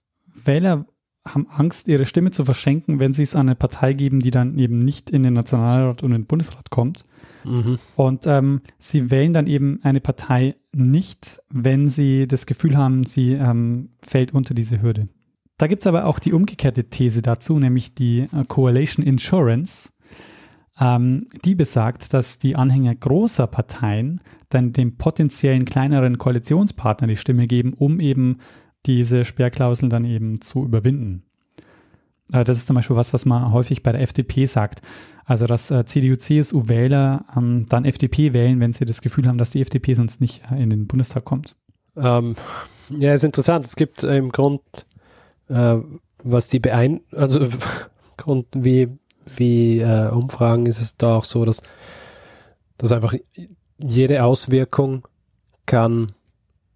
Wähler 0.44 0.86
haben 1.26 1.48
Angst, 1.48 1.88
ihre 1.88 2.04
Stimme 2.04 2.30
zu 2.30 2.44
verschenken, 2.44 2.98
wenn 2.98 3.12
sie 3.12 3.24
es 3.24 3.34
an 3.34 3.48
eine 3.48 3.56
Partei 3.56 3.92
geben, 3.92 4.20
die 4.20 4.30
dann 4.30 4.58
eben 4.58 4.80
nicht 4.80 5.10
in 5.10 5.22
den 5.22 5.34
Nationalrat 5.34 6.02
und 6.02 6.12
in 6.12 6.22
den 6.22 6.26
Bundesrat 6.26 6.70
kommt. 6.70 7.04
Mhm. 7.44 7.78
Und 7.96 8.26
ähm, 8.26 8.60
sie 8.78 9.10
wählen 9.10 9.32
dann 9.32 9.46
eben 9.46 9.80
eine 9.82 10.00
Partei 10.00 10.56
nicht, 10.72 11.40
wenn 11.50 11.88
sie 11.88 12.28
das 12.28 12.46
Gefühl 12.46 12.76
haben, 12.76 13.04
sie 13.04 13.32
ähm, 13.32 13.90
fällt 14.02 14.34
unter 14.34 14.54
diese 14.54 14.82
Hürde. 14.82 15.08
Da 15.58 15.68
gibt 15.68 15.82
es 15.82 15.86
aber 15.86 16.04
auch 16.04 16.18
die 16.18 16.32
umgekehrte 16.32 16.84
These 16.84 17.22
dazu, 17.22 17.58
nämlich 17.58 17.94
die 17.94 18.26
äh, 18.32 18.44
Coalition 18.46 19.04
Insurance. 19.04 19.90
Ähm, 20.78 21.26
die 21.44 21.54
besagt, 21.54 22.12
dass 22.12 22.38
die 22.38 22.56
Anhänger 22.56 22.94
großer 22.94 23.46
Parteien 23.46 24.20
dann 24.50 24.72
dem 24.72 24.96
potenziellen 24.96 25.64
kleineren 25.64 26.18
Koalitionspartner 26.18 27.06
die 27.06 27.16
Stimme 27.16 27.46
geben, 27.46 27.72
um 27.72 27.98
eben 28.00 28.38
diese 28.84 29.24
Sperrklauseln 29.24 29.90
dann 29.90 30.04
eben 30.04 30.40
zu 30.40 30.64
überwinden. 30.64 31.24
Äh, 32.32 32.44
das 32.44 32.58
ist 32.58 32.66
zum 32.66 32.76
Beispiel 32.76 32.96
was, 32.96 33.12
was 33.12 33.24
man 33.24 33.52
häufig 33.52 33.82
bei 33.82 33.92
der 33.92 34.02
FDP 34.02 34.46
sagt. 34.46 34.82
Also, 35.24 35.46
dass 35.46 35.70
äh, 35.70 35.84
CDU, 35.84 36.16
CSU-Wähler 36.16 37.24
ähm, 37.36 37.66
dann 37.68 37.84
FDP 37.84 38.32
wählen, 38.32 38.60
wenn 38.60 38.72
sie 38.72 38.84
das 38.84 39.00
Gefühl 39.00 39.26
haben, 39.26 39.38
dass 39.38 39.50
die 39.50 39.60
FDP 39.60 39.94
sonst 39.94 40.20
nicht 40.20 40.42
äh, 40.50 40.62
in 40.62 40.70
den 40.70 40.86
Bundestag 40.86 41.24
kommt. 41.24 41.56
Ähm, 41.96 42.36
ja, 42.90 43.14
ist 43.14 43.24
interessant. 43.24 43.66
Es 43.66 43.76
gibt 43.76 44.04
äh, 44.04 44.18
im 44.18 44.30
Grund, 44.30 44.62
äh, 45.48 45.78
was 46.22 46.48
die 46.48 46.60
beein, 46.60 47.00
also 47.12 47.48
Grund 48.16 48.46
wie, 48.54 48.88
wie 49.38 49.80
äh, 49.80 50.08
Umfragen 50.10 50.66
ist 50.66 50.80
es 50.80 50.96
da 50.96 51.16
auch 51.16 51.24
so, 51.24 51.44
dass, 51.44 51.62
dass 52.78 52.92
einfach 52.92 53.14
jede 53.78 54.24
Auswirkung 54.24 55.06
kann 55.66 56.12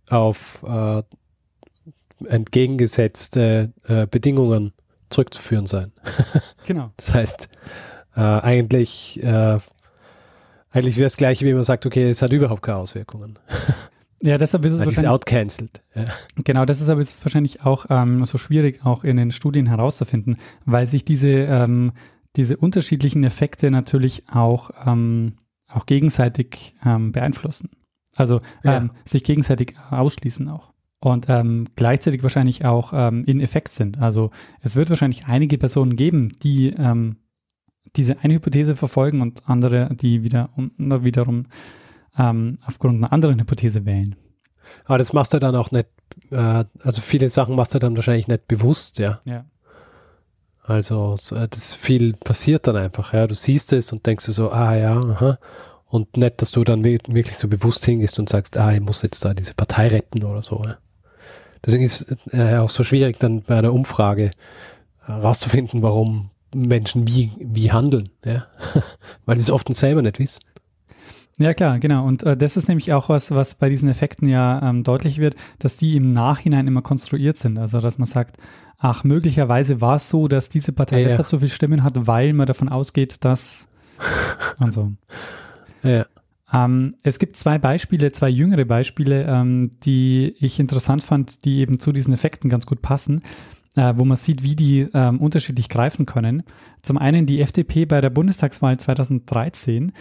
auf 0.09 0.63
äh, 0.67 1.03
entgegengesetzte 2.27 3.73
äh, 3.85 4.07
Bedingungen 4.07 4.73
zurückzuführen 5.09 5.67
sein. 5.67 5.93
Genau. 6.67 6.93
Das 6.97 7.15
heißt, 7.15 7.49
äh, 8.15 8.21
eigentlich, 8.21 9.21
äh, 9.23 9.59
eigentlich 10.71 10.97
wäre 10.97 11.07
es 11.07 11.17
gleich, 11.17 11.43
wie 11.43 11.53
man 11.53 11.65
sagt, 11.65 11.85
okay, 11.85 12.09
es 12.09 12.23
hat 12.23 12.33
überhaupt 12.33 12.63
keine 12.63 12.79
Auswirkungen. 12.79 13.39
Ja, 14.23 14.37
deshalb 14.37 14.67
ist 14.67 14.73
es 14.75 14.81
Weil 14.81 14.89
es 14.89 14.97
wahrscheinlich, 14.97 15.11
outcancelled. 15.11 15.83
Ja. 15.95 16.05
genau, 16.45 16.67
deshalb 16.67 16.99
ist 16.99 17.15
es 17.15 17.25
wahrscheinlich 17.25 17.65
auch 17.65 17.87
ähm, 17.89 18.27
so 18.27 18.37
schwierig, 18.37 18.85
auch 18.85 19.03
in 19.03 19.17
den 19.17 19.31
Studien 19.31 19.65
herauszufinden, 19.65 20.37
weil 20.67 20.87
sich 20.87 21.07
diese, 21.07 21.29
ähm, 21.29 21.93
diese 22.37 22.57
unterschiedlichen 22.57 23.24
Effekte 23.24 23.70
natürlich 23.70 24.28
auch, 24.28 24.70
ähm, 24.87 25.35
auch 25.68 25.87
gegenseitig 25.87 26.74
ähm, 26.85 27.12
beeinflussen. 27.12 27.70
Also 28.16 28.41
Ja. 28.62 28.76
ähm, 28.78 28.91
sich 29.05 29.24
gegenseitig 29.24 29.74
ausschließen 29.91 30.49
auch. 30.49 30.72
Und 31.01 31.26
ähm, 31.28 31.66
gleichzeitig 31.76 32.22
wahrscheinlich 32.22 32.64
auch 32.64 32.93
ähm, 32.95 33.24
in 33.24 33.41
Effekt 33.41 33.72
sind. 33.72 33.99
Also 33.99 34.31
es 34.61 34.76
wird 34.76 34.91
wahrscheinlich 34.91 35.26
einige 35.26 35.57
Personen 35.57 35.97
geben, 35.97 36.31
die 36.43 36.74
ähm, 36.76 37.16
diese 37.97 38.18
eine 38.20 38.35
Hypothese 38.35 38.76
verfolgen 38.76 39.22
und 39.22 39.49
andere, 39.49 39.89
die 39.95 40.22
wieder 40.24 40.51
und 40.57 40.72
wiederum 41.03 41.47
ähm, 42.18 42.59
aufgrund 42.66 42.97
einer 42.99 43.12
anderen 43.12 43.41
Hypothese 43.41 43.87
wählen. 43.87 44.14
Aber 44.85 44.99
das 44.99 45.12
machst 45.12 45.33
du 45.33 45.39
dann 45.39 45.57
auch 45.57 45.70
nicht, 45.70 45.89
äh, 46.31 46.64
also 46.83 47.01
viele 47.01 47.28
Sachen 47.31 47.57
machst 47.57 47.74
du 47.74 47.78
dann 47.78 47.97
wahrscheinlich 47.97 48.28
nicht 48.28 48.47
bewusst, 48.47 48.99
ja. 48.99 49.20
Ja. 49.24 49.47
Also 50.63 51.17
so, 51.17 51.37
äh, 51.37 51.49
das 51.49 51.75
viel 51.75 52.13
passiert 52.15 52.67
dann 52.67 52.77
einfach, 52.77 53.13
ja. 53.13 53.27
Du 53.27 53.35
siehst 53.35 53.73
es 53.73 53.93
und 53.93 54.07
denkst 54.07 54.25
so, 54.27 54.51
ah 54.53 54.75
ja, 54.77 54.99
aha. 54.99 55.39
Und 55.89 56.17
nicht, 56.17 56.41
dass 56.41 56.53
du 56.53 56.63
dann 56.63 56.85
wi- 56.85 57.01
wirklich 57.09 57.37
so 57.37 57.49
bewusst 57.49 57.85
hingehst 57.85 58.19
und 58.19 58.29
sagst, 58.29 58.57
ah, 58.57 58.73
ich 58.73 58.81
muss 58.81 59.03
jetzt 59.03 59.25
da 59.25 59.35
diese 59.35 59.55
Partei 59.55 59.89
retten 59.89 60.23
oder 60.23 60.43
so. 60.43 60.63
Ja. 60.65 60.77
Deswegen 61.65 61.85
ist 61.85 62.13
es 62.13 62.33
äh, 62.33 62.59
auch 62.59 62.71
so 62.71 62.85
schwierig, 62.85 63.19
dann 63.19 63.43
bei 63.43 63.59
einer 63.59 63.73
Umfrage 63.73 64.31
herauszufinden, 65.05 65.83
warum 65.83 66.31
Menschen 66.55 67.07
wie, 67.09 67.33
wie 67.39 67.73
handeln, 67.73 68.11
ja. 68.25 68.45
Weil 69.27 69.37
sie 69.37 69.43
es 69.43 69.51
oft 69.51 69.73
selber 69.75 70.03
nicht 70.03 70.19
wissen. 70.19 70.43
Ja, 71.39 71.55
klar, 71.55 71.79
genau. 71.79 72.07
Und 72.07 72.23
äh, 72.23 72.37
das 72.37 72.57
ist 72.57 72.69
nämlich 72.69 72.93
auch 72.93 73.09
was, 73.09 73.31
was 73.31 73.55
bei 73.55 73.69
diesen 73.71 73.89
Effekten 73.89 74.29
ja 74.29 74.61
ähm, 74.69 74.85
deutlich 74.85 75.19
wird, 75.19 75.37
dass 75.59 75.77
die 75.77 75.97
im 75.97 76.13
Nachhinein 76.13 76.67
immer 76.67 76.83
konstruiert 76.83 77.39
sind. 77.39 77.57
Also, 77.59 77.81
dass 77.81 77.97
man 77.99 78.07
sagt, 78.07 78.37
ach, 78.81 79.05
möglicherweise 79.05 79.81
war 79.81 79.97
es 79.97 80.11
so, 80.11 80.26
dass 80.26 80.49
diese 80.49 80.72
Partei 80.72 81.03
Ja, 81.03 81.11
ja. 81.11 81.24
so 81.24 81.39
viele 81.39 81.51
Stimmen 81.51 81.85
hat, 81.85 82.07
weil 82.07 82.33
man 82.33 82.47
davon 82.47 82.68
ausgeht, 82.68 83.24
dass 83.24 83.68
und 84.59 84.72
so. 84.72 84.93
Ja. 85.83 86.07
Ähm, 86.53 86.97
es 87.05 87.18
gibt 87.18 87.37
zwei 87.37 87.59
Beispiele, 87.59 88.11
zwei 88.11 88.28
jüngere 88.28 88.64
Beispiele, 88.64 89.24
ähm, 89.24 89.70
die 89.85 90.35
ich 90.41 90.59
interessant 90.59 91.03
fand, 91.03 91.45
die 91.45 91.59
eben 91.59 91.78
zu 91.78 91.93
diesen 91.93 92.12
Effekten 92.12 92.51
ganz 92.51 92.66
gut 92.66 92.83
passen, 92.83 93.22
äh, 93.76 93.95
wo 93.97 94.05
man 94.05 94.16
sieht, 94.16 94.43
wie 94.43 94.57
die 94.57 94.89
ähm, 94.93 95.20
unterschiedlich 95.20 95.68
greifen 95.68 96.07
können. 96.07 96.43
Zum 96.83 96.99
einen 96.99 97.26
die 97.26 97.41
FDP 97.41 97.85
bei 97.85 98.01
der 98.01 98.11
Bundestagswahl 98.11 98.78
2013. 98.78 99.93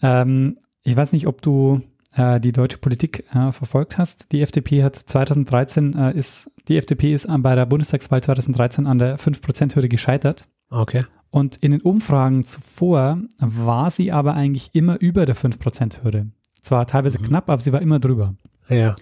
Ähm, 0.00 0.56
ich 0.84 0.96
weiß 0.96 1.12
nicht, 1.12 1.26
ob 1.26 1.42
du 1.42 1.82
die 2.16 2.52
deutsche 2.52 2.78
Politik 2.78 3.24
äh, 3.34 3.52
verfolgt 3.52 3.98
hast. 3.98 4.32
Die 4.32 4.42
FDP 4.42 4.82
hat 4.82 4.96
2013 4.96 5.94
äh, 5.94 6.18
ist, 6.18 6.50
die 6.68 6.76
FDP 6.76 7.14
ist 7.14 7.28
bei 7.28 7.54
der 7.54 7.66
Bundestagswahl 7.66 8.22
2013 8.22 8.86
an 8.86 8.98
der 8.98 9.18
5%-Hürde 9.18 9.88
gescheitert. 9.88 10.48
Okay. 10.70 11.04
Und 11.30 11.56
in 11.56 11.70
den 11.70 11.80
Umfragen 11.80 12.44
zuvor 12.44 13.18
war 13.38 13.90
sie 13.90 14.10
aber 14.10 14.34
eigentlich 14.34 14.70
immer 14.72 15.00
über 15.00 15.26
der 15.26 15.36
5%-Hürde. 15.36 16.26
Zwar 16.60 16.86
teilweise 16.86 17.18
knapp, 17.18 17.48
aber 17.48 17.62
sie 17.62 17.72
war 17.72 17.80
immer 17.80 18.00
drüber. 18.00 18.34
Ja. 18.68 18.96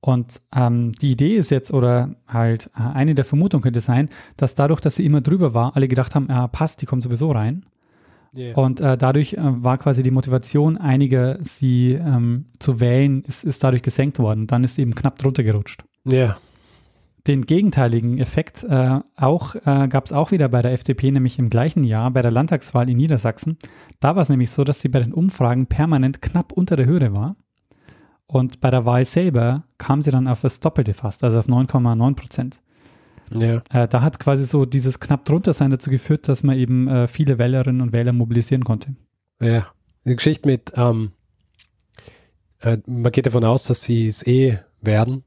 Und 0.00 0.40
ähm, 0.54 0.92
die 0.92 1.12
Idee 1.12 1.36
ist 1.36 1.50
jetzt, 1.50 1.72
oder 1.72 2.16
halt 2.26 2.70
äh, 2.76 2.80
eine 2.80 3.14
der 3.14 3.24
Vermutungen 3.24 3.62
könnte 3.62 3.80
sein, 3.80 4.08
dass 4.36 4.54
dadurch, 4.54 4.80
dass 4.80 4.96
sie 4.96 5.04
immer 5.04 5.20
drüber 5.20 5.54
war, 5.54 5.76
alle 5.76 5.88
gedacht 5.88 6.14
haben, 6.14 6.26
ja, 6.28 6.48
passt, 6.48 6.80
die 6.82 6.86
kommt 6.86 7.02
sowieso 7.02 7.30
rein. 7.30 7.66
Ja. 8.32 8.54
Und 8.54 8.80
äh, 8.80 8.96
dadurch 8.96 9.34
äh, 9.34 9.38
war 9.40 9.78
quasi 9.78 10.02
die 10.02 10.10
Motivation 10.10 10.76
einiger, 10.76 11.42
sie 11.42 11.92
ähm, 11.92 12.46
zu 12.58 12.80
wählen, 12.80 13.22
ist, 13.22 13.44
ist 13.44 13.64
dadurch 13.64 13.82
gesenkt 13.82 14.18
worden. 14.18 14.46
Dann 14.46 14.64
ist 14.64 14.76
sie 14.76 14.82
eben 14.82 14.94
knapp 14.94 15.18
drunter 15.18 15.42
gerutscht. 15.42 15.84
ja. 16.04 16.36
Den 17.26 17.44
gegenteiligen 17.44 18.16
Effekt 18.16 18.64
äh, 18.64 18.98
auch, 19.14 19.54
äh, 19.54 19.88
gab 19.88 20.06
es 20.06 20.12
auch 20.12 20.30
wieder 20.30 20.48
bei 20.48 20.62
der 20.62 20.72
FDP, 20.72 21.10
nämlich 21.10 21.38
im 21.38 21.50
gleichen 21.50 21.84
Jahr 21.84 22.10
bei 22.10 22.22
der 22.22 22.30
Landtagswahl 22.30 22.88
in 22.88 22.96
Niedersachsen. 22.96 23.58
Da 24.00 24.16
war 24.16 24.22
es 24.22 24.30
nämlich 24.30 24.50
so, 24.50 24.64
dass 24.64 24.80
sie 24.80 24.88
bei 24.88 25.00
den 25.00 25.12
Umfragen 25.12 25.66
permanent 25.66 26.22
knapp 26.22 26.50
unter 26.50 26.76
der 26.76 26.86
Hürde 26.86 27.12
war. 27.12 27.36
Und 28.26 28.62
bei 28.62 28.70
der 28.70 28.86
Wahl 28.86 29.04
selber 29.04 29.64
kam 29.76 30.00
sie 30.00 30.10
dann 30.10 30.28
auf 30.28 30.40
das 30.40 30.60
Doppelte 30.60 30.94
fast, 30.94 31.22
also 31.22 31.38
auf 31.38 31.46
9,9 31.46 32.16
Prozent. 32.16 32.62
Ja. 33.30 33.62
Äh, 33.70 33.88
da 33.88 34.02
hat 34.02 34.18
quasi 34.18 34.44
so 34.44 34.64
dieses 34.66 35.00
knapp 35.00 35.24
drunter 35.24 35.52
sein 35.52 35.70
dazu 35.70 35.90
geführt, 35.90 36.28
dass 36.28 36.42
man 36.42 36.56
eben 36.56 36.88
äh, 36.88 37.06
viele 37.06 37.38
Wählerinnen 37.38 37.80
und 37.80 37.92
Wähler 37.92 38.12
mobilisieren 38.12 38.64
konnte. 38.64 38.94
Ja, 39.40 39.66
die 40.04 40.16
Geschichte 40.16 40.48
mit, 40.48 40.72
ähm, 40.76 41.12
äh, 42.60 42.78
man 42.86 43.12
geht 43.12 43.26
davon 43.26 43.44
aus, 43.44 43.64
dass 43.64 43.82
sie 43.82 44.06
es 44.06 44.26
eh 44.26 44.58
werden. 44.80 45.24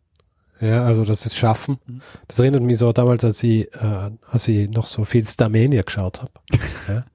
Ja, 0.60 0.86
also 0.86 1.04
dass 1.04 1.24
sie 1.24 1.30
es 1.30 1.36
schaffen. 1.36 1.78
Mhm. 1.86 2.02
Das 2.28 2.40
erinnert 2.40 2.64
mich 2.64 2.78
so 2.78 2.92
damals, 2.94 3.24
als 3.24 3.44
ich, 3.44 3.74
äh, 3.74 4.12
als 4.30 4.48
ich 4.48 4.70
noch 4.70 4.88
so 4.88 5.04
viel 5.04 5.26
Starmania 5.26 5.82
geschaut 5.82 6.22
habe. 6.22 6.32
ja. 6.88 7.06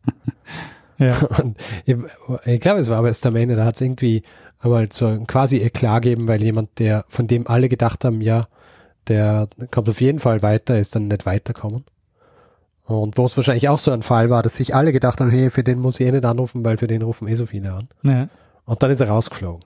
Ja. 0.98 1.16
Ich, 1.84 1.96
ich 2.44 2.60
glaube, 2.60 2.80
es 2.80 2.88
war 2.88 2.98
aber 2.98 3.12
Starmania, 3.14 3.56
da 3.56 3.64
hat 3.64 3.76
es 3.76 3.80
irgendwie 3.80 4.22
einmal 4.58 4.88
so 4.92 5.18
quasi 5.26 5.58
Eklat 5.58 6.02
gegeben, 6.02 6.28
weil 6.28 6.42
jemand, 6.42 6.78
der, 6.78 7.04
von 7.08 7.26
dem 7.26 7.46
alle 7.46 7.68
gedacht 7.68 8.04
haben, 8.04 8.20
ja, 8.20 8.48
der 9.08 9.48
kommt 9.70 9.88
auf 9.88 10.00
jeden 10.00 10.18
Fall 10.18 10.42
weiter, 10.42 10.78
ist 10.78 10.94
dann 10.94 11.08
nicht 11.08 11.26
weiterkommen. 11.26 11.84
Und 12.84 13.18
wo 13.18 13.26
es 13.26 13.36
wahrscheinlich 13.36 13.68
auch 13.68 13.78
so 13.78 13.90
ein 13.90 14.02
Fall 14.02 14.30
war, 14.30 14.42
dass 14.42 14.56
sich 14.56 14.74
alle 14.74 14.92
gedacht 14.92 15.20
haben, 15.20 15.30
hey, 15.30 15.50
für 15.50 15.62
den 15.62 15.78
muss 15.78 16.00
ich 16.00 16.06
eh 16.06 16.12
nicht 16.12 16.24
anrufen, 16.24 16.64
weil 16.64 16.78
für 16.78 16.86
den 16.86 17.02
rufen 17.02 17.28
eh 17.28 17.34
so 17.34 17.46
viele 17.46 17.72
an. 17.72 17.88
ja. 18.02 18.28
Und 18.64 18.82
dann 18.82 18.90
ist 18.90 19.00
er 19.00 19.08
rausgeflogen. 19.08 19.64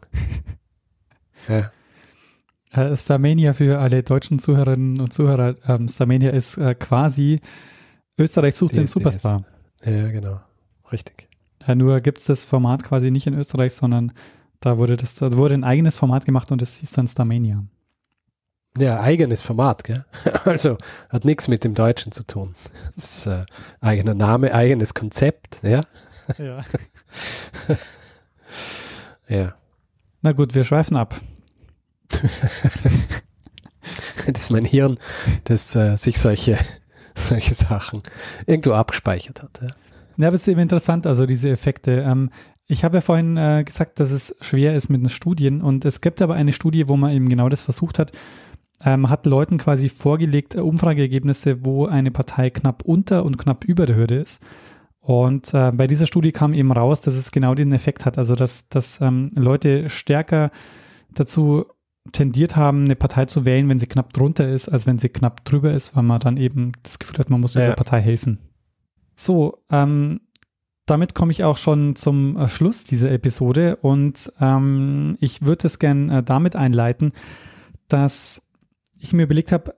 ja. 1.49 1.71
Äh, 2.73 2.97
Starmania 2.97 3.53
für 3.53 3.81
alle 3.81 4.05
deutschen 4.05 4.39
Zuhörerinnen 4.39 5.01
und 5.01 5.13
Zuhörer. 5.13 5.57
Ähm, 5.67 5.89
Starmania 5.89 6.31
ist 6.31 6.57
äh, 6.57 6.75
quasi 6.77 7.41
Österreich 8.17 8.55
sucht 8.55 8.77
den 8.77 8.85
DSDS. 8.85 8.95
Superstar. 8.95 9.45
ja, 9.85 10.09
genau. 10.09 10.41
Richtig. 10.93 11.29
Äh, 11.67 11.75
nur 11.75 12.01
gibt 12.01 12.19
es 12.19 12.25
das 12.25 12.45
Format 12.45 12.85
quasi 12.85 13.11
nicht 13.11 13.27
in 13.27 13.35
Österreich, 13.35 13.75
sondern 13.75 14.13
da 14.61 14.79
wurde 14.79 14.97
das 14.97 15.17
da 15.17 15.37
wurde 15.37 15.55
ein 15.55 15.65
eigenes 15.65 15.97
Format 15.97 16.25
gemacht 16.25 16.53
und 16.53 16.63
das 16.63 16.79
hieß 16.79 16.93
dann 16.93 17.09
Starmania. 17.09 17.65
Ja, 18.79 19.01
eigenes 19.01 19.43
Format, 19.43 19.85
gell? 19.85 20.05
Also 20.45 20.79
hat 21.11 21.25
nichts 21.25 21.49
mit 21.49 21.65
dem 21.65 21.75
Deutschen 21.75 22.11
zu 22.11 22.25
tun. 22.27 22.55
Das 22.95 23.19
ist 23.19 23.27
äh, 23.27 23.45
eigener 23.81 24.15
Name, 24.15 24.55
eigenes 24.55 24.95
Konzept, 24.95 25.61
ja. 25.63 25.83
Ja. 26.39 26.65
Ja. 29.29 29.55
Na 30.21 30.33
gut, 30.33 30.55
wir 30.55 30.65
schweifen 30.65 30.97
ab. 30.97 31.19
Das 34.27 34.43
ist 34.43 34.51
mein 34.51 34.65
Hirn, 34.65 34.99
das 35.45 35.75
äh, 35.75 35.97
sich 35.97 36.19
solche, 36.19 36.57
solche 37.17 37.55
Sachen 37.55 38.03
irgendwo 38.47 38.75
abgespeichert 38.75 39.43
hat. 39.43 39.61
Ja. 39.61 39.69
Ja, 40.17 40.29
aber 40.29 40.37
es 40.37 40.43
ist 40.43 40.49
eben 40.49 40.61
interessant, 40.61 41.07
also 41.07 41.27
diese 41.27 41.51
Effekte. 41.51 42.05
Ähm, 42.07 42.31
ich 42.69 42.85
habe 42.85 42.99
ja 42.99 43.01
vorhin 43.01 43.37
äh, 43.37 43.65
gesagt, 43.65 43.99
dass 43.99 44.11
es 44.11 44.37
schwer 44.41 44.77
ist 44.77 44.89
mit 44.89 45.03
den 45.03 45.09
Studien 45.09 45.63
und 45.63 45.85
es 45.85 46.01
gibt 46.01 46.23
aber 46.23 46.35
eine 46.35 46.53
Studie, 46.53 46.89
wo 46.89 46.97
man 46.97 47.11
eben 47.11 47.29
genau 47.29 47.49
das 47.49 47.63
versucht 47.63 47.99
hat. 47.99 48.13
Ähm, 48.85 49.09
hat 49.09 49.27
Leuten 49.27 49.59
quasi 49.59 49.89
vorgelegt, 49.89 50.55
äh, 50.55 50.61
Umfrageergebnisse, 50.61 51.65
wo 51.65 51.87
eine 51.87 52.11
Partei 52.11 52.51
knapp 52.51 52.83
unter 52.85 53.25
und 53.25 53.39
knapp 53.39 53.65
über 53.65 53.87
der 53.87 53.97
Hürde 53.97 54.17
ist. 54.17 54.43
Und 55.01 55.53
äh, 55.53 55.73
bei 55.73 55.87
dieser 55.87 56.07
Studie 56.07 56.33
kam 56.33 56.55
eben 56.55 56.71
raus, 56.73 57.01
dass 57.01 57.15
es 57.15 57.33
genau 57.33 57.55
den 57.55 57.73
Effekt 57.73 58.05
hat, 58.05 58.19
also 58.19 58.35
dass, 58.37 58.69
dass 58.69 59.01
ähm, 59.01 59.31
Leute 59.35 59.89
stärker 59.91 60.51
dazu 61.13 61.67
tendiert 62.13 62.57
haben, 62.57 62.85
eine 62.85 62.97
Partei 62.97 63.27
zu 63.27 63.45
wählen, 63.45 63.69
wenn 63.69 63.79
sie 63.79 63.87
knapp 63.87 64.13
drunter 64.13 64.49
ist, 64.49 64.69
als 64.69 64.87
wenn 64.87 64.99
sie 64.99 65.09
knapp 65.09 65.45
drüber 65.45 65.73
ist, 65.73 65.95
weil 65.95 66.03
man 66.03 66.21
dann 66.21 66.37
eben 66.37 66.73
das 66.83 66.99
Gefühl 66.99 67.19
hat, 67.19 67.31
man 67.31 67.41
muss 67.41 67.55
Ja. 67.55 67.63
dieser 67.63 67.75
Partei 67.75 68.01
helfen. 68.01 68.39
So, 69.15 69.63
ähm, 69.71 70.21
damit 70.87 71.15
komme 71.15 71.31
ich 71.33 71.45
auch 71.45 71.59
schon 71.59 71.95
zum 71.95 72.37
äh, 72.37 72.49
Schluss 72.49 72.85
dieser 72.85 73.11
Episode 73.13 73.77
und 73.77 74.33
ähm, 74.41 75.17
ich 75.21 75.43
würde 75.43 75.67
es 75.69 75.79
gern 75.79 76.11
äh, 76.11 76.23
damit 76.23 76.57
einleiten, 76.57 77.13
dass 77.89 78.42
ich 79.03 79.13
mir 79.13 79.25
überlegt 79.25 79.53
habe, 79.53 79.75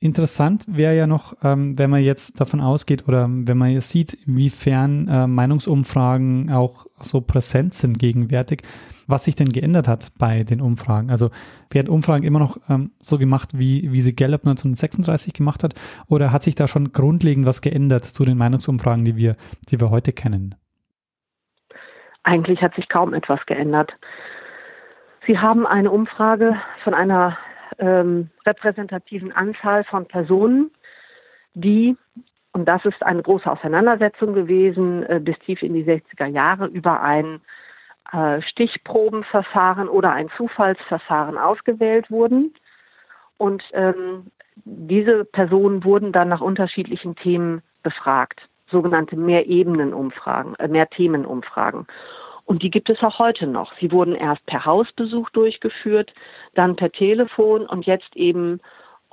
interessant 0.00 0.64
wäre 0.66 0.96
ja 0.96 1.06
noch, 1.06 1.34
ähm, 1.42 1.78
wenn 1.78 1.90
man 1.90 2.02
jetzt 2.02 2.40
davon 2.40 2.60
ausgeht 2.60 3.06
oder 3.06 3.28
wenn 3.28 3.58
man 3.58 3.70
jetzt 3.70 3.90
sieht, 3.90 4.14
inwiefern 4.14 5.08
äh, 5.08 5.26
Meinungsumfragen 5.26 6.50
auch 6.50 6.86
so 6.98 7.20
präsent 7.20 7.74
sind 7.74 7.98
gegenwärtig, 7.98 8.62
was 9.06 9.24
sich 9.24 9.34
denn 9.34 9.50
geändert 9.50 9.88
hat 9.88 10.12
bei 10.18 10.42
den 10.42 10.62
Umfragen. 10.62 11.10
Also 11.10 11.30
werden 11.70 11.90
Umfragen 11.90 12.24
immer 12.24 12.38
noch 12.38 12.58
ähm, 12.68 12.92
so 13.00 13.18
gemacht, 13.18 13.50
wie, 13.52 13.92
wie 13.92 14.00
sie 14.00 14.16
Gallup 14.16 14.40
1936 14.40 15.34
gemacht 15.34 15.62
hat, 15.62 15.74
oder 16.08 16.32
hat 16.32 16.42
sich 16.42 16.54
da 16.54 16.66
schon 16.66 16.92
grundlegend 16.92 17.46
was 17.46 17.60
geändert 17.60 18.04
zu 18.04 18.24
den 18.24 18.38
Meinungsumfragen, 18.38 19.04
die 19.04 19.16
wir, 19.16 19.36
die 19.70 19.80
wir 19.80 19.90
heute 19.90 20.12
kennen? 20.12 20.54
Eigentlich 22.22 22.62
hat 22.62 22.74
sich 22.74 22.88
kaum 22.88 23.12
etwas 23.12 23.40
geändert. 23.46 23.92
Sie 25.26 25.38
haben 25.38 25.66
eine 25.66 25.90
Umfrage 25.90 26.56
von 26.84 26.94
einer 26.94 27.36
ähm, 27.80 28.30
repräsentativen 28.46 29.32
Anzahl 29.32 29.84
von 29.84 30.06
Personen, 30.06 30.70
die, 31.54 31.96
und 32.52 32.66
das 32.66 32.84
ist 32.84 33.02
eine 33.02 33.22
große 33.22 33.50
Auseinandersetzung 33.50 34.34
gewesen, 34.34 35.02
äh, 35.04 35.20
bis 35.20 35.38
tief 35.40 35.62
in 35.62 35.74
die 35.74 35.84
60er 35.84 36.26
Jahre 36.26 36.66
über 36.66 37.00
ein 37.00 37.40
äh, 38.12 38.40
Stichprobenverfahren 38.42 39.88
oder 39.88 40.12
ein 40.12 40.30
Zufallsverfahren 40.36 41.38
ausgewählt 41.38 42.10
wurden. 42.10 42.54
Und 43.38 43.62
ähm, 43.72 44.30
diese 44.64 45.24
Personen 45.24 45.84
wurden 45.84 46.12
dann 46.12 46.28
nach 46.28 46.40
unterschiedlichen 46.40 47.16
Themen 47.16 47.62
befragt, 47.82 48.40
sogenannte 48.70 49.16
Mehrebenenumfragen, 49.16 50.54
äh, 50.56 50.68
Mehrthemenumfragen. 50.68 51.86
Und 52.50 52.62
die 52.64 52.70
gibt 52.70 52.90
es 52.90 53.00
auch 53.04 53.20
heute 53.20 53.46
noch. 53.46 53.72
Sie 53.78 53.92
wurden 53.92 54.16
erst 54.16 54.44
per 54.46 54.64
Hausbesuch 54.64 55.30
durchgeführt, 55.30 56.12
dann 56.56 56.74
per 56.74 56.90
Telefon 56.90 57.64
und 57.64 57.86
jetzt 57.86 58.16
eben 58.16 58.58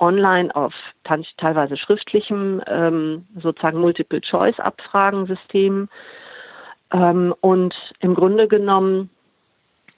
online 0.00 0.52
auf 0.56 0.74
teilweise 1.04 1.76
schriftlichem, 1.76 2.60
ähm, 2.66 3.28
sozusagen 3.40 3.78
Multiple-Choice-Abfragensystem. 3.78 5.88
Ähm, 6.92 7.32
und 7.40 7.76
im 8.00 8.16
Grunde 8.16 8.48
genommen 8.48 9.08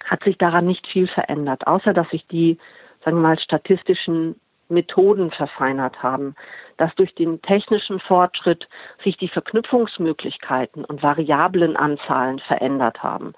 hat 0.05 0.23
sich 0.23 0.37
daran 0.37 0.67
nicht 0.67 0.87
viel 0.87 1.09
verändert, 1.09 1.67
außer 1.67 1.95
dass 1.95 2.11
sich 2.11 2.27
die, 2.27 2.59
sagen 3.03 3.17
wir 3.17 3.23
mal, 3.23 3.39
statistischen 3.39 4.39
Methoden 4.69 5.31
verfeinert 5.31 6.03
haben, 6.03 6.35
dass 6.81 6.95
durch 6.95 7.15
den 7.15 7.43
technischen 7.43 8.01
Fortschritt 8.01 8.67
sich 9.05 9.19
die 9.19 9.29
Verknüpfungsmöglichkeiten 9.29 10.83
und 10.83 11.03
Variablenanzahlen 11.03 12.39
verändert 12.39 13.03
haben 13.03 13.35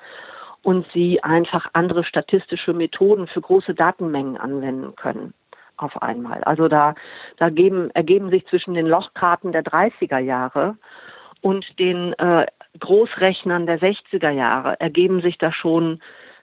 und 0.63 0.87
sie 0.95 1.25
einfach 1.25 1.67
andere 1.73 2.05
statistische 2.05 2.73
Methoden 2.73 3.27
für 3.27 3.41
große 3.41 3.75
Datenmengen 3.75 4.37
anwenden 4.37 4.95
können 4.95 5.35
auf 5.77 6.01
einmal. 6.01 6.45
Also 6.45 6.69
da, 6.69 6.95
da 7.39 7.51
geben, 7.51 7.91
ergeben 7.91 8.31
sich 8.31 8.47
zwischen 8.47 8.75
den 8.75 8.87
Lochkarten 8.87 9.51
der 9.51 9.65
30er 9.65 10.19
Jahre 10.19 10.77
und 11.41 11.67
den 11.81 12.13
äh, 12.21 12.47
Großrechnern 12.79 13.67
der 13.67 13.81
60er 13.81 14.31
Jahre 14.31 14.79
ergeben 14.79 15.21
sich 15.21 15.37
da 15.39 15.53
schon 15.53 16.01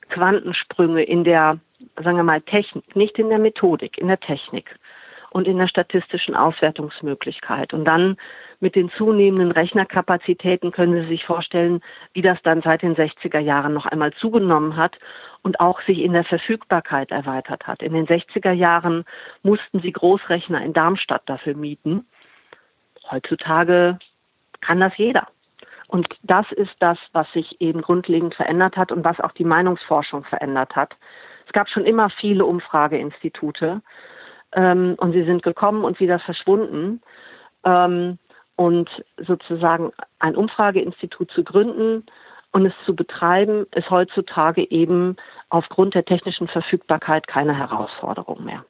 Quantensprünge 0.10 1.04
in 1.04 1.24
der, 1.24 1.60
sagen 1.95 2.18
wir 2.18 2.24
mal, 2.24 2.41
Technik, 2.41 2.93
nicht 2.97 3.18
in 3.18 3.30
der 3.30 3.39
Methodik, 3.39 3.97
in 3.97 4.10
der 4.10 4.20
Technik 4.20 4.76
und 5.32 5.47
in 5.47 5.57
der 5.57 5.67
statistischen 5.67 6.36
Auswertungsmöglichkeit. 6.36 7.73
Und 7.73 7.86
dann 7.86 8.17
mit 8.59 8.75
den 8.75 8.89
zunehmenden 8.91 9.51
Rechnerkapazitäten 9.51 10.71
können 10.71 11.03
Sie 11.03 11.07
sich 11.07 11.25
vorstellen, 11.25 11.82
wie 12.13 12.21
das 12.21 12.41
dann 12.43 12.61
seit 12.61 12.82
den 12.82 12.95
60er 12.95 13.39
Jahren 13.39 13.73
noch 13.73 13.86
einmal 13.86 14.11
zugenommen 14.13 14.75
hat 14.75 14.97
und 15.43 15.59
auch 15.59 15.82
sich 15.84 15.99
in 15.99 16.13
der 16.13 16.25
Verfügbarkeit 16.25 17.11
erweitert 17.11 17.67
hat. 17.67 17.82
In 17.82 17.93
den 17.93 18.07
60er 18.07 18.51
Jahren 18.51 19.05
mussten 19.43 19.80
Sie 19.80 19.91
Großrechner 19.91 20.61
in 20.63 20.73
Darmstadt 20.73 21.23
dafür 21.25 21.55
mieten. 21.55 22.05
Heutzutage 23.09 23.99
kann 24.61 24.80
das 24.80 24.97
jeder. 24.97 25.27
Und 25.88 26.07
das 26.21 26.45
ist 26.51 26.75
das, 26.80 26.99
was 27.13 27.32
sich 27.32 27.59
eben 27.61 27.82
grundlegend 27.82 28.36
verändert 28.36 28.77
hat 28.77 28.91
und 28.91 29.03
was 29.03 29.19
auch 29.19 29.32
die 29.32 29.45
Meinungsforschung 29.45 30.23
verändert 30.23 30.75
hat. 30.75 30.95
Es 31.47 31.53
gab 31.53 31.67
schon 31.67 31.86
immer 31.86 32.11
viele 32.11 32.45
Umfrageinstitute 32.45 33.82
ähm, 34.54 34.95
und 34.97 35.14
sie 35.14 35.24
sind 35.24 35.43
gekommen 35.43 35.84
und 35.84 36.00
wieder 36.00 36.20
verschwunden. 36.20 37.02
Ähm, 37.64 38.18
und 38.56 38.89
sozusagen 39.26 39.91
ein 40.20 40.36
Umfrageinstitut 40.36 41.32
zu 41.32 41.45
gründen 41.45 42.06
und 42.52 42.66
es 42.66 42.74
zu 42.86 42.93
betreiben, 42.93 43.66
ist 43.74 43.89
heutzutage 43.89 44.70
eben 44.70 45.16
aufgrund 45.50 45.95
der 45.95 46.04
technischen 46.04 46.50
Verfügbarkeit 46.50 47.28
keine 47.28 47.58
Herausforderung 47.58 48.43
mehr. 48.43 48.66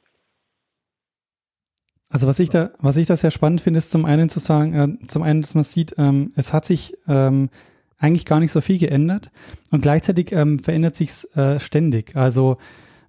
Also 2.08 2.26
was 2.26 2.38
ich 2.40 2.50
da, 2.50 2.70
was 2.78 2.96
ich 2.96 3.06
da 3.06 3.16
sehr 3.16 3.30
spannend 3.30 3.60
finde, 3.60 3.78
ist 3.78 3.90
zum 3.90 4.04
einen 4.04 4.28
zu 4.28 4.38
sagen, 4.40 4.74
äh, 4.74 5.06
zum 5.06 5.22
einen, 5.22 5.42
dass 5.42 5.54
man 5.54 5.64
sieht, 5.64 5.94
ähm, 5.96 6.32
es 6.36 6.52
hat 6.52 6.64
sich 6.64 6.94
ähm, 7.08 7.50
eigentlich 7.98 8.26
gar 8.26 8.40
nicht 8.40 8.50
so 8.52 8.60
viel 8.60 8.78
geändert 8.78 9.30
und 9.70 9.80
gleichzeitig 9.80 10.32
ähm, 10.32 10.58
verändert 10.58 10.96
sich 10.96 11.24
äh, 11.36 11.60
ständig. 11.60 12.16
Also 12.16 12.58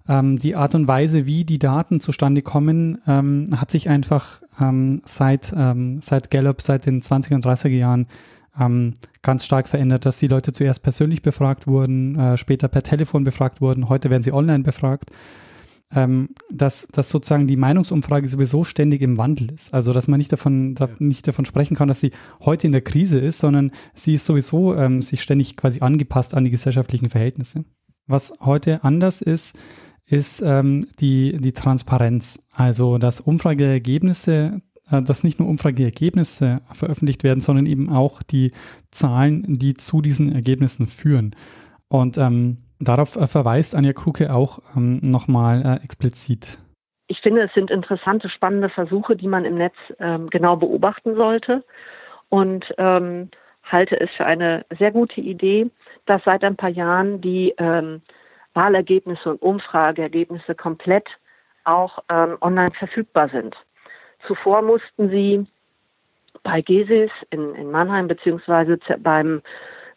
ähm, 0.08 0.38
die 0.38 0.56
Art 0.56 0.74
und 0.74 0.88
Weise, 0.88 1.26
wie 1.26 1.44
die 1.44 1.58
Daten 1.58 2.00
zustande 2.00 2.42
kommen, 2.42 2.98
ähm, 3.06 3.48
hat 3.56 3.70
sich 3.70 3.88
einfach 3.88 4.42
ähm, 4.60 5.02
seit, 5.04 5.52
ähm, 5.56 6.00
seit 6.02 6.30
Gallup, 6.30 6.60
seit 6.60 6.86
den 6.86 7.02
20er 7.02 7.34
und 7.34 7.46
30er 7.46 7.68
Jahren 7.68 8.06
ähm, 8.58 8.94
ganz 9.22 9.44
stark 9.44 9.68
verändert, 9.68 10.04
dass 10.04 10.18
die 10.18 10.26
Leute 10.26 10.52
zuerst 10.52 10.82
persönlich 10.82 11.22
befragt 11.22 11.66
wurden, 11.66 12.18
äh, 12.18 12.36
später 12.36 12.68
per 12.68 12.82
Telefon 12.82 13.24
befragt 13.24 13.60
wurden, 13.60 13.88
heute 13.88 14.10
werden 14.10 14.22
sie 14.22 14.32
online 14.32 14.62
befragt 14.62 15.10
ähm, 15.94 16.30
dass, 16.50 16.88
dass 16.90 17.10
sozusagen 17.10 17.46
die 17.46 17.56
Meinungsumfrage 17.56 18.26
sowieso 18.28 18.64
ständig 18.64 19.02
im 19.02 19.18
Wandel 19.18 19.52
ist. 19.52 19.74
Also 19.74 19.92
dass 19.92 20.08
man 20.08 20.18
nicht 20.18 20.32
davon, 20.32 20.74
da, 20.74 20.88
nicht 20.98 21.26
davon 21.28 21.44
sprechen 21.44 21.76
kann, 21.76 21.88
dass 21.88 22.00
sie 22.00 22.12
heute 22.40 22.66
in 22.66 22.72
der 22.72 22.80
Krise 22.80 23.18
ist, 23.18 23.40
sondern 23.40 23.72
sie 23.94 24.14
ist 24.14 24.24
sowieso 24.24 24.74
sich 25.00 25.22
ständig 25.22 25.56
quasi 25.56 25.80
angepasst 25.80 26.34
an 26.34 26.44
die 26.44 26.50
gesellschaftlichen 26.50 27.08
Verhältnisse. 27.08 27.64
Was 28.06 28.32
heute 28.40 28.84
anders 28.84 29.22
ist, 29.22 29.56
ist 30.12 30.42
ähm, 30.42 30.86
die, 31.00 31.36
die 31.38 31.52
Transparenz. 31.52 32.42
Also 32.54 32.98
dass 32.98 33.20
Umfrageergebnisse, 33.20 34.60
äh, 34.90 35.02
dass 35.02 35.24
nicht 35.24 35.40
nur 35.40 35.48
Umfrageergebnisse 35.48 36.60
veröffentlicht 36.72 37.24
werden, 37.24 37.40
sondern 37.40 37.66
eben 37.66 37.90
auch 37.90 38.22
die 38.22 38.52
Zahlen, 38.90 39.44
die 39.58 39.74
zu 39.74 40.02
diesen 40.02 40.32
Ergebnissen 40.32 40.86
führen. 40.86 41.34
Und 41.88 42.18
ähm, 42.18 42.58
Darauf 42.82 43.14
äh, 43.14 43.28
verweist 43.28 43.76
Anja 43.76 43.92
Kruke 43.92 44.34
auch 44.34 44.58
ähm, 44.76 45.00
nochmal 45.02 45.62
äh, 45.64 45.84
explizit. 45.84 46.58
Ich 47.06 47.20
finde, 47.20 47.42
es 47.42 47.54
sind 47.54 47.70
interessante, 47.70 48.28
spannende 48.28 48.70
Versuche, 48.70 49.14
die 49.14 49.28
man 49.28 49.44
im 49.44 49.56
Netz 49.56 49.74
ähm, 50.00 50.28
genau 50.30 50.56
beobachten 50.56 51.14
sollte 51.14 51.62
und 52.28 52.64
ähm, 52.78 53.30
halte 53.62 54.00
es 54.00 54.10
für 54.16 54.24
eine 54.24 54.64
sehr 54.78 54.90
gute 54.90 55.20
Idee, 55.20 55.70
dass 56.06 56.24
seit 56.24 56.42
ein 56.42 56.56
paar 56.56 56.70
Jahren 56.70 57.20
die 57.20 57.54
ähm, 57.58 58.02
Wahlergebnisse 58.54 59.30
und 59.30 59.42
Umfrageergebnisse 59.42 60.54
komplett 60.54 61.08
auch 61.64 61.98
ähm, 62.08 62.36
online 62.40 62.72
verfügbar 62.72 63.28
sind. 63.28 63.56
Zuvor 64.26 64.62
mussten 64.62 65.10
sie 65.10 65.46
bei 66.42 66.60
GESIS 66.60 67.10
in, 67.30 67.54
in 67.54 67.70
Mannheim 67.70 68.08
beziehungsweise 68.08 68.78
beim 68.98 69.42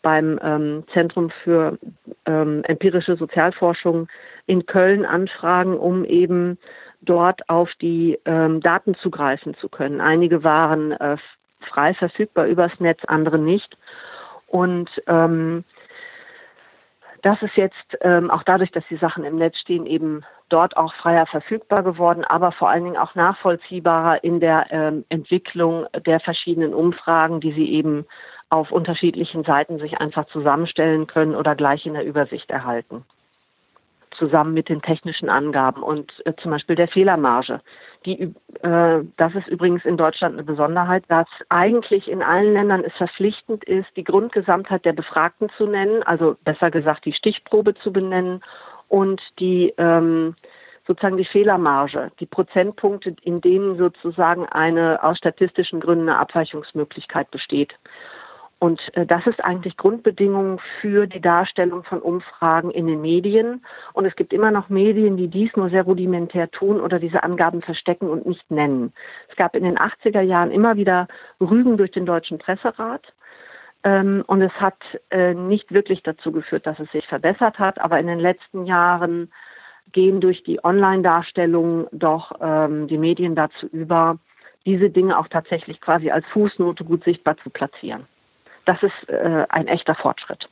beim 0.06 0.39
ähm, 0.43 0.84
Zentrum 0.93 1.32
für 1.43 1.80
ähm, 2.28 2.62
empirische 2.66 3.16
Sozialforschung 3.16 4.08
in 4.45 4.68
Köln 4.68 5.03
anfragen, 5.03 5.76
um 5.80 6.06
eben 6.06 6.60
dort 7.01 7.49
auf 7.49 7.72
die 7.82 8.20
ähm, 8.26 8.62
Daten 8.62 8.93
zugreifen 8.93 9.56
zu 9.56 9.68
können. 9.68 10.01
Einige 10.01 10.43
waren 10.43 10.91
äh, 10.91 11.18
frei 11.60 11.95
verfügbar 11.95 12.45
übers 12.45 12.72
Netz, 12.80 13.03
andere 13.08 13.39
nicht. 13.39 13.76
Und 14.45 14.91
ähm, 15.08 15.64
das 17.26 17.42
ist 17.42 17.56
jetzt 17.56 17.98
ähm, 18.02 18.30
auch 18.30 18.44
dadurch, 18.44 18.70
dass 18.70 18.84
die 18.88 18.98
Sachen 18.98 19.24
im 19.24 19.38
Netz 19.38 19.58
stehen, 19.58 19.88
eben 19.88 20.24
dort 20.50 20.78
auch 20.78 20.94
freier 20.94 21.26
verfügbar 21.26 21.82
geworden, 21.82 22.24
aber 22.24 22.52
vor 22.52 22.70
allen 22.70 22.84
Dingen 22.84 22.98
auch 22.98 23.16
nachvollziehbarer 23.16 24.24
in 24.24 24.40
der 24.40 24.68
ähm, 24.70 25.06
Entwicklung 25.10 25.88
der 26.06 26.20
verschiedenen 26.20 26.76
Umfragen, 26.76 27.42
die 27.42 27.52
sie 27.52 27.68
eben 27.72 28.06
auf 28.52 28.72
unterschiedlichen 28.72 29.44
Seiten 29.44 29.80
sich 29.80 29.98
einfach 29.98 30.28
zusammenstellen 30.28 31.08
können 31.08 31.36
oder 31.36 31.56
gleich 31.56 31.88
in 31.88 31.96
der 31.96 32.06
Übersicht 32.06 32.52
erhalten. 32.52 33.04
Zusammen 34.18 34.53
mit 34.53 34.70
den 34.70 34.82
technischen 34.82 35.30
Angaben 35.30 35.84
und 35.84 36.11
äh, 36.26 36.34
zum 36.41 36.51
Beispiel 36.51 36.76
der 36.76 36.88
Fehlermarge. 36.88 37.61
Die, 38.05 38.34
äh, 38.61 39.03
das 39.18 39.36
ist 39.36 39.47
übrigens 39.47 39.84
in 39.86 39.97
Deutschland 39.97 40.36
eine 40.36 40.43
Besonderheit, 40.43 41.03
dass 41.07 41.28
eigentlich 41.49 42.07
in 42.07 42.22
allen 42.22 42.53
Ländern 42.53 42.84
es 42.84 42.93
verpflichtend 42.93 43.63
ist, 43.63 43.88
die 43.95 44.03
Grundgesamtheit 44.03 44.86
der 44.86 44.93
Befragten 44.93 45.49
zu 45.57 45.66
nennen, 45.66 46.03
also 46.03 46.36
besser 46.43 46.72
gesagt 46.72 47.05
die 47.05 47.13
Stichprobe 47.13 47.76
zu 47.76 47.91
benennen 47.91 48.43
und 48.88 49.22
die 49.39 49.74
ähm, 49.78 50.36
sozusagen 50.88 51.18
die 51.18 51.26
Fehlermarge, 51.26 52.11
die 52.20 52.26
Prozentpunkte, 52.26 53.16
in 53.24 53.41
denen 53.41 53.78
sozusagen 53.78 54.45
eine 54.45 55.03
aus 55.03 55.18
statistischen 55.18 55.80
Gründen 55.80 56.09
eine 56.09 56.20
Abweichungsmöglichkeit 56.20 57.32
besteht. 57.32 57.74
Und 58.60 58.80
äh, 58.93 59.06
das 59.06 59.26
ist 59.28 59.43
eigentlich 59.43 59.78
Grundbedingung 59.78 60.60
für 60.82 61.08
die 61.08 61.22
Darstellung 61.22 61.84
von 61.84 62.01
Umfragen 62.01 62.72
in 62.72 62.88
den 62.88 63.01
Medien. 63.01 63.66
Und 63.93 64.06
es 64.06 64.16
gibt 64.16 64.34
immer 64.34 64.51
noch 64.51 64.70
Medien, 64.70 65.18
die 65.18 65.28
dies 65.28 65.56
nur 65.56 65.70
sehr 65.70 65.84
rudimentär 65.84 66.49
tun 66.51 66.80
oder 66.80 66.99
diese 66.99 67.24
Angaben 67.24 67.62
verstecken 67.62 68.10
und 68.10 68.26
nicht 68.26 68.49
nennen. 68.49 68.93
Es 69.30 69.36
gab 69.36 69.56
in 69.56 69.64
den 69.64 69.78
80er 69.78 70.22
Jahren 70.22 70.51
immer 70.51 70.78
wieder 70.78 71.08
Rügen 71.41 71.78
durch 71.78 71.91
den 71.91 72.06
Deutschen 72.06 72.38
Presserat. 72.38 73.14
Ähm, 73.84 74.24
und 74.28 74.41
es 74.41 74.53
hat 74.53 74.78
äh, 75.12 75.34
nicht 75.34 75.72
wirklich 75.74 76.01
dazu 76.03 76.32
geführt, 76.32 76.66
dass 76.66 76.80
es 76.80 76.91
sich 76.91 77.06
verbessert 77.08 77.60
hat. 77.60 77.80
Aber 77.80 77.99
in 77.99 78.08
den 78.08 78.20
letzten 78.20 78.66
Jahren 78.66 79.32
gehen 79.91 80.22
durch 80.22 80.43
die 80.43 80.64
Online-Darstellung 80.64 81.88
doch 81.91 82.32
ähm, 82.41 82.88
die 82.88 82.97
Medien 82.97 83.36
dazu 83.36 83.68
über, 83.68 84.18
diese 84.66 84.89
Dinge 84.89 85.20
auch 85.20 85.28
tatsächlich 85.28 85.80
quasi 85.82 86.10
als 86.10 86.26
Fußnote 86.34 86.84
gut 86.84 87.03
sichtbar 87.03 87.38
zu 87.38 87.49
platzieren. 87.49 88.08
Das 88.66 88.78
ist 88.82 89.09
äh, 89.09 89.45
ein 89.49 89.68
echter 89.68 89.95
Fortschritt. 89.95 90.49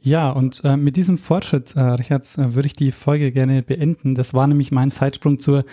Ja, 0.00 0.30
und 0.30 0.62
äh, 0.64 0.76
mit 0.76 0.96
diesem 0.96 1.18
Fortschritt, 1.18 1.74
äh, 1.74 1.80
Richard, 1.80 2.22
äh, 2.38 2.54
würde 2.54 2.66
ich 2.66 2.74
die 2.74 2.92
Folge 2.92 3.32
gerne 3.32 3.62
beenden. 3.62 4.14
Das 4.14 4.34
war 4.34 4.46
nämlich 4.46 4.70
mein 4.70 4.92
Zeitsprung 4.92 5.38
zur 5.38 5.64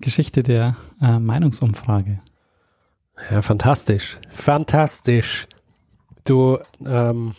Geschichte 0.00 0.42
der 0.42 0.76
äh, 1.02 1.18
Meinungsumfrage. 1.18 2.20
Ja, 3.30 3.42
fantastisch. 3.42 4.18
Fantastisch. 4.30 5.46
Du, 6.24 6.58
ähm, 6.84 7.34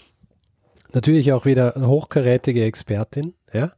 natürlich 0.93 1.33
auch 1.33 1.45
wieder 1.45 1.73
hochkarätige 1.77 2.63
Expertin, 2.63 3.33
ja? 3.51 3.71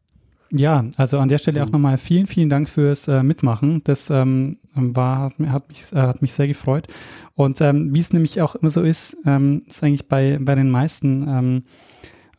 Ja, 0.50 0.86
also 0.96 1.20
an 1.20 1.28
der 1.28 1.40
Stelle 1.40 1.64
auch 1.64 1.70
nochmal 1.70 1.98
vielen, 1.98 2.26
vielen 2.26 2.50
Dank 2.50 2.70
fürs 2.70 3.08
äh, 3.08 3.24
Mitmachen. 3.24 3.84
Das 3.84 4.10
ähm, 4.10 4.58
war, 4.78 5.20
hat, 5.20 5.34
hat, 5.48 5.70
mich, 5.70 5.92
äh, 5.92 5.98
hat 5.98 6.22
mich 6.22 6.34
sehr 6.34 6.48
gefreut. 6.48 6.88
Und 7.36 7.62
ähm, 7.62 7.94
wie 7.94 8.00
es 8.00 8.14
nämlich 8.14 8.42
auch 8.42 8.56
immer 8.56 8.70
so 8.70 8.82
ist, 8.82 9.16
ähm, 9.26 9.64
ist 9.68 9.84
eigentlich 9.84 10.08
bei, 10.08 10.38
bei 10.42 10.56
den 10.56 10.70
meisten 10.70 11.28
ähm, 11.28 11.64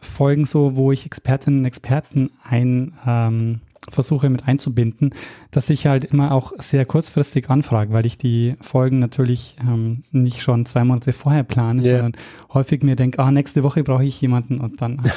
Folgen 0.00 0.44
so, 0.44 0.76
wo 0.76 0.92
ich 0.92 1.06
Expertinnen 1.06 1.60
und 1.60 1.66
Experten 1.66 2.30
ein, 2.44 2.94
ähm, 3.06 3.60
versuche 3.88 4.28
mit 4.28 4.46
einzubinden, 4.46 5.14
dass 5.50 5.70
ich 5.70 5.86
halt 5.86 6.04
immer 6.04 6.32
auch 6.32 6.52
sehr 6.58 6.84
kurzfristig 6.84 7.48
anfrage, 7.48 7.92
weil 7.92 8.06
ich 8.06 8.18
die 8.18 8.56
Folgen 8.60 8.98
natürlich 8.98 9.56
ähm, 9.60 10.02
nicht 10.10 10.42
schon 10.42 10.66
zwei 10.66 10.84
Monate 10.84 11.12
vorher 11.12 11.44
plane, 11.44 11.82
yeah. 11.82 12.02
sondern 12.02 12.20
häufig 12.52 12.82
mir 12.82 12.96
denke, 12.96 13.18
ah, 13.20 13.30
nächste 13.30 13.62
Woche 13.62 13.82
brauche 13.84 14.04
ich 14.04 14.20
jemanden 14.20 14.58
und 14.60 14.82
dann 14.82 15.00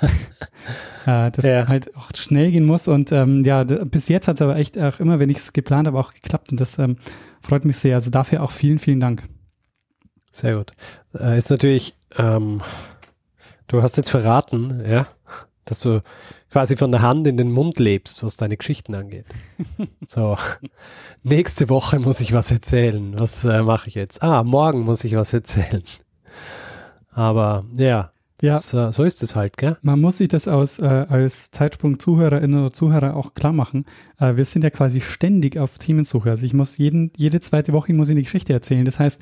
äh, 1.06 1.30
das 1.30 1.44
ja. 1.44 1.68
halt 1.68 1.94
auch 1.96 2.10
schnell 2.14 2.50
gehen 2.50 2.64
muss. 2.64 2.88
Und 2.88 3.12
ähm, 3.12 3.44
ja, 3.44 3.64
bis 3.64 4.08
jetzt 4.08 4.28
hat 4.28 4.36
es 4.36 4.42
aber 4.42 4.56
echt 4.56 4.78
auch 4.78 5.00
immer, 5.00 5.18
wenn 5.18 5.30
ich 5.30 5.38
es 5.38 5.52
geplant 5.52 5.86
habe, 5.86 5.98
auch 5.98 6.12
geklappt 6.12 6.50
und 6.50 6.60
das 6.60 6.78
ähm, 6.78 6.96
freut 7.40 7.64
mich 7.64 7.76
sehr. 7.76 7.94
Also 7.94 8.10
dafür 8.10 8.42
auch 8.42 8.50
vielen, 8.50 8.78
vielen 8.78 9.00
Dank. 9.00 9.22
Sehr 10.32 10.56
gut. 10.56 10.72
Äh, 11.14 11.38
ist 11.38 11.50
natürlich, 11.50 11.94
ähm, 12.18 12.60
du 13.68 13.82
hast 13.82 13.96
jetzt 13.96 14.10
verraten, 14.10 14.82
ja, 14.86 15.06
dass 15.64 15.80
du 15.80 16.02
quasi 16.50 16.76
von 16.76 16.92
der 16.92 17.02
Hand 17.02 17.26
in 17.26 17.36
den 17.36 17.50
Mund 17.50 17.78
lebst, 17.78 18.22
was 18.22 18.36
deine 18.36 18.56
Geschichten 18.56 18.94
angeht. 18.94 19.26
so, 20.06 20.36
nächste 21.22 21.68
Woche 21.68 21.98
muss 21.98 22.20
ich 22.20 22.32
was 22.32 22.50
erzählen. 22.50 23.14
Was 23.18 23.44
äh, 23.44 23.62
mache 23.62 23.88
ich 23.88 23.94
jetzt? 23.94 24.22
Ah, 24.22 24.44
morgen 24.44 24.80
muss 24.80 25.04
ich 25.04 25.16
was 25.16 25.32
erzählen. 25.32 25.82
Aber 27.10 27.64
ja, 27.76 28.10
ja. 28.42 28.56
Das, 28.56 28.74
äh, 28.74 28.92
so 28.92 29.02
ist 29.04 29.22
es 29.22 29.34
halt, 29.34 29.56
gell? 29.56 29.76
Man 29.82 30.00
muss 30.00 30.18
sich 30.18 30.28
das 30.28 30.46
aus, 30.46 30.78
äh, 30.78 30.84
als 30.84 31.50
Zeitsprung-Zuhörerinnen 31.52 32.60
oder 32.60 32.72
Zuhörer 32.72 33.16
auch 33.16 33.34
klar 33.34 33.52
machen. 33.52 33.86
Äh, 34.20 34.36
wir 34.36 34.44
sind 34.44 34.62
ja 34.62 34.70
quasi 34.70 35.00
ständig 35.00 35.58
auf 35.58 35.78
Themensuche. 35.78 36.30
Also 36.30 36.44
ich 36.44 36.52
muss 36.52 36.76
jeden, 36.76 37.12
jede 37.16 37.40
zweite 37.40 37.72
Woche 37.72 37.94
muss 37.94 38.08
ich 38.08 38.12
eine 38.12 38.22
Geschichte 38.22 38.52
erzählen. 38.52 38.84
Das 38.84 38.98
heißt, 38.98 39.20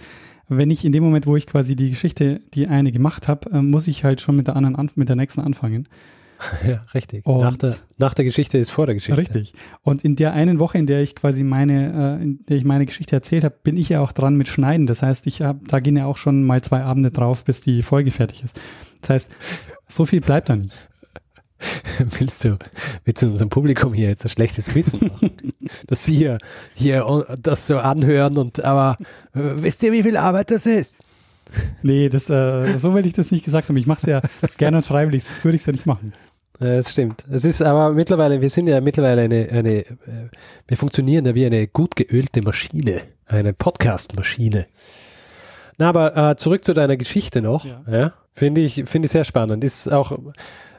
wenn 0.48 0.70
ich 0.70 0.84
in 0.84 0.92
dem 0.92 1.04
Moment, 1.04 1.26
wo 1.26 1.36
ich 1.36 1.46
quasi 1.46 1.76
die 1.76 1.90
Geschichte, 1.90 2.40
die 2.54 2.66
eine 2.66 2.90
gemacht 2.90 3.28
habe, 3.28 3.50
äh, 3.50 3.62
muss 3.62 3.86
ich 3.86 4.02
halt 4.04 4.20
schon 4.20 4.36
mit 4.36 4.48
der 4.48 4.56
anderen, 4.56 4.90
mit 4.96 5.08
der 5.08 5.16
nächsten 5.16 5.40
anfangen. 5.40 5.88
Ja, 6.66 6.82
richtig. 6.94 7.26
nach 7.26 7.56
der, 7.56 7.76
nach 7.98 8.14
der 8.14 8.24
Geschichte 8.24 8.58
ist 8.58 8.70
vor 8.70 8.86
der 8.86 8.94
Geschichte. 8.94 9.20
Richtig. 9.20 9.54
Und 9.82 10.04
in 10.04 10.16
der 10.16 10.32
einen 10.32 10.58
Woche, 10.58 10.78
in 10.78 10.86
der 10.86 11.02
ich 11.02 11.14
quasi 11.14 11.42
meine, 11.42 12.18
äh, 12.20 12.22
in 12.22 12.44
der 12.46 12.56
ich 12.56 12.64
meine 12.64 12.86
Geschichte 12.86 13.16
erzählt 13.16 13.44
habe, 13.44 13.54
bin 13.62 13.76
ich 13.76 13.88
ja 13.88 14.00
auch 14.00 14.12
dran 14.12 14.36
mit 14.36 14.48
Schneiden. 14.48 14.86
Das 14.86 15.02
heißt, 15.02 15.26
ich 15.26 15.42
hab, 15.42 15.66
da 15.68 15.80
gehen 15.80 15.96
ja 15.96 16.06
auch 16.06 16.16
schon 16.16 16.44
mal 16.44 16.62
zwei 16.62 16.82
Abende 16.82 17.10
drauf, 17.10 17.44
bis 17.44 17.60
die 17.60 17.82
Folge 17.82 18.10
fertig 18.10 18.42
ist. 18.44 18.60
Das 19.00 19.10
heißt, 19.10 19.30
so 19.88 20.04
viel 20.04 20.20
bleibt 20.20 20.48
da 20.48 20.56
nicht. 20.56 20.74
Willst 22.18 22.44
du, 22.44 22.58
willst 23.04 23.22
du 23.22 23.26
unserem 23.26 23.48
Publikum 23.48 23.94
hier 23.94 24.08
jetzt 24.08 24.24
ein 24.24 24.28
schlechtes 24.28 24.74
Wissen 24.74 25.08
machen? 25.08 25.32
dass 25.86 26.04
sie 26.04 26.16
hier, 26.16 26.38
hier 26.74 27.24
das 27.40 27.66
so 27.66 27.78
anhören 27.78 28.36
und 28.36 28.62
aber 28.64 28.96
äh, 29.34 29.40
wisst 29.56 29.82
ihr, 29.82 29.92
wie 29.92 30.02
viel 30.02 30.16
Arbeit 30.16 30.50
das 30.50 30.66
ist? 30.66 30.96
Nee, 31.82 32.08
das, 32.08 32.30
äh, 32.30 32.78
so 32.78 32.94
will 32.94 33.06
ich 33.06 33.12
das 33.12 33.30
nicht 33.30 33.44
gesagt 33.44 33.68
haben. 33.68 33.76
Ich 33.76 33.86
mache 33.86 34.00
es 34.02 34.06
ja 34.06 34.20
gerne 34.56 34.78
und 34.78 34.86
freiwillig, 34.86 35.24
sonst 35.24 35.44
würde 35.44 35.56
ich 35.56 35.62
es 35.62 35.66
ja 35.66 35.72
nicht 35.72 35.86
machen. 35.86 36.12
Das 36.58 36.90
stimmt. 36.90 37.24
Es 37.30 37.44
ist 37.44 37.62
aber 37.62 37.92
mittlerweile, 37.92 38.40
wir 38.40 38.48
sind 38.48 38.68
ja 38.68 38.80
mittlerweile 38.80 39.22
eine, 39.22 39.48
eine, 39.50 39.78
äh, 39.80 39.94
wir 40.68 40.76
funktionieren 40.76 41.26
ja 41.26 41.34
wie 41.34 41.46
eine 41.46 41.66
gut 41.66 41.96
geölte 41.96 42.42
Maschine, 42.42 43.02
eine 43.26 43.52
Podcast-Maschine. 43.52 44.66
Na, 45.78 45.88
aber 45.88 46.16
äh, 46.16 46.36
zurück 46.36 46.64
zu 46.64 46.72
deiner 46.72 46.96
Geschichte 46.96 47.42
noch. 47.42 47.64
Ja. 47.64 47.82
ja 47.90 48.12
finde 48.32 48.60
ich, 48.60 48.84
finde 48.86 49.06
ich 49.06 49.12
sehr 49.12 49.24
spannend. 49.24 49.64
Ist 49.64 49.90
auch, 49.90 50.16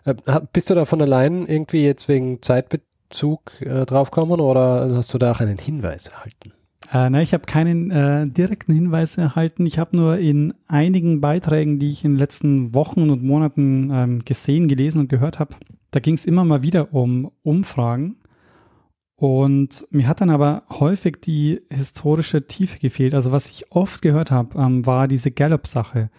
äh, 0.05 0.15
bist 0.53 0.69
du 0.69 0.75
da 0.75 0.85
von 0.85 1.01
allein 1.01 1.45
irgendwie 1.45 1.85
jetzt 1.85 2.07
wegen 2.07 2.41
Zeitbezug 2.41 3.51
äh, 3.61 3.85
draufgekommen 3.85 4.39
oder 4.39 4.95
hast 4.95 5.13
du 5.13 5.17
da 5.17 5.31
auch 5.31 5.41
einen 5.41 5.57
Hinweis 5.57 6.07
erhalten? 6.07 6.53
Äh, 6.93 7.09
nein, 7.09 7.23
ich 7.23 7.33
habe 7.33 7.45
keinen 7.45 7.91
äh, 7.91 8.27
direkten 8.27 8.73
Hinweis 8.73 9.17
erhalten. 9.17 9.65
Ich 9.65 9.79
habe 9.79 9.95
nur 9.95 10.17
in 10.17 10.53
einigen 10.67 11.21
Beiträgen, 11.21 11.79
die 11.79 11.91
ich 11.91 12.05
in 12.05 12.13
den 12.13 12.19
letzten 12.19 12.73
Wochen 12.73 13.09
und 13.09 13.23
Monaten 13.23 13.89
ähm, 13.91 14.25
gesehen, 14.25 14.67
gelesen 14.67 14.99
und 14.99 15.09
gehört 15.09 15.39
habe, 15.39 15.55
da 15.91 15.99
ging 15.99 16.15
es 16.15 16.25
immer 16.25 16.43
mal 16.43 16.61
wieder 16.61 16.93
um 16.93 17.31
Umfragen. 17.41 18.17
Und 19.17 19.87
mir 19.91 20.07
hat 20.07 20.19
dann 20.21 20.29
aber 20.29 20.63
häufig 20.69 21.21
die 21.21 21.61
historische 21.69 22.47
Tiefe 22.47 22.79
gefehlt. 22.79 23.13
Also 23.13 23.31
was 23.31 23.49
ich 23.49 23.71
oft 23.71 24.01
gehört 24.01 24.29
habe, 24.29 24.59
ähm, 24.59 24.85
war 24.85 25.07
diese 25.07 25.31
Gallup-Sache. 25.31 26.09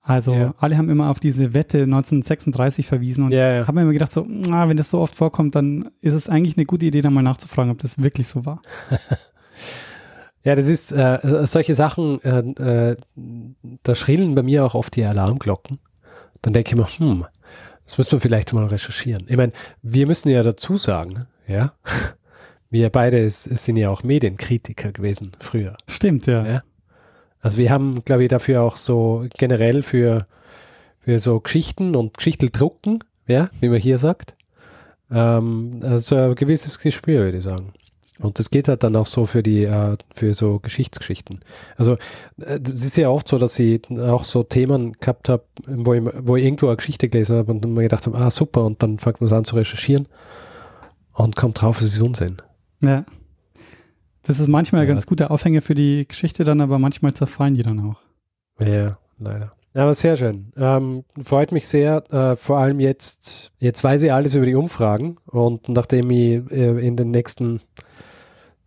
Also 0.00 0.32
ja. 0.32 0.54
alle 0.58 0.78
haben 0.78 0.88
immer 0.88 1.10
auf 1.10 1.20
diese 1.20 1.52
Wette 1.52 1.82
1936 1.82 2.86
verwiesen 2.86 3.24
und 3.24 3.32
ja, 3.32 3.52
ja. 3.52 3.66
haben 3.66 3.76
immer 3.76 3.92
gedacht, 3.92 4.12
so, 4.12 4.24
na, 4.26 4.68
wenn 4.68 4.76
das 4.76 4.90
so 4.90 4.98
oft 5.00 5.14
vorkommt, 5.14 5.54
dann 5.54 5.90
ist 6.00 6.14
es 6.14 6.28
eigentlich 6.28 6.56
eine 6.56 6.66
gute 6.66 6.86
Idee, 6.86 7.02
da 7.02 7.10
mal 7.10 7.22
nachzufragen, 7.22 7.70
ob 7.70 7.78
das 7.78 8.02
wirklich 8.02 8.26
so 8.26 8.46
war. 8.46 8.62
Ja, 10.42 10.54
das 10.54 10.66
ist 10.66 10.90
äh, 10.92 11.46
solche 11.46 11.74
Sachen, 11.74 12.20
äh, 12.22 12.90
äh, 12.90 12.96
da 13.82 13.94
schrillen 13.94 14.34
bei 14.34 14.42
mir 14.42 14.64
auch 14.64 14.74
oft 14.74 14.96
die 14.96 15.04
Alarmglocken. 15.04 15.78
Dann 16.40 16.54
denke 16.54 16.70
ich 16.70 16.76
mir, 16.76 16.86
hm, 16.86 17.26
das 17.84 17.98
müssen 17.98 18.12
wir 18.12 18.20
vielleicht 18.20 18.52
mal 18.52 18.64
recherchieren. 18.64 19.26
Ich 19.28 19.36
meine, 19.36 19.52
wir 19.82 20.06
müssen 20.06 20.30
ja 20.30 20.42
dazu 20.42 20.76
sagen, 20.78 21.26
ja, 21.46 21.72
wir 22.70 22.88
beide 22.88 23.28
sind 23.28 23.76
ja 23.76 23.90
auch 23.90 24.02
Medienkritiker 24.02 24.92
gewesen 24.92 25.32
früher. 25.40 25.76
Stimmt, 25.86 26.26
ja. 26.26 26.46
ja? 26.46 26.62
Also 27.40 27.58
wir 27.58 27.70
haben, 27.70 28.02
glaube 28.04 28.22
ich, 28.22 28.28
dafür 28.28 28.62
auch 28.62 28.76
so 28.76 29.26
generell 29.36 29.82
für, 29.82 30.26
für 31.00 31.18
so 31.18 31.40
Geschichten 31.40 31.96
und 31.96 32.16
Geschichteldrucken, 32.16 33.04
ja, 33.26 33.50
wie 33.60 33.68
man 33.68 33.78
hier 33.78 33.98
sagt, 33.98 34.36
ähm, 35.10 35.80
also 35.82 36.16
ein 36.16 36.34
gewisses 36.34 36.78
Gespür, 36.78 37.24
würde 37.24 37.38
ich 37.38 37.44
sagen. 37.44 37.72
Und 38.20 38.38
das 38.38 38.50
geht 38.50 38.68
halt 38.68 38.82
dann 38.82 38.96
auch 38.96 39.06
so 39.06 39.24
für 39.24 39.42
die, 39.42 39.64
äh, 39.64 39.96
für 40.14 40.34
so 40.34 40.58
Geschichtsgeschichten. 40.58 41.40
Also 41.76 41.96
es 42.36 42.82
äh, 42.82 42.86
ist 42.86 42.96
ja 42.96 43.08
oft 43.08 43.26
so, 43.26 43.38
dass 43.38 43.58
ich 43.58 43.82
auch 43.98 44.24
so 44.24 44.42
Themen 44.42 44.92
gehabt 44.92 45.28
habe, 45.30 45.44
wo 45.66 45.94
ich, 45.94 46.02
wo 46.18 46.36
ich 46.36 46.44
irgendwo 46.44 46.66
eine 46.66 46.76
Geschichte 46.76 47.08
gelesen 47.08 47.38
habe 47.38 47.50
und 47.52 47.64
dann 47.64 47.72
mir 47.72 47.82
gedacht 47.82 48.06
habe, 48.06 48.18
ah 48.18 48.30
super, 48.30 48.64
und 48.64 48.82
dann 48.82 48.98
fängt 48.98 49.20
man 49.20 49.26
es 49.26 49.32
an 49.32 49.44
zu 49.44 49.56
recherchieren 49.56 50.06
und 51.14 51.34
kommt 51.34 51.60
drauf, 51.60 51.80
es 51.80 51.94
ist 51.94 52.00
Unsinn. 52.00 52.36
Ja. 52.82 53.04
Das 54.22 54.38
ist 54.38 54.48
manchmal 54.48 54.82
ja. 54.82 54.88
ganz 54.88 55.06
guter 55.06 55.30
Aufhänger 55.30 55.62
für 55.62 55.74
die 55.74 56.06
Geschichte 56.06 56.44
dann, 56.44 56.60
aber 56.60 56.78
manchmal 56.78 57.14
zerfallen 57.14 57.54
die 57.54 57.62
dann 57.62 57.80
auch. 57.80 58.00
Ja, 58.58 58.98
leider. 59.18 59.52
Ja, 59.72 59.84
aber 59.84 59.94
sehr 59.94 60.16
schön. 60.16 60.52
Ähm, 60.56 61.04
freut 61.22 61.52
mich 61.52 61.66
sehr, 61.68 62.04
äh, 62.12 62.36
vor 62.36 62.58
allem 62.58 62.80
jetzt, 62.80 63.52
jetzt 63.58 63.82
weiß 63.82 64.02
ich 64.02 64.12
alles 64.12 64.34
über 64.34 64.44
die 64.44 64.56
Umfragen 64.56 65.16
und 65.26 65.68
nachdem 65.68 66.10
ich 66.10 66.50
äh, 66.50 66.86
in 66.86 66.96
den 66.96 67.12
nächsten 67.12 67.60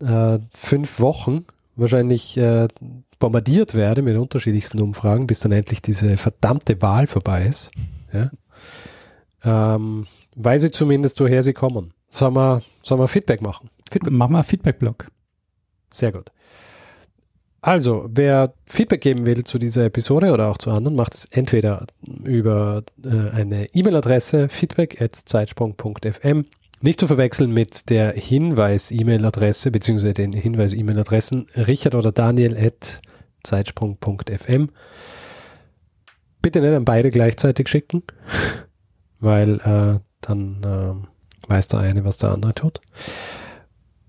äh, 0.05 0.39
fünf 0.53 0.99
Wochen 0.99 1.45
wahrscheinlich 1.75 2.37
äh, 2.37 2.67
bombardiert 3.19 3.73
werde 3.73 4.01
mit 4.01 4.17
unterschiedlichsten 4.17 4.81
Umfragen, 4.81 5.27
bis 5.27 5.39
dann 5.39 5.51
endlich 5.51 5.81
diese 5.81 6.17
verdammte 6.17 6.81
Wahl 6.81 7.07
vorbei 7.07 7.45
ist. 7.45 7.71
Ja? 8.11 8.31
Ähm, 9.43 10.07
weiß 10.35 10.63
ich 10.63 10.73
zumindest, 10.73 11.19
woher 11.19 11.43
sie 11.43 11.53
kommen. 11.53 11.93
Sollen 12.11 12.35
wir, 12.35 12.61
sollen 12.81 13.01
wir 13.01 13.07
Feedback 13.07 13.41
machen? 13.41 13.69
Feedback. 13.89 14.13
Machen 14.13 14.33
wir 14.33 14.43
Feedback-Blog. 14.43 15.07
Sehr 15.89 16.11
gut. 16.11 16.31
Also, 17.61 18.09
wer 18.09 18.53
Feedback 18.65 18.99
geben 18.99 19.25
will 19.25 19.45
zu 19.45 19.57
dieser 19.57 19.85
Episode 19.85 20.33
oder 20.33 20.49
auch 20.49 20.57
zu 20.57 20.69
anderen, 20.69 20.97
macht 20.97 21.15
es 21.15 21.25
entweder 21.25 21.87
über 22.25 22.83
äh, 23.05 23.29
eine 23.29 23.67
E-Mail-Adresse 23.73 24.49
feedback.zeitsprung.fm 24.49 26.45
nicht 26.83 26.99
zu 26.99 27.07
verwechseln 27.07 27.51
mit 27.51 27.89
der 27.89 28.11
Hinweis-E-Mail-Adresse 28.11 29.71
beziehungsweise 29.71 30.13
den 30.13 30.33
Hinweis-E-Mail-Adressen 30.33 31.47
richard 31.55 31.95
oder 31.95 32.11
daniel 32.11 32.57
at 32.57 33.01
zeitsprung.fm. 33.43 34.69
bitte 36.41 36.59
nicht 36.59 36.73
an 36.73 36.83
beide 36.83 37.09
gleichzeitig 37.09 37.69
schicken, 37.69 38.03
weil 39.21 39.59
äh, 39.61 39.99
dann 40.19 40.63
äh, 40.63 41.49
weiß 41.49 41.69
der 41.69 41.79
eine, 41.79 42.03
was 42.03 42.17
der 42.17 42.31
andere 42.31 42.53
tut. 42.53 42.81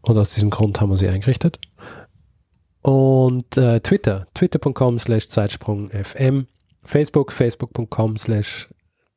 Und 0.02 0.18
aus 0.18 0.34
diesem 0.34 0.50
Grund 0.50 0.80
haben 0.80 0.90
wir 0.90 0.96
sie 0.96 1.08
eingerichtet. 1.08 1.60
Und 2.82 3.56
äh, 3.56 3.80
Twitter, 3.80 4.26
twitter.com 4.34 4.98
slash 4.98 5.28
Zeitsprung.fm, 5.28 6.48
Facebook, 6.82 7.30
facebook.com 7.30 8.16
slash 8.16 8.68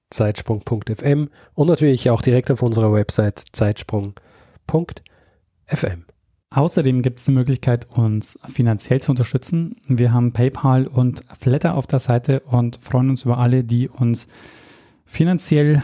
Zeitsprung.fm 0.10 1.30
und 1.53 1.68
natürlich 1.68 2.10
auch 2.10 2.22
direkt 2.22 2.49
auf 2.51 2.62
unserer 2.62 2.93
Website 2.93 3.43
Zeitsprung.fm. 3.51 4.16
Außerdem 6.49 7.01
gibt 7.01 7.20
es 7.20 7.26
die 7.26 7.32
Möglichkeit, 7.32 7.89
uns 7.91 8.39
finanziell 8.45 9.01
zu 9.01 9.12
unterstützen. 9.12 9.76
Wir 9.88 10.14
haben 10.14 10.32
PayPal 10.32 10.88
und 10.88 11.24
Flatter 11.38 11.76
auf 11.76 11.88
der 11.88 11.99
Seite 11.99 12.39
und 12.41 12.78
freuen 12.78 13.10
uns 13.10 13.26
über 13.26 13.38
alle, 13.38 13.66
die 13.66 13.89
uns 13.89 14.30
finanziell 15.05 15.84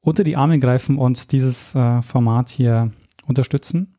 unter 0.00 0.22
die 0.22 0.36
Arme 0.36 0.58
greifen 0.58 0.98
und 0.98 1.32
dieses 1.32 1.74
äh, 1.74 2.00
Format 2.02 2.50
hier 2.50 2.92
unterstützen. 3.26 3.96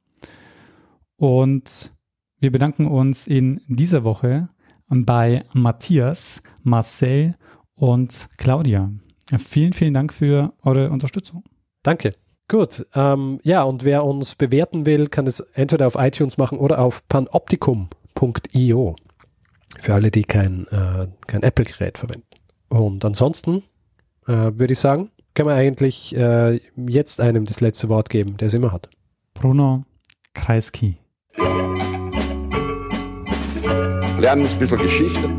Und 1.18 1.92
wir 2.40 2.52
bedanken 2.52 2.88
uns 2.88 3.28
in 3.28 3.60
dieser 3.68 4.04
Woche 4.04 4.50
bei 4.88 5.44
Matthias, 5.54 6.42
Marcel 6.64 7.36
und 7.74 8.30
Claudia. 8.38 8.92
Vielen, 9.38 9.74
vielen 9.74 9.94
Dank 9.94 10.14
für 10.14 10.54
eure 10.64 10.90
Unterstützung. 10.92 11.44
Danke. 11.84 12.12
Gut, 12.48 12.86
ähm, 12.94 13.40
ja, 13.44 13.64
und 13.64 13.84
wer 13.84 14.06
uns 14.06 14.36
bewerten 14.36 14.86
will, 14.86 15.08
kann 15.08 15.26
es 15.26 15.40
entweder 15.40 15.88
auf 15.88 15.96
iTunes 15.98 16.38
machen 16.38 16.60
oder 16.60 16.80
auf 16.80 17.08
panoptikum.io. 17.08 18.96
Für 19.80 19.94
alle, 19.94 20.12
die 20.12 20.24
kein, 20.24 20.68
äh, 20.68 21.08
kein 21.26 21.42
Apple-Gerät 21.42 21.98
verwenden. 21.98 22.28
Und 22.70 23.04
ansonsten 23.04 23.64
äh, 24.28 24.52
würde 24.54 24.74
ich 24.74 24.80
sagen, 24.80 25.10
kann 25.34 25.48
man 25.48 25.56
eigentlich 25.56 26.16
äh, 26.16 26.62
jetzt 26.88 27.20
einem 27.20 27.46
das 27.46 27.62
letzte 27.62 27.90
Wort 27.90 28.10
geben, 28.10 28.38
der 28.38 28.48
es 28.48 28.54
immer 28.54 28.72
hat. 28.72 28.90
Bruno 29.34 29.84
Kreisky. 30.34 30.98
Lernen 34.20 34.46
ein 34.46 34.60
bisschen 34.60 34.78
Geschichte. 34.78 35.30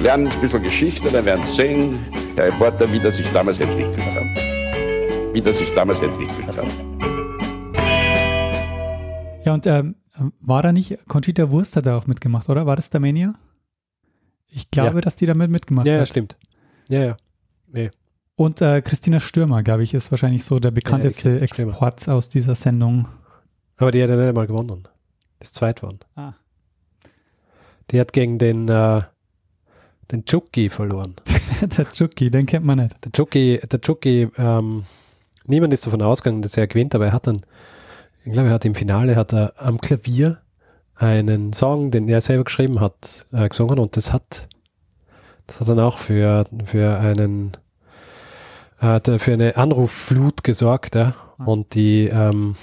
Lernen 0.00 0.28
ein 0.28 0.40
bisschen 0.40 0.62
Geschichte, 0.62 1.10
dann 1.10 1.24
werden 1.24 1.44
Sie 1.48 1.54
sehen, 1.56 1.98
der 2.36 2.46
Reporter, 2.46 2.90
wie 2.92 2.98
das 3.00 3.16
sich 3.16 3.30
damals 3.32 3.60
entwickelt 3.60 3.96
hat. 4.14 5.34
Wie 5.34 5.40
das 5.40 5.58
sich 5.58 5.72
damals 5.74 6.00
entwickelt 6.00 6.56
hat. 6.56 6.66
Ja, 9.44 9.52
und 9.52 9.66
ähm, 9.66 9.94
war 10.40 10.62
da 10.62 10.72
nicht, 10.72 11.06
Conchita 11.06 11.50
Wurst 11.50 11.76
hat 11.76 11.86
da 11.86 11.96
auch 11.96 12.06
mitgemacht, 12.06 12.48
oder? 12.48 12.66
War 12.66 12.76
das 12.76 12.90
der 12.90 13.00
Mania? 13.00 13.34
Ich 14.48 14.70
glaube, 14.70 14.96
Ja. 14.96 15.00
dass 15.02 15.16
die 15.16 15.26
damit 15.26 15.50
mitgemacht 15.50 15.86
Ja, 15.86 15.94
ja, 15.94 16.00
hat. 16.00 16.08
stimmt. 16.08 16.36
Ja, 16.88 17.02
ja. 17.04 17.16
Nee. 17.70 17.90
Und 18.36 18.60
äh, 18.60 18.80
Christina 18.82 19.20
Stürmer, 19.20 19.62
glaube 19.62 19.82
ich, 19.82 19.94
ist 19.94 20.10
wahrscheinlich 20.10 20.44
so 20.44 20.58
der 20.58 20.70
bekannteste 20.70 21.46
Stürmer. 21.46 21.72
Export 21.72 22.08
aus 22.08 22.28
dieser 22.28 22.54
Sendung. 22.54 23.06
Aber 23.76 23.90
die 23.90 24.02
hat 24.02 24.08
ja 24.10 24.16
nicht 24.16 24.28
einmal 24.28 24.46
gewonnen. 24.46 24.88
Ist 25.40 25.54
zweit 25.56 25.82
worden. 25.82 26.00
Ah. 26.16 26.32
Die 27.90 28.00
hat 28.00 28.12
gegen 28.12 28.38
den, 28.38 28.68
äh, 28.68 29.02
den 30.10 30.24
Chucky 30.24 30.68
verloren. 30.68 31.14
der 31.60 31.90
Chucky, 31.90 32.30
den 32.30 32.46
kennt 32.46 32.64
man 32.64 32.78
nicht. 32.78 32.96
Der 33.04 33.12
Chucky, 33.12 33.60
der 33.60 33.80
Chucky, 33.80 34.28
ähm, 34.36 34.84
niemand 35.46 35.74
ist 35.74 35.86
davon 35.86 36.02
ausgegangen, 36.02 36.42
dass 36.42 36.56
er 36.56 36.66
gewinnt, 36.66 36.94
aber 36.94 37.06
er 37.06 37.12
hat 37.12 37.26
dann, 37.26 37.44
ich 38.24 38.32
glaube, 38.32 38.48
er 38.48 38.54
hat 38.54 38.64
im 38.64 38.74
Finale 38.74 39.16
hat 39.16 39.32
er 39.32 39.54
am 39.56 39.80
Klavier 39.80 40.38
einen 40.96 41.52
Song, 41.52 41.90
den 41.90 42.08
er 42.08 42.20
selber 42.20 42.44
geschrieben 42.44 42.80
hat, 42.80 43.26
äh, 43.32 43.48
gesungen 43.48 43.78
und 43.78 43.96
das 43.96 44.12
hat, 44.12 44.48
das 45.46 45.60
hat 45.60 45.68
dann 45.68 45.80
auch 45.80 45.98
für, 45.98 46.46
für 46.64 46.98
einen, 46.98 47.52
äh, 48.80 49.18
für 49.18 49.32
eine 49.32 49.56
Anrufflut 49.56 50.44
gesorgt, 50.44 50.94
ja. 50.94 51.14
Ah. 51.38 51.44
Und 51.44 51.74
die, 51.74 52.06
ähm, 52.06 52.54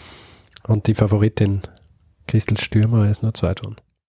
und 0.67 0.87
die 0.87 0.93
Favoritin 0.93 1.61
Christel 2.27 2.57
Stürmer 2.57 3.09
ist 3.09 3.23
nur 3.23 3.33
zweit 3.33 3.63
worden. 3.63 3.75